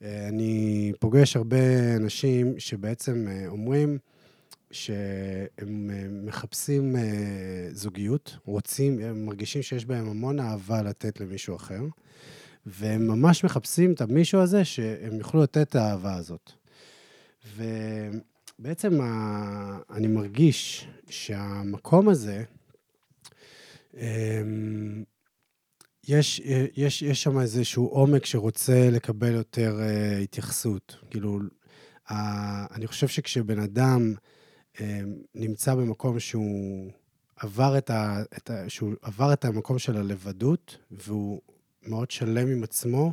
אה, 0.02 0.28
אני 0.28 0.92
פוגש 1.00 1.36
הרבה 1.36 1.96
אנשים 1.96 2.54
שבעצם 2.58 3.26
אה, 3.28 3.48
אומרים 3.48 3.98
שהם 4.70 5.90
מחפשים 6.26 6.96
זוגיות, 7.72 8.36
רוצים, 8.44 8.98
הם 8.98 9.26
מרגישים 9.26 9.62
שיש 9.62 9.84
בהם 9.84 10.08
המון 10.08 10.40
אהבה 10.40 10.82
לתת 10.82 11.20
למישהו 11.20 11.56
אחר, 11.56 11.82
והם 12.66 13.06
ממש 13.06 13.44
מחפשים 13.44 13.92
את 13.92 14.00
המישהו 14.00 14.40
הזה 14.40 14.64
שהם 14.64 15.18
יוכלו 15.18 15.42
לתת 15.42 15.68
את 15.68 15.74
האהבה 15.74 16.14
הזאת. 16.14 16.52
ובעצם 17.56 19.00
ה... 19.00 19.78
אני 19.90 20.06
מרגיש 20.06 20.88
שהמקום 21.08 22.08
הזה, 22.08 22.44
אמ, 23.94 25.04
יש, 26.08 26.40
יש, 26.76 27.02
יש 27.02 27.22
שם 27.22 27.40
איזשהו 27.40 27.86
עומק 27.86 28.26
שרוצה 28.26 28.88
לקבל 28.92 29.32
יותר 29.32 29.80
uh, 29.80 30.22
התייחסות. 30.22 30.96
כאילו, 31.10 31.38
uh, 32.08 32.12
אני 32.74 32.86
חושב 32.86 33.08
שכשבן 33.08 33.58
אדם 33.58 34.14
uh, 34.76 34.80
נמצא 35.34 35.74
במקום 35.74 36.20
שהוא 36.20 36.90
עבר 37.36 37.78
את, 37.78 37.90
ה, 37.90 38.22
את 38.36 38.50
ה, 38.50 38.68
שהוא 38.68 38.92
עבר 39.02 39.32
את 39.32 39.44
המקום 39.44 39.78
של 39.78 39.96
הלבדות, 39.96 40.76
והוא 40.90 41.40
מאוד 41.86 42.10
שלם 42.10 42.48
עם 42.48 42.62
עצמו, 42.62 43.12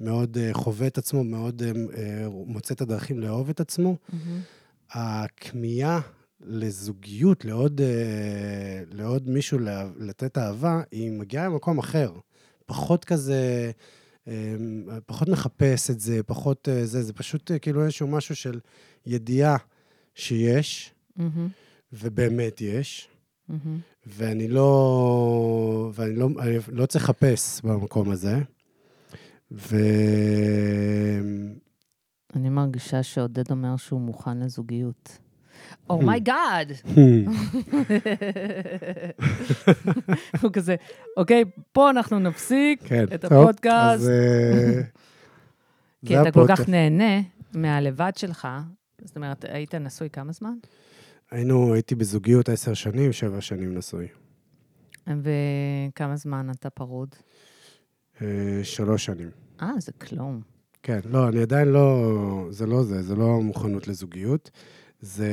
מאוד 0.00 0.36
uh, 0.36 0.54
חווה 0.54 0.86
את 0.86 0.98
עצמו, 0.98 1.24
מאוד 1.24 1.62
uh, 1.62 1.64
uh, 1.74 1.98
מוצא 2.28 2.74
את 2.74 2.80
הדרכים 2.80 3.20
לאהוב 3.20 3.48
את 3.48 3.60
עצמו, 3.60 3.96
מהמם. 4.08 4.40
הכמיהה 4.90 6.00
לזוגיות, 6.40 7.44
לעוד, 7.44 7.80
אה, 7.80 8.82
לעוד 8.90 9.28
מישהו 9.28 9.58
לתת 9.98 10.38
אהבה, 10.38 10.82
היא 10.90 11.10
מגיעה 11.10 11.48
ממקום 11.48 11.78
אחר. 11.78 12.12
פחות 12.66 13.04
כזה, 13.04 13.70
אה, 14.28 14.54
פחות 15.06 15.28
מחפש 15.28 15.90
את 15.90 16.00
זה, 16.00 16.22
פחות 16.22 16.68
אה, 16.68 16.86
זה, 16.86 17.02
זה 17.02 17.12
פשוט 17.12 17.50
אה, 17.50 17.58
כאילו 17.58 17.84
איזשהו 17.84 18.08
משהו 18.08 18.36
של 18.36 18.60
ידיעה 19.06 19.56
שיש, 20.14 20.94
מהמם. 21.16 21.48
ובאמת 21.92 22.60
יש, 22.60 23.08
מהמם. 23.48 23.78
ואני 24.06 24.48
לא, 24.48 25.90
ואני 25.94 26.14
לא, 26.16 26.28
אני 26.38 26.58
לא 26.72 26.86
צריך 26.86 27.04
לחפש 27.04 27.60
במקום 27.64 28.10
הזה. 28.10 28.38
ו... 29.52 29.76
אני 32.36 32.48
מרגישה 32.48 33.02
שעודד 33.02 33.50
אומר 33.50 33.76
שהוא 33.76 34.00
מוכן 34.00 34.38
לזוגיות. 34.38 35.18
Oh 35.90 36.10
my 36.10 36.31
God! 36.31 36.72
הוא 40.42 40.50
כזה, 40.52 40.76
אוקיי, 41.16 41.44
פה 41.72 41.90
אנחנו 41.90 42.18
נפסיק 42.18 42.82
כן, 42.84 43.04
את 43.14 43.24
הפודקאסט. 43.24 44.08
אה, 44.08 44.80
כי 46.06 46.14
זה 46.14 46.22
אתה 46.22 46.32
כל 46.32 46.46
כך. 46.48 46.68
נהנה 46.68 47.20
מהלבד 47.54 48.12
שלך. 48.16 48.48
זאת 49.04 49.16
אומרת, 49.16 49.44
היית 49.48 49.74
נשוי 49.74 50.10
כמה 50.10 50.32
זמן? 50.32 50.54
היינו, 51.36 51.74
הייתי 51.74 51.94
בזוגיות 51.94 52.48
עשר 52.48 52.74
שנים, 52.74 53.12
שבע 53.12 53.40
שנים 53.40 53.74
נשוי. 53.74 54.06
וכמה 55.06 56.16
זמן 56.16 56.50
אתה 56.50 56.70
פרוד? 56.70 57.14
אה, 58.22 58.60
שלוש 58.62 59.04
שנים. 59.04 59.30
אה, 59.62 59.70
זה 59.78 59.92
כלום. 59.92 60.40
כן, 60.82 61.00
לא, 61.04 61.28
אני 61.28 61.42
עדיין 61.42 61.68
לא, 61.68 62.48
זה 62.50 62.66
לא 62.66 62.82
זה, 62.84 63.02
זה 63.02 63.16
לא 63.16 63.40
מוכנות 63.40 63.88
לזוגיות. 63.88 64.50
זה 65.00 65.30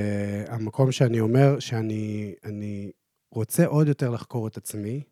המקום 0.47 0.91
שאני 0.91 1.19
אומר 1.19 1.59
שאני 1.59 2.33
אני 2.43 2.91
רוצה 3.31 3.65
עוד 3.65 3.87
יותר 3.87 4.09
לחקור 4.09 4.47
את 4.47 4.57
עצמי, 4.57 5.03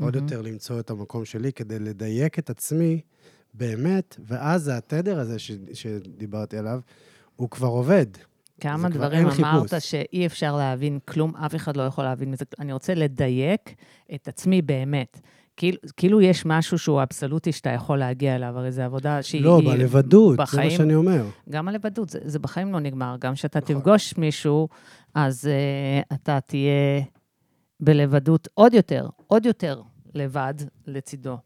עוד 0.00 0.14
מהמם. 0.14 0.26
יותר 0.26 0.42
למצוא 0.42 0.80
את 0.80 0.90
המקום 0.90 1.24
שלי 1.24 1.52
כדי 1.52 1.78
לדייק 1.78 2.38
את 2.38 2.50
עצמי 2.50 3.00
באמת, 3.54 4.16
ואז 4.26 4.70
התדר 4.74 5.20
הזה 5.20 5.38
ש, 5.38 5.52
שדיברתי 5.72 6.58
עליו, 6.58 6.80
הוא 7.36 7.50
כבר 7.50 7.68
עובד. 7.68 8.06
כמה 8.60 8.88
דברים 8.88 9.26
אמרת. 9.28 9.74
שאי 9.78 10.26
אפשר 10.26 10.56
להבין 10.56 10.98
כלום, 11.04 11.36
אף 11.36 11.54
אחד 11.54 11.76
לא 11.76 11.82
יכול 11.82 12.04
להבין 12.04 12.30
מזה. 12.30 12.44
אני 12.58 12.72
רוצה 12.72 12.94
לדייק 12.94 13.74
את 14.14 14.28
עצמי 14.28 14.62
באמת. 14.62 15.20
כאילו, 15.56 15.78
כאילו 15.96 16.20
יש 16.20 16.46
משהו 16.46 16.78
שהוא 16.78 17.02
אבסולוטי 17.02 17.52
שאתה 17.52 17.70
יכול 17.70 17.98
להגיע 17.98 18.36
אליו, 18.36 18.58
הרי 18.58 18.72
זו 18.72 18.82
עבודה 18.82 19.22
שהיא... 19.22 19.42
לא, 19.42 19.60
בלבדות, 19.64 20.30
זה 20.32 20.36
מה 20.36 20.44
בחיים- 20.44 20.70
שאני 20.70 20.94
אומר. 20.94 21.24
גם 21.50 21.68
הלבדות, 21.68 22.08
זה, 22.08 22.18
זה 22.24 22.38
בחיים 22.38 22.72
לא 22.72 22.80
נגמר. 22.80 23.16
גם 23.20 23.34
כשאתה 23.34 23.58
נכון. 23.58 23.76
תפגוש 23.76 24.16
מישהו, 24.18 24.68
אז 25.14 25.48
uh, 26.10 26.14
אתה 26.14 26.38
תהיה 26.40 27.02
בלבדות 27.80 28.48
עוד 28.54 28.74
יותר, 28.74 29.08
עוד 29.26 29.46
יותר 29.46 29.82
לבד 30.14 30.54
לצידו. 30.86 31.36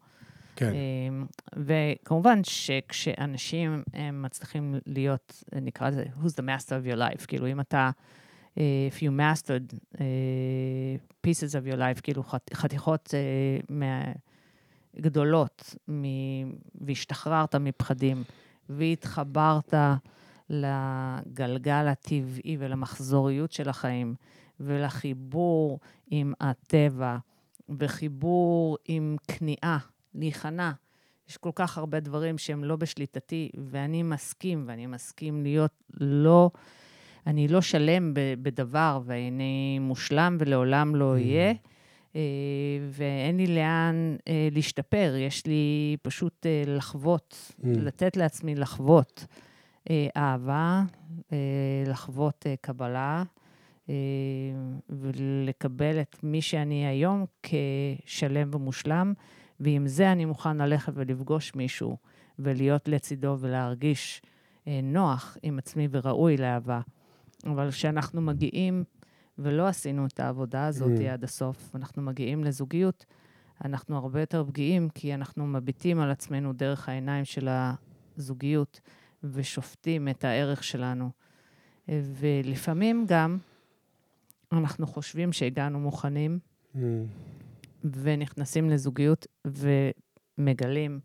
כן. 0.61 0.73
אמ, 0.75 1.27
וכמובן 1.57 2.45
שכשאנשים 2.45 3.83
הם 3.95 4.23
מצליחים 4.23 4.75
להיות, 4.87 5.45
נקרא 5.63 5.89
לזה, 5.89 6.05
who's 6.17 6.31
the 6.41 6.43
master 6.45 6.69
of 6.71 6.95
your 6.95 6.99
life, 6.99 7.27
כאילו 7.27 7.47
אם 7.47 7.61
אתה, 7.61 7.91
אה, 8.59 8.89
if 8.93 8.99
you 8.99 9.11
mastered 9.11 9.75
uh, 9.95 9.99
pieces 11.27 11.53
of 11.53 11.73
your 11.73 11.79
life, 11.79 12.01
כאילו 12.03 12.23
חת- 12.23 12.55
חתיכות 12.55 13.15
מה, 13.69 14.03
גדולות, 15.01 15.75
והשתחררת 16.81 17.55
מפחדים, 17.55 18.23
והתחברת 18.69 19.75
לגלגל 20.51 21.89
הטבעי 21.89 22.57
ולמחזוריות 22.59 23.53
של 23.53 23.69
החיים, 23.69 24.15
ולחיבור 24.61 25.79
עם 26.11 26.33
הטבע, 26.41 27.17
וחיבור 27.79 28.77
עם 28.85 29.17
כניעה, 29.29 29.79
להיכנע. 30.15 30.71
יש 31.29 31.37
כל 31.37 31.51
כך 31.55 31.79
הרבה 31.79 32.01
דברים 32.01 32.39
שהם 32.39 32.65
לא 32.65 32.77
בשליטתי, 32.77 33.51
ואני 33.71 34.03
מסכים, 34.03 34.65
ואני 34.67 34.87
מסכים 34.87 35.43
להיות 35.43 35.73
לא... 36.01 36.51
אני 37.27 37.49
לא 37.49 37.61
שלם 37.61 38.13
בדבר, 38.15 39.01
ואני 39.05 39.79
מושלם 39.79 40.37
ולעולם 40.41 40.95
לא 40.95 41.13
אהיה, 41.13 41.53
אה, 42.17 42.21
ואין 42.91 43.37
לי 43.37 43.47
לאן 43.47 44.17
אה, 44.29 44.49
להשתפר. 44.53 45.15
יש 45.19 45.47
לי 45.47 45.97
פשוט 46.03 46.47
אה, 46.47 46.63
לחוות, 46.67 47.53
Mm. 47.61 47.65
לתת 47.67 48.17
לעצמי 48.17 48.55
לחוות 48.55 49.27
אה, 49.91 50.07
אהבה, 50.17 50.83
אה, 51.33 51.37
לחוות 51.87 52.47
קבלה, 52.61 53.23
ולקבל 54.89 56.01
את 56.01 56.17
מי 56.23 56.43
שאני 56.43 56.87
היום 56.87 57.25
כשלם 57.43 58.51
ומושלם, 58.55 59.13
ועם 59.61 59.87
זה 59.87 60.13
אני 60.13 60.25
מוכן 60.25 60.57
ללכת 60.57 60.93
ולפגוש 60.97 61.55
מישהו, 61.55 61.97
ולהיות 62.39 62.89
לצידו 62.89 63.37
ולהרגיש 63.41 64.23
אה, 64.67 64.81
נוח 64.83 65.37
עם 65.43 65.59
עצמי 65.59 65.89
וראוי 65.91 66.37
לאהבה. 66.37 66.81
אבל 67.47 67.71
כשאנחנו 67.71 68.21
מגיעים, 68.21 68.85
ולא 69.39 69.67
עשינו 69.67 70.07
את 70.07 70.21
העבודה 70.21 70.67
הזאת 70.67 70.99
Mm. 70.99 71.03
עד 71.13 71.25
הסוף, 71.25 71.77
אנחנו 71.77 72.03
מגיעים 72.03 72.45
לזוגיות, 72.45 73.05
אנחנו 73.65 73.97
הרבה 73.97 74.21
יותר 74.21 74.45
פגיעים, 74.45 74.89
כי 74.89 75.15
אנחנו 75.15 75.47
מביטים 75.47 76.01
על 76.01 76.11
עצמנו 76.11 76.53
דרך 76.53 76.89
העיניים 76.89 77.25
של 77.25 77.49
הזוגיות, 78.17 78.81
ושופטים 79.25 80.09
את 80.09 80.25
הערך 80.25 80.65
שלנו. 80.65 81.11
ולפעמים 81.89 83.05
גם 83.09 83.39
אנחנו 84.53 84.87
חושבים 84.87 85.33
שהגענו 85.33 85.81
מוכנים, 85.81 86.39
Mm. 86.75 86.79
ונכנסים 87.85 88.71
לזוגיות 88.71 89.27
ומגלים 90.39 91.01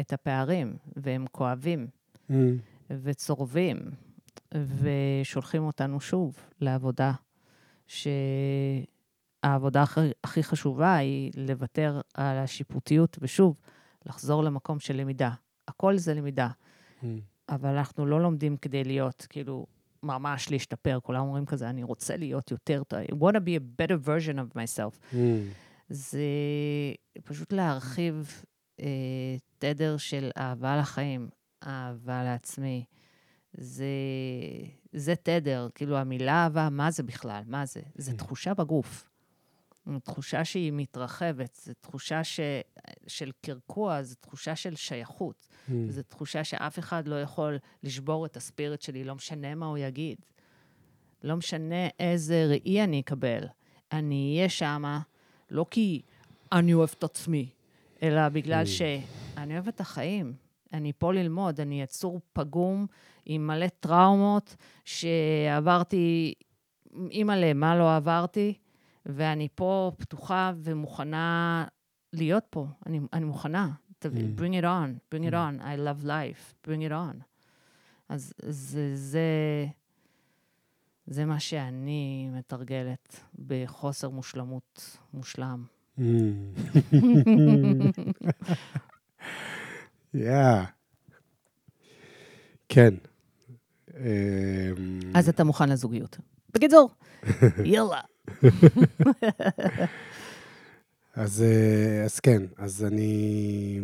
את 0.00 0.12
הפערים, 0.12 0.76
והם 0.96 1.24
כואבים 1.32 1.86
Mm. 2.30 2.32
וצורבים, 2.90 3.78
ושולחים 4.54 5.62
אותנו 5.62 6.00
שוב 6.00 6.36
לעבודה, 6.60 7.12
שהעבודה 7.86 9.82
הכי, 9.82 10.00
הכי 10.24 10.42
חשובה 10.42 10.96
היא 10.96 11.32
לוותר 11.36 12.00
על 12.14 12.36
השיפוטיות, 12.36 13.16
ושוב, 13.20 13.56
לחזור 14.06 14.44
למקום 14.44 14.80
של 14.80 14.96
למידה. 14.96 15.30
הכל 15.68 15.96
זה 15.96 16.14
למידה, 16.14 16.48
Mm. 17.02 17.06
אבל 17.48 17.68
אנחנו 17.76 18.06
לא 18.06 18.20
לומדים 18.20 18.56
כדי 18.56 18.84
להיות, 18.84 19.26
כאילו, 19.30 19.66
ממש 20.02 20.50
להשתפר. 20.50 20.98
כולם 21.02 21.20
אומרים 21.20 21.46
כזה, 21.46 21.70
אני 21.70 21.82
רוצה 21.82 22.16
להיות 22.16 22.50
יותר 22.50 22.82
טוב. 22.88 22.98
I 23.00 23.12
want 23.12 23.34
to 23.36 23.40
be 23.40 23.56
a 23.60 23.82
better 23.82 23.96
version 24.06 24.36
of 24.38 24.56
myself. 24.56 25.12
Mm. 25.12 25.16
זה 25.88 26.20
פשוט 27.24 27.52
להרחיב 27.52 28.42
אה, 28.80 29.36
תדר 29.58 29.96
של 29.96 30.30
אהבה 30.36 30.76
לחיים, 30.76 31.28
אהבה 31.66 32.24
לעצמי. 32.24 32.84
זה, 33.52 33.86
זה 34.92 35.14
תדר, 35.16 35.68
כאילו 35.74 35.96
המילה 35.96 36.32
אהבה, 36.32 36.68
מה 36.70 36.90
זה 36.90 37.02
בכלל? 37.02 37.42
מה 37.46 37.66
זה? 37.66 37.80
זה 37.94 38.16
תחושה 38.16 38.54
בגוף. 38.54 39.08
תחושה 40.02 40.44
שהיא 40.44 40.72
מתרחבת, 40.72 41.54
זו 41.64 41.72
תחושה 41.80 42.24
ש, 42.24 42.40
של 43.06 43.30
קרקוע, 43.40 44.02
זו 44.02 44.14
תחושה 44.20 44.56
של 44.56 44.76
שייכות. 44.76 45.48
Mm. 45.68 45.72
זו 45.88 46.02
תחושה 46.02 46.44
שאף 46.44 46.78
אחד 46.78 47.08
לא 47.08 47.20
יכול 47.20 47.58
לשבור 47.82 48.26
את 48.26 48.36
הספיריט 48.36 48.82
שלי, 48.82 49.04
לא 49.04 49.14
משנה 49.14 49.54
מה 49.54 49.66
הוא 49.66 49.78
יגיד. 49.78 50.18
לא 51.22 51.36
משנה 51.36 51.88
איזה 52.00 52.46
ראי 52.48 52.84
אני 52.84 53.00
אקבל. 53.00 53.46
אני 53.92 54.34
אהיה 54.36 54.48
שמה, 54.48 55.00
לא 55.50 55.66
כי 55.70 56.02
אני 56.52 56.74
אוהב 56.74 56.90
את 56.98 57.04
עצמי, 57.04 57.48
אלא 58.02 58.28
בגלל 58.28 58.62
Mm. 58.64 58.66
שאני 58.66 59.54
אוהבת 59.54 59.68
את 59.74 59.80
החיים. 59.80 60.32
אני 60.72 60.92
פה 60.98 61.12
ללמוד, 61.12 61.60
אני 61.60 61.82
יצור 61.82 62.20
פגום 62.32 62.86
עם 63.26 63.46
מלא 63.46 63.66
טראומות 63.80 64.56
שעברתי, 64.84 66.34
אימא'לה, 67.10 67.52
מה 67.54 67.76
לא 67.76 67.96
עברתי, 67.96 68.54
ואני 69.06 69.48
פה 69.54 69.92
פתוחה 69.98 70.52
ומוכנה 70.56 71.64
להיות 72.12 72.44
פה. 72.50 72.66
אני, 72.86 73.00
אני 73.12 73.24
מוכנה. 73.24 73.70
Mm. 74.04 74.08
bring 74.38 74.62
it 74.62 74.64
on, 74.64 75.14
bring 75.14 75.24
it 75.30 75.32
on. 75.32 75.60
I 75.62 75.76
love 75.76 76.04
life, 76.04 76.68
bring 76.68 76.80
it 76.88 76.92
on. 76.92 77.16
אז 78.08 78.32
זה, 78.42 78.90
זה, 78.96 79.20
זה 81.06 81.24
מה 81.24 81.40
שאני 81.40 82.28
מתרגלת 82.32 83.20
בחוסר 83.46 84.10
מושלמות 84.10 84.96
מושלם. 85.14 85.64
Mm. 85.98 86.02
יא. 90.14 90.62
כן. 92.68 92.94
אמ, 93.96 94.00
אז 95.14 95.28
אתה 95.28 95.44
מוכן 95.44 95.68
לזוגיות. 95.68 96.18
בקיצור, 96.54 96.90
יאללה. 97.64 98.00
אז, 101.14 101.42
אה, 101.42 102.04
אז 102.04 102.20
כן, 102.20 102.42
אז 102.56 102.84
אני... 102.84 103.80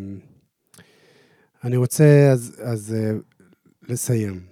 אני 1.65 1.77
רוצה 1.77 2.28
אז, 2.32 2.62
אז 2.65 2.94
אה, 2.94 3.12
לסיים. 3.89 4.52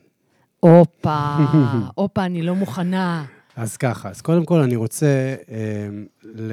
הופה, 0.60 1.36
הופה, 1.94 2.24
אני 2.24 2.42
לא 2.42 2.54
מוכנה. 2.54 3.26
אז 3.56 3.76
ככה, 3.76 4.10
אז 4.10 4.20
קודם 4.20 4.44
כל 4.44 4.60
אני 4.60 4.76
רוצה 4.76 5.34
אה, 5.50 5.88
ל, 6.22 6.52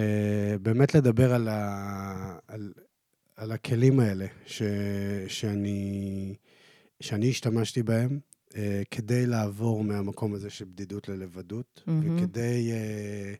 באמת 0.62 0.96
לדבר 0.96 1.34
על, 1.34 1.48
ה, 1.48 2.38
על, 2.48 2.74
על 3.36 3.52
הכלים 3.52 4.00
האלה 4.00 4.26
ש, 4.46 4.62
שאני, 5.28 6.36
שאני 7.00 7.30
השתמשתי 7.30 7.84
בהם 7.84 8.20
אה, 8.56 8.82
כדי 8.92 9.26
לעבור 9.26 9.84
מהמקום 9.84 10.34
הזה 10.34 10.50
של 10.50 10.66
בדידות 10.66 11.10
ללבדות, 11.10 11.84
מהמם. 11.88 12.18
וכדי 12.18 12.72
אה, 12.72 13.34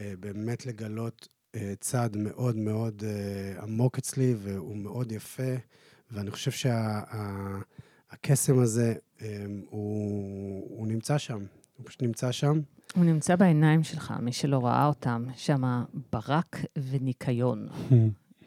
אה, 0.00 0.12
באמת 0.20 0.66
לגלות 0.66 1.28
אה, 1.54 1.72
צעד 1.80 2.16
מאוד 2.16 2.56
מאוד 2.56 3.02
אה, 3.06 3.62
עמוק 3.62 3.98
אצלי, 3.98 4.34
והוא 4.38 4.76
מאוד 4.76 5.12
יפה, 5.12 5.54
ואני 6.10 6.30
חושב 6.30 6.50
שהקסם 8.10 8.58
הזה, 8.58 8.88
אה, 8.90 8.96
הוא, 9.70 10.78
הוא 10.78 10.86
נמצא 10.86 11.18
שם, 11.18 11.44
הוא 11.76 11.86
פשוט 11.86 12.02
נמצא 12.02 12.32
שם. 12.32 12.60
הוא 12.96 13.04
נמצא 13.04 13.36
בעיניים 13.36 13.82
שלך, 13.82 14.14
מי 14.22 14.32
שלא 14.32 14.66
ראה 14.66 14.86
אותם, 14.86 15.26
שם 15.36 15.84
ברק 16.12 16.64
וניקיון 16.90 17.68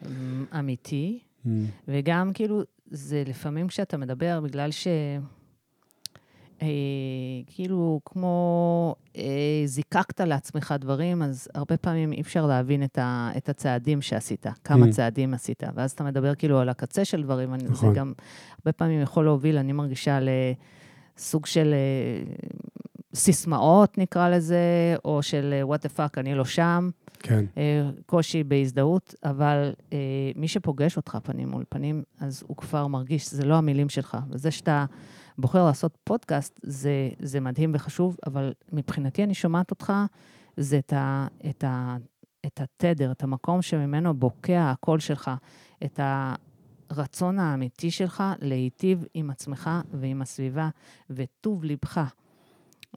אמ, 0.06 0.44
אמיתי, 0.58 1.18
וגם 1.88 2.32
כאילו, 2.34 2.62
זה 2.90 3.22
לפעמים 3.26 3.68
כשאתה 3.68 3.96
מדבר, 3.96 4.40
בגלל 4.40 4.70
ש... 4.70 4.86
אה, 6.62 6.66
כאילו, 7.46 8.00
כמו 8.04 8.94
אה, 9.16 9.22
זיקקת 9.64 10.20
לעצמך 10.20 10.74
דברים, 10.80 11.22
אז 11.22 11.48
הרבה 11.54 11.76
פעמים 11.76 12.12
אי 12.12 12.20
אפשר 12.20 12.46
להבין 12.46 12.82
את, 12.84 12.98
ה, 12.98 13.30
את 13.36 13.48
הצעדים 13.48 14.02
שעשית, 14.02 14.46
כמה 14.64 14.86
Mm. 14.86 14.90
צעדים 14.90 15.34
עשית. 15.34 15.62
ואז 15.74 15.90
אתה 15.90 16.04
מדבר 16.04 16.34
כאילו 16.34 16.58
על 16.58 16.68
הקצה 16.68 17.04
של 17.04 17.22
דברים, 17.22 17.54
אני, 17.54 17.66
זה 17.66 17.72
נכון. 17.72 17.94
גם 17.94 18.12
הרבה 18.58 18.72
פעמים 18.72 19.00
יכול 19.00 19.24
להוביל, 19.24 19.58
אני 19.58 19.72
מרגישה, 19.72 20.18
לסוג 21.16 21.46
של 21.46 21.74
אה, 21.74 22.32
סיסמאות, 23.14 23.98
נקרא 23.98 24.28
לזה, 24.28 24.56
או 25.04 25.22
של 25.22 25.62
what 25.70 25.78
the 25.78 25.98
fuck, 25.98 26.12
אני 26.16 26.34
לא 26.34 26.44
שם. 26.44 26.90
כן. 27.18 27.44
אה, 27.56 27.90
קושי 28.06 28.44
בהזדהות, 28.44 29.14
אבל 29.24 29.72
אה, 29.92 29.98
מי 30.36 30.48
שפוגש 30.48 30.96
אותך 30.96 31.18
פנים 31.22 31.48
מול 31.48 31.64
פנים, 31.68 32.02
אז 32.20 32.44
הוא 32.46 32.56
כבר 32.56 32.86
מרגיש, 32.86 33.30
זה 33.30 33.44
לא 33.44 33.54
המילים 33.54 33.88
שלך. 33.88 34.16
וזה 34.30 34.50
שאתה 34.50 34.84
בוחר 35.38 35.64
לעשות 35.64 35.98
פודקאסט, 36.04 36.60
זה, 36.62 37.10
זה 37.18 37.40
מדהים 37.40 37.70
וחשוב, 37.74 38.16
אבל 38.26 38.52
מבחינתי 38.72 39.24
אני 39.24 39.34
שומעת 39.34 39.70
אותך, 39.70 39.92
זה 40.56 40.78
את, 40.78 40.92
ה, 40.92 41.26
את, 41.50 41.64
ה, 41.64 41.96
את 42.46 42.60
התדר, 42.60 43.12
את 43.12 43.22
המקום 43.22 43.62
שממנו 43.62 44.14
בוקע 44.14 44.70
הקול 44.70 45.00
שלך, 45.00 45.30
את 45.84 46.00
הרצון 46.90 47.38
האמיתי 47.38 47.90
שלך 47.90 48.22
להיטיב 48.40 49.04
עם 49.14 49.30
עצמך 49.30 49.70
ועם 49.92 50.22
הסביבה, 50.22 50.68
וטוב 51.10 51.64
ליבך. 51.64 52.00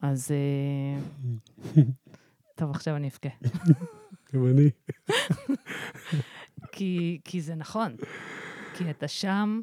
אז... 0.01 0.31
אה, 0.31 1.83
טוב, 2.55 2.71
עכשיו 2.71 2.95
אני 2.95 3.07
אבכה. 3.07 3.29
גם 4.33 4.47
אני. 4.47 4.69
כי, 6.71 7.19
כי 7.23 7.41
זה 7.41 7.55
נכון. 7.55 7.95
כי 8.73 8.89
אתה 8.89 9.07
שם 9.07 9.61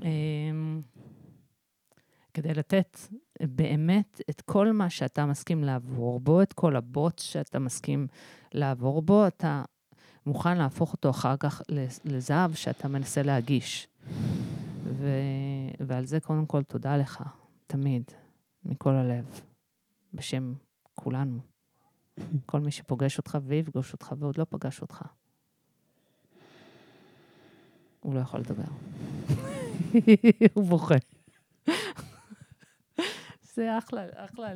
um, 0.00 0.04
כדי 2.38 2.54
לתת 2.54 2.98
באמת 3.42 4.20
את 4.30 4.40
כל 4.40 4.72
מה 4.72 4.90
שאתה 4.90 5.26
מסכים 5.26 5.64
לעבור 5.64 6.20
בו, 6.20 6.42
את 6.42 6.52
כל 6.52 6.76
הבוט 6.76 7.18
שאתה 7.18 7.58
מסכים 7.58 8.06
לעבור 8.52 9.02
בו, 9.02 9.26
אתה 9.26 9.62
מוכן 10.26 10.58
להפוך 10.58 10.92
אותו 10.92 11.10
אחר 11.10 11.36
כך 11.36 11.62
לזהב 12.04 12.54
שאתה 12.54 12.88
מנסה 12.88 13.22
להגיש. 13.22 13.88
ו... 14.84 15.08
ועל 15.80 16.06
זה 16.06 16.20
קודם 16.20 16.46
כל 16.46 16.62
תודה 16.62 16.96
לך, 16.96 17.22
תמיד, 17.66 18.02
מכל 18.64 18.94
הלב, 18.94 19.40
בשם 20.14 20.54
כולנו. 20.94 21.38
כל 22.46 22.60
מי 22.60 22.70
שפוגש 22.70 23.18
אותך 23.18 23.38
ויפגוש 23.46 23.92
אותך 23.92 24.14
ועוד 24.18 24.38
לא 24.38 24.46
פגש 24.50 24.82
אותך. 24.82 25.02
הוא 28.00 28.14
לא 28.14 28.20
יכול 28.20 28.40
לדבר. 28.40 28.64
הוא 30.54 30.64
בוכה. 30.64 31.17
זה 33.58 33.78
אחלה, 33.78 34.02
אחלה 34.14 34.48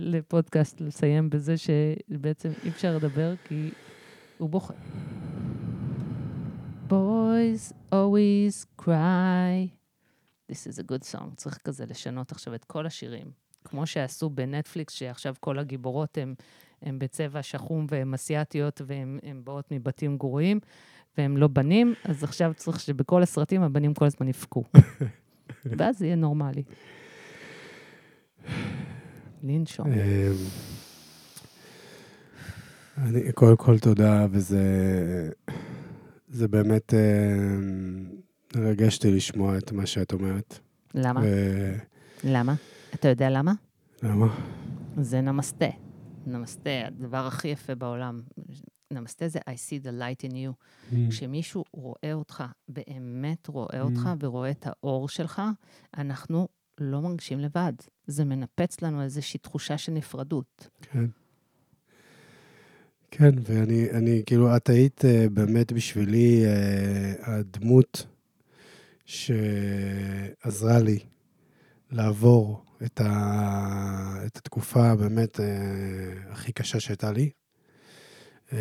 לפודקאסט 0.00 0.80
לסיים 0.80 1.30
בזה 1.30 1.54
שבעצם 1.56 2.48
אי 2.64 2.68
אפשר 2.68 2.96
לדבר 2.96 3.34
כי 3.44 3.70
הוא 4.38 4.50
בוכה. 4.50 4.74
Boys 6.88 7.72
always 7.92 8.82
cry. 8.82 9.68
This 10.52 10.66
is 10.66 10.78
a 10.78 10.92
good 10.92 11.14
song. 11.14 11.34
צריך 11.36 11.58
כזה 11.58 11.86
לשנות 11.86 12.32
עכשיו 12.32 12.54
את 12.54 12.64
כל 12.64 12.86
השירים. 12.86 13.30
כמו 13.64 13.86
שעשו 13.86 14.30
בנטפליקס, 14.30 14.94
שעכשיו 14.94 15.34
כל 15.40 15.58
הגיבורות 15.58 16.18
הן 16.18 16.34
הן 16.82 16.98
בצבע 16.98 17.42
שחום 17.42 17.86
והן 17.88 18.14
אסיאתיות 18.14 18.80
והן 18.86 19.40
באות 19.44 19.72
מבתים 19.72 20.18
גרועים, 20.18 20.60
והם 21.18 21.36
לא 21.36 21.48
בנים, 21.48 21.94
אז 22.04 22.24
עכשיו 22.24 22.52
צריך 22.56 22.80
שבכל 22.80 23.22
הסרטים 23.22 23.62
הבנים 23.62 23.94
כל 23.94 24.04
הזמן 24.04 24.28
יבכו. 24.28 24.64
ואז 25.78 25.98
זה 25.98 26.06
יהיה 26.06 26.16
נורמלי. 26.16 26.62
לנשום. 29.42 29.86
אמ, 29.86 30.32
אני, 32.98 33.32
קודם 33.32 33.56
כל 33.56 33.78
תודה, 33.78 34.26
וזה 34.30 34.62
זה 36.28 36.48
באמת 36.48 36.94
אמ, 36.94 38.10
מרגש 38.56 38.96
אותי 38.96 39.10
לשמוע 39.10 39.58
את 39.58 39.72
מה 39.72 39.86
שאת 39.86 40.12
אומרת. 40.12 40.58
למה? 40.94 41.20
ו... 41.24 41.26
למה? 42.24 42.54
אתה 42.94 43.08
יודע 43.08 43.30
למה? 43.30 43.52
למה? 44.02 44.26
זה 45.00 45.20
נמסטה. 45.20 45.68
נמסטה, 46.26 46.70
הדבר 46.86 47.26
הכי 47.26 47.48
יפה 47.48 47.74
בעולם. 47.74 48.20
נמסטה 48.90 49.28
זה 49.28 49.38
I 49.38 49.52
see 49.52 49.84
the 49.84 49.90
light 50.00 50.30
in 50.30 50.32
you. 50.32 50.52
Mm. 50.92 50.96
כשמישהו 51.10 51.64
רואה 51.72 52.12
אותך, 52.12 52.44
באמת 52.68 53.48
רואה 53.48 53.80
mm. 53.80 53.84
אותך 53.84 54.08
ורואה 54.20 54.50
את 54.50 54.66
האור 54.66 55.08
שלך, 55.08 55.42
אנחנו 55.96 56.48
לא 56.80 57.00
מרגישים 57.00 57.40
לבד. 57.40 57.72
זה 58.06 58.24
מנפץ 58.24 58.82
לנו 58.82 59.02
איזושהי 59.02 59.40
תחושה 59.40 59.78
של 59.78 59.92
נפרדות. 59.92 60.68
כן. 60.82 61.04
כן, 63.10 63.30
ואני, 63.42 63.90
אני, 63.90 64.22
כאילו, 64.26 64.56
את 64.56 64.68
היית 64.68 65.00
uh, 65.00 65.28
באמת 65.30 65.72
בשבילי 65.72 66.44
uh, 66.44 67.30
הדמות 67.30 68.06
שעזרה 69.06 70.78
לי 70.78 70.98
לעבור 71.90 72.64
את, 72.84 73.00
ה, 73.00 74.22
את 74.26 74.36
התקופה 74.36 74.94
באמת 74.94 75.36
uh, 75.36 75.42
הכי 76.30 76.52
קשה 76.52 76.80
שהייתה 76.80 77.12
לי. 77.12 77.30
Um, 78.50 78.52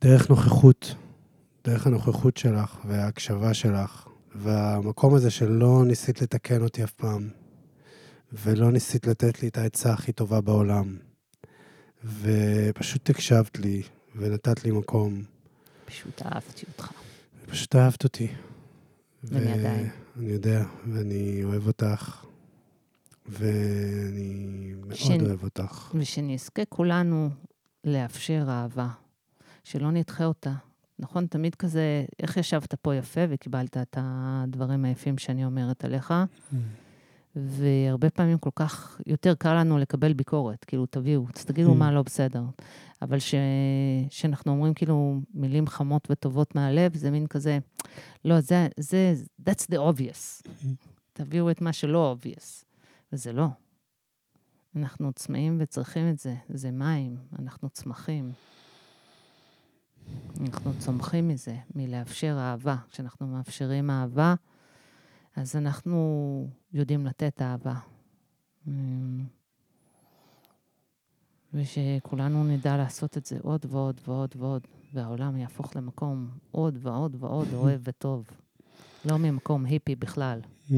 דרך 0.00 0.30
נוכחות, 0.30 0.94
דרך 1.64 1.86
הנוכחות 1.86 2.36
שלך 2.36 2.78
וההקשבה 2.84 3.54
שלך, 3.54 4.08
והמקום 4.34 5.14
הזה 5.14 5.30
שלא 5.30 5.82
ניסית 5.86 6.22
לתקן 6.22 6.62
אותי 6.62 6.84
אף 6.84 6.92
פעם, 6.92 7.30
ולא 8.32 8.72
ניסית 8.72 9.06
לתת 9.06 9.42
לי 9.42 9.48
את 9.48 9.58
העצה 9.58 9.92
הכי 9.92 10.12
טובה 10.12 10.40
בעולם, 10.40 10.96
ופשוט 12.04 13.10
הקשבת 13.10 13.58
לי 13.58 13.82
ונתת 14.16 14.64
לי 14.64 14.70
מקום. 14.70 15.22
פשוט 15.84 16.22
אהבתי 16.22 16.66
אותך. 16.68 16.92
פשוט 17.46 17.76
אהבת 17.76 18.04
אותי. 18.04 18.28
ואני 19.24 19.52
עדיין. 19.52 19.90
אני 20.16 20.32
יודע, 20.32 20.64
ואני 20.92 21.44
אוהב 21.44 21.66
אותך, 21.66 22.24
ואני 23.26 24.74
מאוד 24.86 24.94
ש... 24.94 25.10
אוהב 25.10 25.42
אותך. 25.42 25.92
ושנזכה 25.94 26.64
כולנו 26.64 27.30
לאפשר 27.84 28.44
אהבה, 28.48 28.88
שלא 29.64 29.90
נדחה 29.90 30.24
אותה. 30.24 30.52
נכון? 31.00 31.26
תמיד 31.26 31.54
כזה, 31.54 32.04
איך 32.22 32.36
ישבת 32.36 32.74
פה 32.74 32.94
יפה 32.94 33.20
וקיבלת 33.28 33.76
את 33.76 33.96
הדברים 34.00 34.84
היפים 34.84 35.18
שאני 35.18 35.44
אומרת 35.44 35.84
עליך. 35.84 36.14
והרבה 37.36 38.10
פעמים 38.10 38.38
כל 38.38 38.50
כך, 38.54 39.00
יותר 39.06 39.34
קל 39.34 39.54
לנו 39.54 39.78
לקבל 39.78 40.12
ביקורת, 40.12 40.64
כאילו, 40.64 40.86
תביאו, 40.86 41.26
תגידו. 41.32 41.74
מה 41.74 41.92
לא 41.92 42.02
בסדר. 42.02 42.42
אבל 43.02 43.18
כשאנחנו 44.10 44.52
אומרים 44.52 44.74
כאילו 44.74 45.20
מילים 45.34 45.66
חמות 45.66 46.08
וטובות 46.10 46.54
מהלב, 46.54 46.96
זה 46.96 47.10
מין 47.10 47.26
כזה, 47.26 47.58
לא, 48.24 48.40
זה, 48.40 48.68
זה, 48.80 49.14
that's 49.48 49.66
the 49.72 49.76
obvious. 49.76 50.50
תביאו 51.12 51.50
את 51.50 51.60
מה 51.60 51.72
שלא 51.72 52.16
obvious. 52.16 52.64
וזה 53.12 53.32
לא. 53.32 53.46
אנחנו 54.76 55.12
צמאים 55.12 55.56
וצריכים 55.60 56.10
את 56.10 56.18
זה. 56.18 56.34
זה 56.48 56.70
מים, 56.70 57.16
אנחנו 57.38 57.70
צמחים. 57.70 58.32
אנחנו 60.40 60.72
צומחים 60.78 61.28
מזה, 61.28 61.56
מלאפשר 61.74 62.36
אהבה. 62.38 62.76
כשאנחנו 62.90 63.26
מאפשרים 63.26 63.90
אהבה, 63.90 64.34
אז 65.36 65.56
אנחנו 65.56 66.48
יודעים 66.72 67.06
לתת 67.06 67.42
אהבה. 67.42 67.74
אמ, 68.68 69.24
ושכולנו 71.54 72.44
נדע 72.44 72.76
לעשות 72.76 73.16
את 73.16 73.26
זה 73.26 73.38
עוד 73.42 73.66
ועוד 73.68 74.00
ועוד 74.04 74.34
ועוד, 74.36 74.66
והעולם 74.94 75.36
יהפוך 75.36 75.76
למקום 75.76 76.28
עוד 76.50 76.78
ועוד 76.80 77.16
ועוד 77.18 77.48
אוהב 77.60 77.80
וטוב. 77.84 78.39
לא 79.04 79.16
ממקום 79.16 79.64
היפי 79.64 79.96
בכלל. 79.96 80.40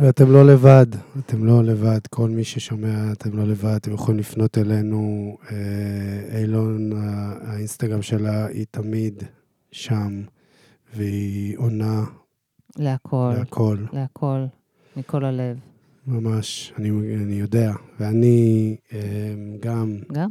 ואתם 0.00 0.30
לא 0.30 0.46
לבד, 0.46 0.86
אתם 1.18 1.44
לא 1.44 1.64
לבד. 1.64 2.06
כל 2.10 2.30
מי 2.30 2.44
ששומע, 2.44 3.12
אתם 3.12 3.36
לא 3.36 3.44
לבד. 3.44 3.74
אתם 3.74 3.92
יכולים 3.92 4.18
לפנות 4.20 4.58
אלינו. 4.58 5.36
אה, 5.50 6.38
אילון, 6.38 6.92
האינסטגרם 7.40 8.02
שלה, 8.02 8.46
היא 8.46 8.66
תמיד 8.70 9.22
שם, 9.72 10.22
והיא 10.94 11.58
עונה. 11.58 12.04
להכל. 12.76 13.32
להכל. 13.38 13.78
להכל, 13.92 14.44
מכל 14.96 15.24
הלב. 15.24 15.56
ממש, 16.06 16.72
אני, 16.78 16.90
אני 17.24 17.34
יודע. 17.34 17.72
ואני 18.00 18.76
אה, 18.92 18.98
גם... 19.60 19.98
גם. 20.12 20.30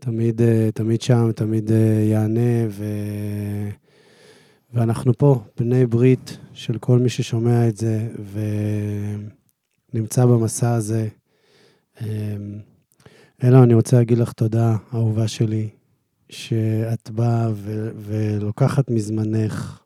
תמיד, 0.00 0.42
אה, 0.42 0.68
תמיד 0.74 1.02
שם, 1.02 1.32
תמיד 1.32 1.70
יענה, 2.10 2.66
ו... 2.68 2.84
ואנחנו 4.74 5.18
פה, 5.18 5.44
בני 5.56 5.86
ברית 5.86 6.38
של 6.52 6.78
כל 6.78 6.98
מי 6.98 7.08
ששומע 7.08 7.68
את 7.68 7.76
זה 7.76 8.08
ונמצא 9.92 10.26
במסע 10.26 10.74
הזה. 10.74 11.08
אמ, 12.00 12.06
אלא 13.44 13.62
אני 13.62 13.74
רוצה 13.74 13.96
להגיד 13.96 14.18
לך 14.18 14.32
תודה, 14.32 14.76
אהובה 14.94 15.28
שלי, 15.28 15.68
שאת 16.28 17.10
באה 17.10 17.48
ו- 17.54 17.90
ולוקחת 17.96 18.90
מזמנך 18.90 19.82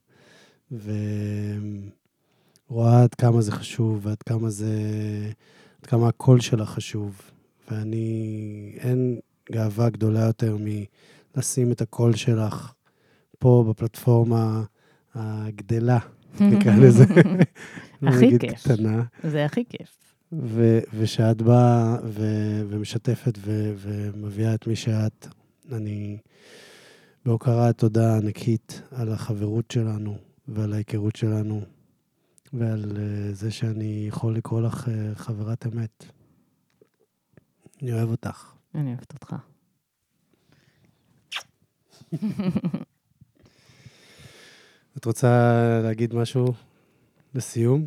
ורואה 2.70 3.02
עד 3.02 3.14
כמה 3.14 3.40
זה 3.40 3.52
חשוב 3.52 4.06
ועד 4.06 4.22
כמה 4.22 4.50
זה... 4.50 4.72
עד 5.80 5.86
כמה 5.86 6.08
הקול 6.08 6.40
שלך 6.40 6.68
חשוב. 6.68 7.22
ואני... 7.70 8.72
אין 8.78 9.18
גאווה 9.52 9.90
גדולה 9.90 10.20
יותר 10.20 10.56
מלשים 10.60 11.72
את 11.72 11.80
הקול 11.80 12.14
שלך 12.14 12.72
פה 13.38 13.64
בפלטפורמה 13.68 14.62
הגדלה 15.18 15.98
נקרא 16.40 16.72
לזה. 16.74 17.04
הכי 18.08 18.38
כיף. 18.38 18.64
קטנה. 18.64 19.02
זה 19.22 19.44
הכי 19.44 19.64
כיף. 19.68 20.14
ו- 20.32 20.80
ושאת 20.94 21.42
באה 21.42 21.96
ו- 22.04 22.62
ומשתפת 22.68 23.38
ו- 23.38 23.72
ומביאה 23.76 24.54
את 24.54 24.66
מי 24.66 24.76
שאת. 24.76 25.26
אני 25.72 26.18
בהוקרה 27.24 27.72
תודה 27.72 28.16
ענקית 28.16 28.82
על 28.90 29.12
החברות 29.12 29.70
שלנו 29.70 30.16
ועל 30.48 30.72
ההיכרות 30.72 31.16
שלנו 31.16 31.60
ועל 32.52 32.84
uh, 32.84 33.34
זה 33.34 33.50
שאני 33.50 34.04
יכול 34.08 34.34
לקרוא 34.34 34.60
לך 34.60 34.84
uh, 34.84 34.90
חברת 35.14 35.66
אמת. 35.66 36.04
אני 37.82 37.92
אוהב 37.92 38.10
אותך. 38.10 38.52
אני 38.74 38.88
אוהבת 38.88 39.12
אותך. 39.12 39.36
את 44.98 45.04
רוצה 45.04 45.80
להגיד 45.82 46.14
משהו 46.14 46.52
לסיום? 47.34 47.86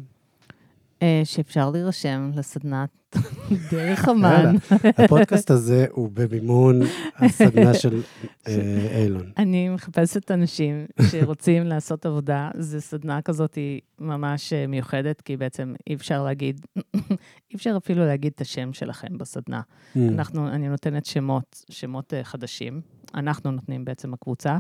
אה, 1.02 1.22
שאפשר 1.24 1.70
להירשם 1.70 2.32
לסדנת 2.36 2.90
דרך 3.72 4.10
אמן. 4.10 4.56
הפודקאסט 4.98 5.52
הזה 5.52 5.86
הוא 5.92 6.10
במימון 6.14 6.80
הסדנה 7.16 7.74
של 7.74 8.02
אה, 8.48 9.02
אילון. 9.04 9.32
אני 9.38 9.70
מחפשת 9.70 10.32
אנשים 10.32 10.86
שרוצים 11.12 11.64
לעשות 11.64 12.06
עבודה. 12.06 12.50
זו 12.58 12.82
סדנה 12.82 13.22
כזאת 13.22 13.56
היא 13.56 13.82
ממש 14.00 14.54
אה, 14.54 14.68
מיוחדת, 14.68 15.22
כי 15.22 15.38
בעצם 15.38 15.74
אי 15.88 15.96
אפשר 15.96 16.24
להגיד, 16.24 16.66
אי 16.96 17.56
אפשר 17.56 17.74
אפילו 17.78 18.06
להגיד 18.06 18.32
את 18.36 18.42
השם 18.42 18.74
שלכם 18.74 19.18
בסדנה. 19.18 19.62
Mm. 19.62 20.00
אנחנו, 20.10 20.48
אני 20.48 20.70
נותנת 20.70 21.06
שמות, 21.06 21.66
שמות 21.70 22.14
חדשים. 22.24 22.82
אנחנו 23.16 23.52
נותנים 23.52 23.86
בעצם 23.86 24.14
הקבוצה. 24.14 24.58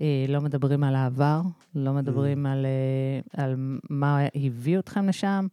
אה, 0.00 0.24
לא 0.28 0.40
מדברים 0.40 0.84
על 0.84 0.94
העבר, 0.94 1.40
לא 1.74 1.92
מדברים 1.92 2.46
על, 2.46 2.66
אה, 2.66 3.44
על 3.44 3.78
מה 3.90 4.18
הביא 4.34 4.78
אתכם 4.78 5.08
לשם, 5.08 5.46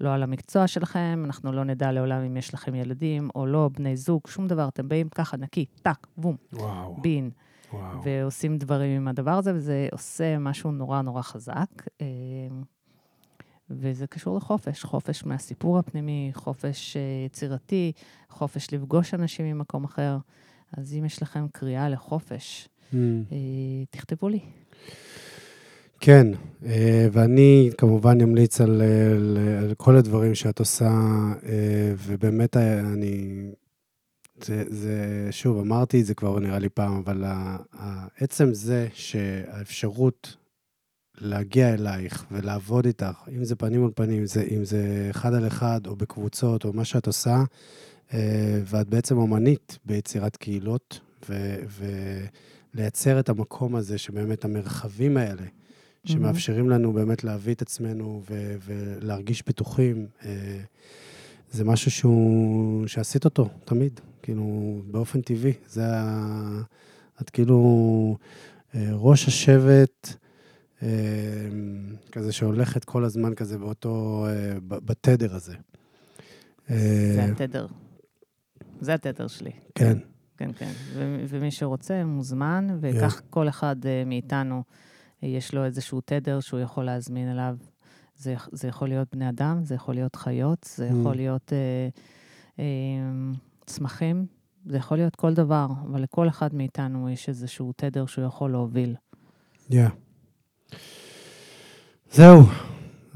לא 0.00 0.14
על 0.14 0.22
המקצוע 0.22 0.66
שלכם, 0.66 1.22
אנחנו 1.24 1.52
לא 1.52 1.64
נדע 1.64 1.92
לעולם 1.92 2.22
אם 2.22 2.36
יש 2.36 2.54
לכם 2.54 2.74
ילדים 2.74 3.28
או 3.34 3.46
לא, 3.46 3.70
בני 3.78 3.96
זוג, 3.96 4.20
שום 4.26 4.46
דבר. 4.46 4.68
אתם 4.68 4.88
באים 4.88 5.08
ככה, 5.08 5.36
נקי, 5.36 5.64
טאק, 5.82 6.06
בום, 6.16 6.36
וואו, 6.52 6.96
בין, 7.02 7.30
וואו. 7.72 8.02
ועושים 8.04 8.58
דברים 8.58 8.96
עם 8.96 9.08
הדבר 9.08 9.30
הזה, 9.30 9.54
וזה 9.54 9.88
עושה 9.92 10.38
משהו 10.38 10.70
נורא 10.70 11.02
נורא 11.02 11.22
חזק. 11.22 11.70
אה, 12.00 12.06
וזה 13.70 14.06
קשור 14.06 14.36
לחופש, 14.36 14.84
חופש 14.84 15.24
מהסיפור 15.24 15.78
הפנימי, 15.78 16.30
חופש 16.34 16.96
יצירתי, 17.26 17.92
חופש 18.28 18.74
לפגוש 18.74 19.14
אנשים 19.14 19.46
ממקום 19.46 19.84
אחר. 19.84 20.18
אז 20.76 20.94
אם 20.94 21.04
יש 21.04 21.22
לכם 21.22 21.46
קריאה 21.52 21.88
לחופש, 21.88 22.68
Mm. 22.68 22.75
תכתבו 23.90 24.28
לי. 24.28 24.40
כן, 26.00 26.26
אה, 26.66 27.08
ואני 27.12 27.70
כמובן 27.78 28.20
אמליץ 28.20 28.60
על, 28.60 28.82
אה, 28.82 29.12
על, 29.12 29.38
על 29.58 29.74
כל 29.74 29.96
הדברים 29.96 30.34
שאת 30.34 30.58
עושה, 30.58 30.90
אה, 31.46 31.92
ובאמת 31.98 32.56
אה, 32.56 32.80
אני... 32.80 33.42
זה, 34.44 34.64
זה, 34.68 35.28
שוב, 35.30 35.58
אמרתי 35.58 36.00
את 36.00 36.06
זה 36.06 36.14
כבר 36.14 36.38
נראה 36.38 36.58
לי 36.58 36.68
פעם, 36.68 37.02
אבל 37.04 37.24
עצם 38.18 38.54
זה 38.54 38.88
שהאפשרות 38.94 40.36
להגיע 41.18 41.74
אלייך 41.74 42.26
ולעבוד 42.30 42.86
איתך, 42.86 43.28
אם 43.36 43.44
זה 43.44 43.56
פנים 43.56 43.80
מול 43.80 43.90
פנים, 43.94 44.26
זה, 44.26 44.46
אם 44.50 44.64
זה 44.64 45.06
אחד 45.10 45.34
על 45.34 45.46
אחד 45.46 45.86
או 45.86 45.96
בקבוצות 45.96 46.64
או 46.64 46.72
מה 46.72 46.84
שאת 46.84 47.06
עושה, 47.06 47.42
אה, 48.14 48.60
ואת 48.64 48.88
בעצם 48.88 49.16
אומנית 49.16 49.78
ביצירת 49.84 50.36
קהילות, 50.36 51.00
ו, 51.28 51.34
ולייצר 52.76 53.20
את 53.20 53.28
המקום 53.28 53.76
הזה 53.76 53.98
שבאמת 53.98 54.44
המרחבים 54.44 55.16
האלה, 55.16 55.42
שמאפשרים 56.04 56.70
לנו 56.70 56.92
באמת 56.92 57.24
להביא 57.24 57.54
את 57.54 57.62
עצמנו 57.62 58.22
ו- 58.30 58.56
ולהרגיש 58.64 59.42
בטוחים. 59.46 60.06
אה, 60.24 60.60
זה 61.50 61.64
משהו 61.64 61.90
שהוא, 61.90 62.86
שעשית 62.86 63.24
אותו 63.24 63.48
תמיד, 63.64 64.00
כאילו, 64.22 64.80
באופן 64.90 65.20
טבעי. 65.20 65.52
זה 65.68 65.82
ה... 65.86 66.62
את 67.20 67.30
כאילו 67.30 68.16
אה, 68.74 68.88
ראש 68.92 69.28
השבט, 69.28 70.08
אה, 70.82 70.88
כזה 72.12 72.32
שהולכת 72.32 72.84
כל 72.84 73.04
הזמן 73.04 73.34
כזה 73.34 73.58
באותו, 73.58 74.26
בתדר 74.68 75.34
הזה. 75.34 75.54
זה 76.68 77.24
התדר. 77.32 77.66
זה 78.80 78.94
התדר 78.94 79.26
שלי. 79.26 79.50
כן, 79.74 79.98
כן, 80.36 80.50
כן. 80.58 80.70
ו- 80.94 81.24
ומי 81.28 81.50
שרוצה 81.50 82.04
מוזמן, 82.04 82.66
וכך 82.80 83.22
כל 83.30 83.48
אחד 83.48 83.76
אה, 83.86 84.02
מאיתנו, 84.06 84.62
אה, 85.22 85.28
יש 85.28 85.54
לו 85.54 85.64
איזשהו 85.64 86.00
תדר 86.04 86.40
שהוא 86.40 86.60
יכול 86.60 86.84
להזמין 86.84 87.30
אליו. 87.30 87.56
זה, 88.16 88.34
זה 88.52 88.68
יכול 88.68 88.88
להיות 88.88 89.08
בני 89.12 89.28
אדם, 89.28 89.64
זה 89.64 89.74
יכול 89.74 89.94
להיות 89.94 90.16
חיות, 90.16 90.70
זה 90.76 90.86
יכול 90.86 91.12
Mm. 91.12 91.16
להיות 91.16 91.52
אה, 91.52 91.88
אה, 92.58 92.64
צמחים, 93.66 94.26
זה 94.66 94.76
יכול 94.76 94.96
להיות 94.98 95.16
כל 95.16 95.34
דבר, 95.34 95.66
אבל 95.90 96.02
לכל 96.02 96.28
אחד 96.28 96.54
מאיתנו 96.54 97.10
יש 97.10 97.28
איזשהו 97.28 97.72
תדר 97.76 98.06
שהוא 98.06 98.24
יכול 98.24 98.50
להוביל. 98.50 98.94
יא. 99.70 99.88
זהו. 102.12 102.42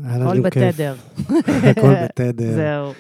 היה 0.05 0.19
לנו 0.19 0.31
הכל. 0.31 0.41
בתדר. 0.41 0.95
הכל 1.71 1.95
בתדר. 2.05 2.53
זהו. 2.63 2.93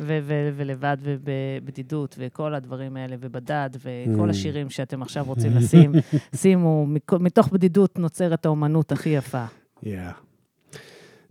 ו- 0.00 0.18
ו- 0.22 0.50
ולבד 0.56 0.96
ובבדידות, 1.02 2.16
וכל 2.18 2.54
הדברים 2.54 2.96
האלה, 2.96 3.16
ובדד, 3.20 3.70
וכל 3.78 4.28
Mm. 4.28 4.30
השירים 4.30 4.70
שאתם 4.70 5.02
עכשיו 5.02 5.24
רוצים 5.24 5.52
לשים, 5.56 5.92
שימו, 6.40 6.86
מתוך 7.20 7.48
בדידות 7.52 7.98
נוצרת 7.98 8.46
האומנות 8.46 8.92
הכי 8.92 9.08
יפה. 9.08 9.44
יא. 9.82 10.00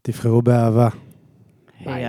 תבחרו 0.01 0.41
באהבה. 0.41 0.89
ביי. 1.85 2.05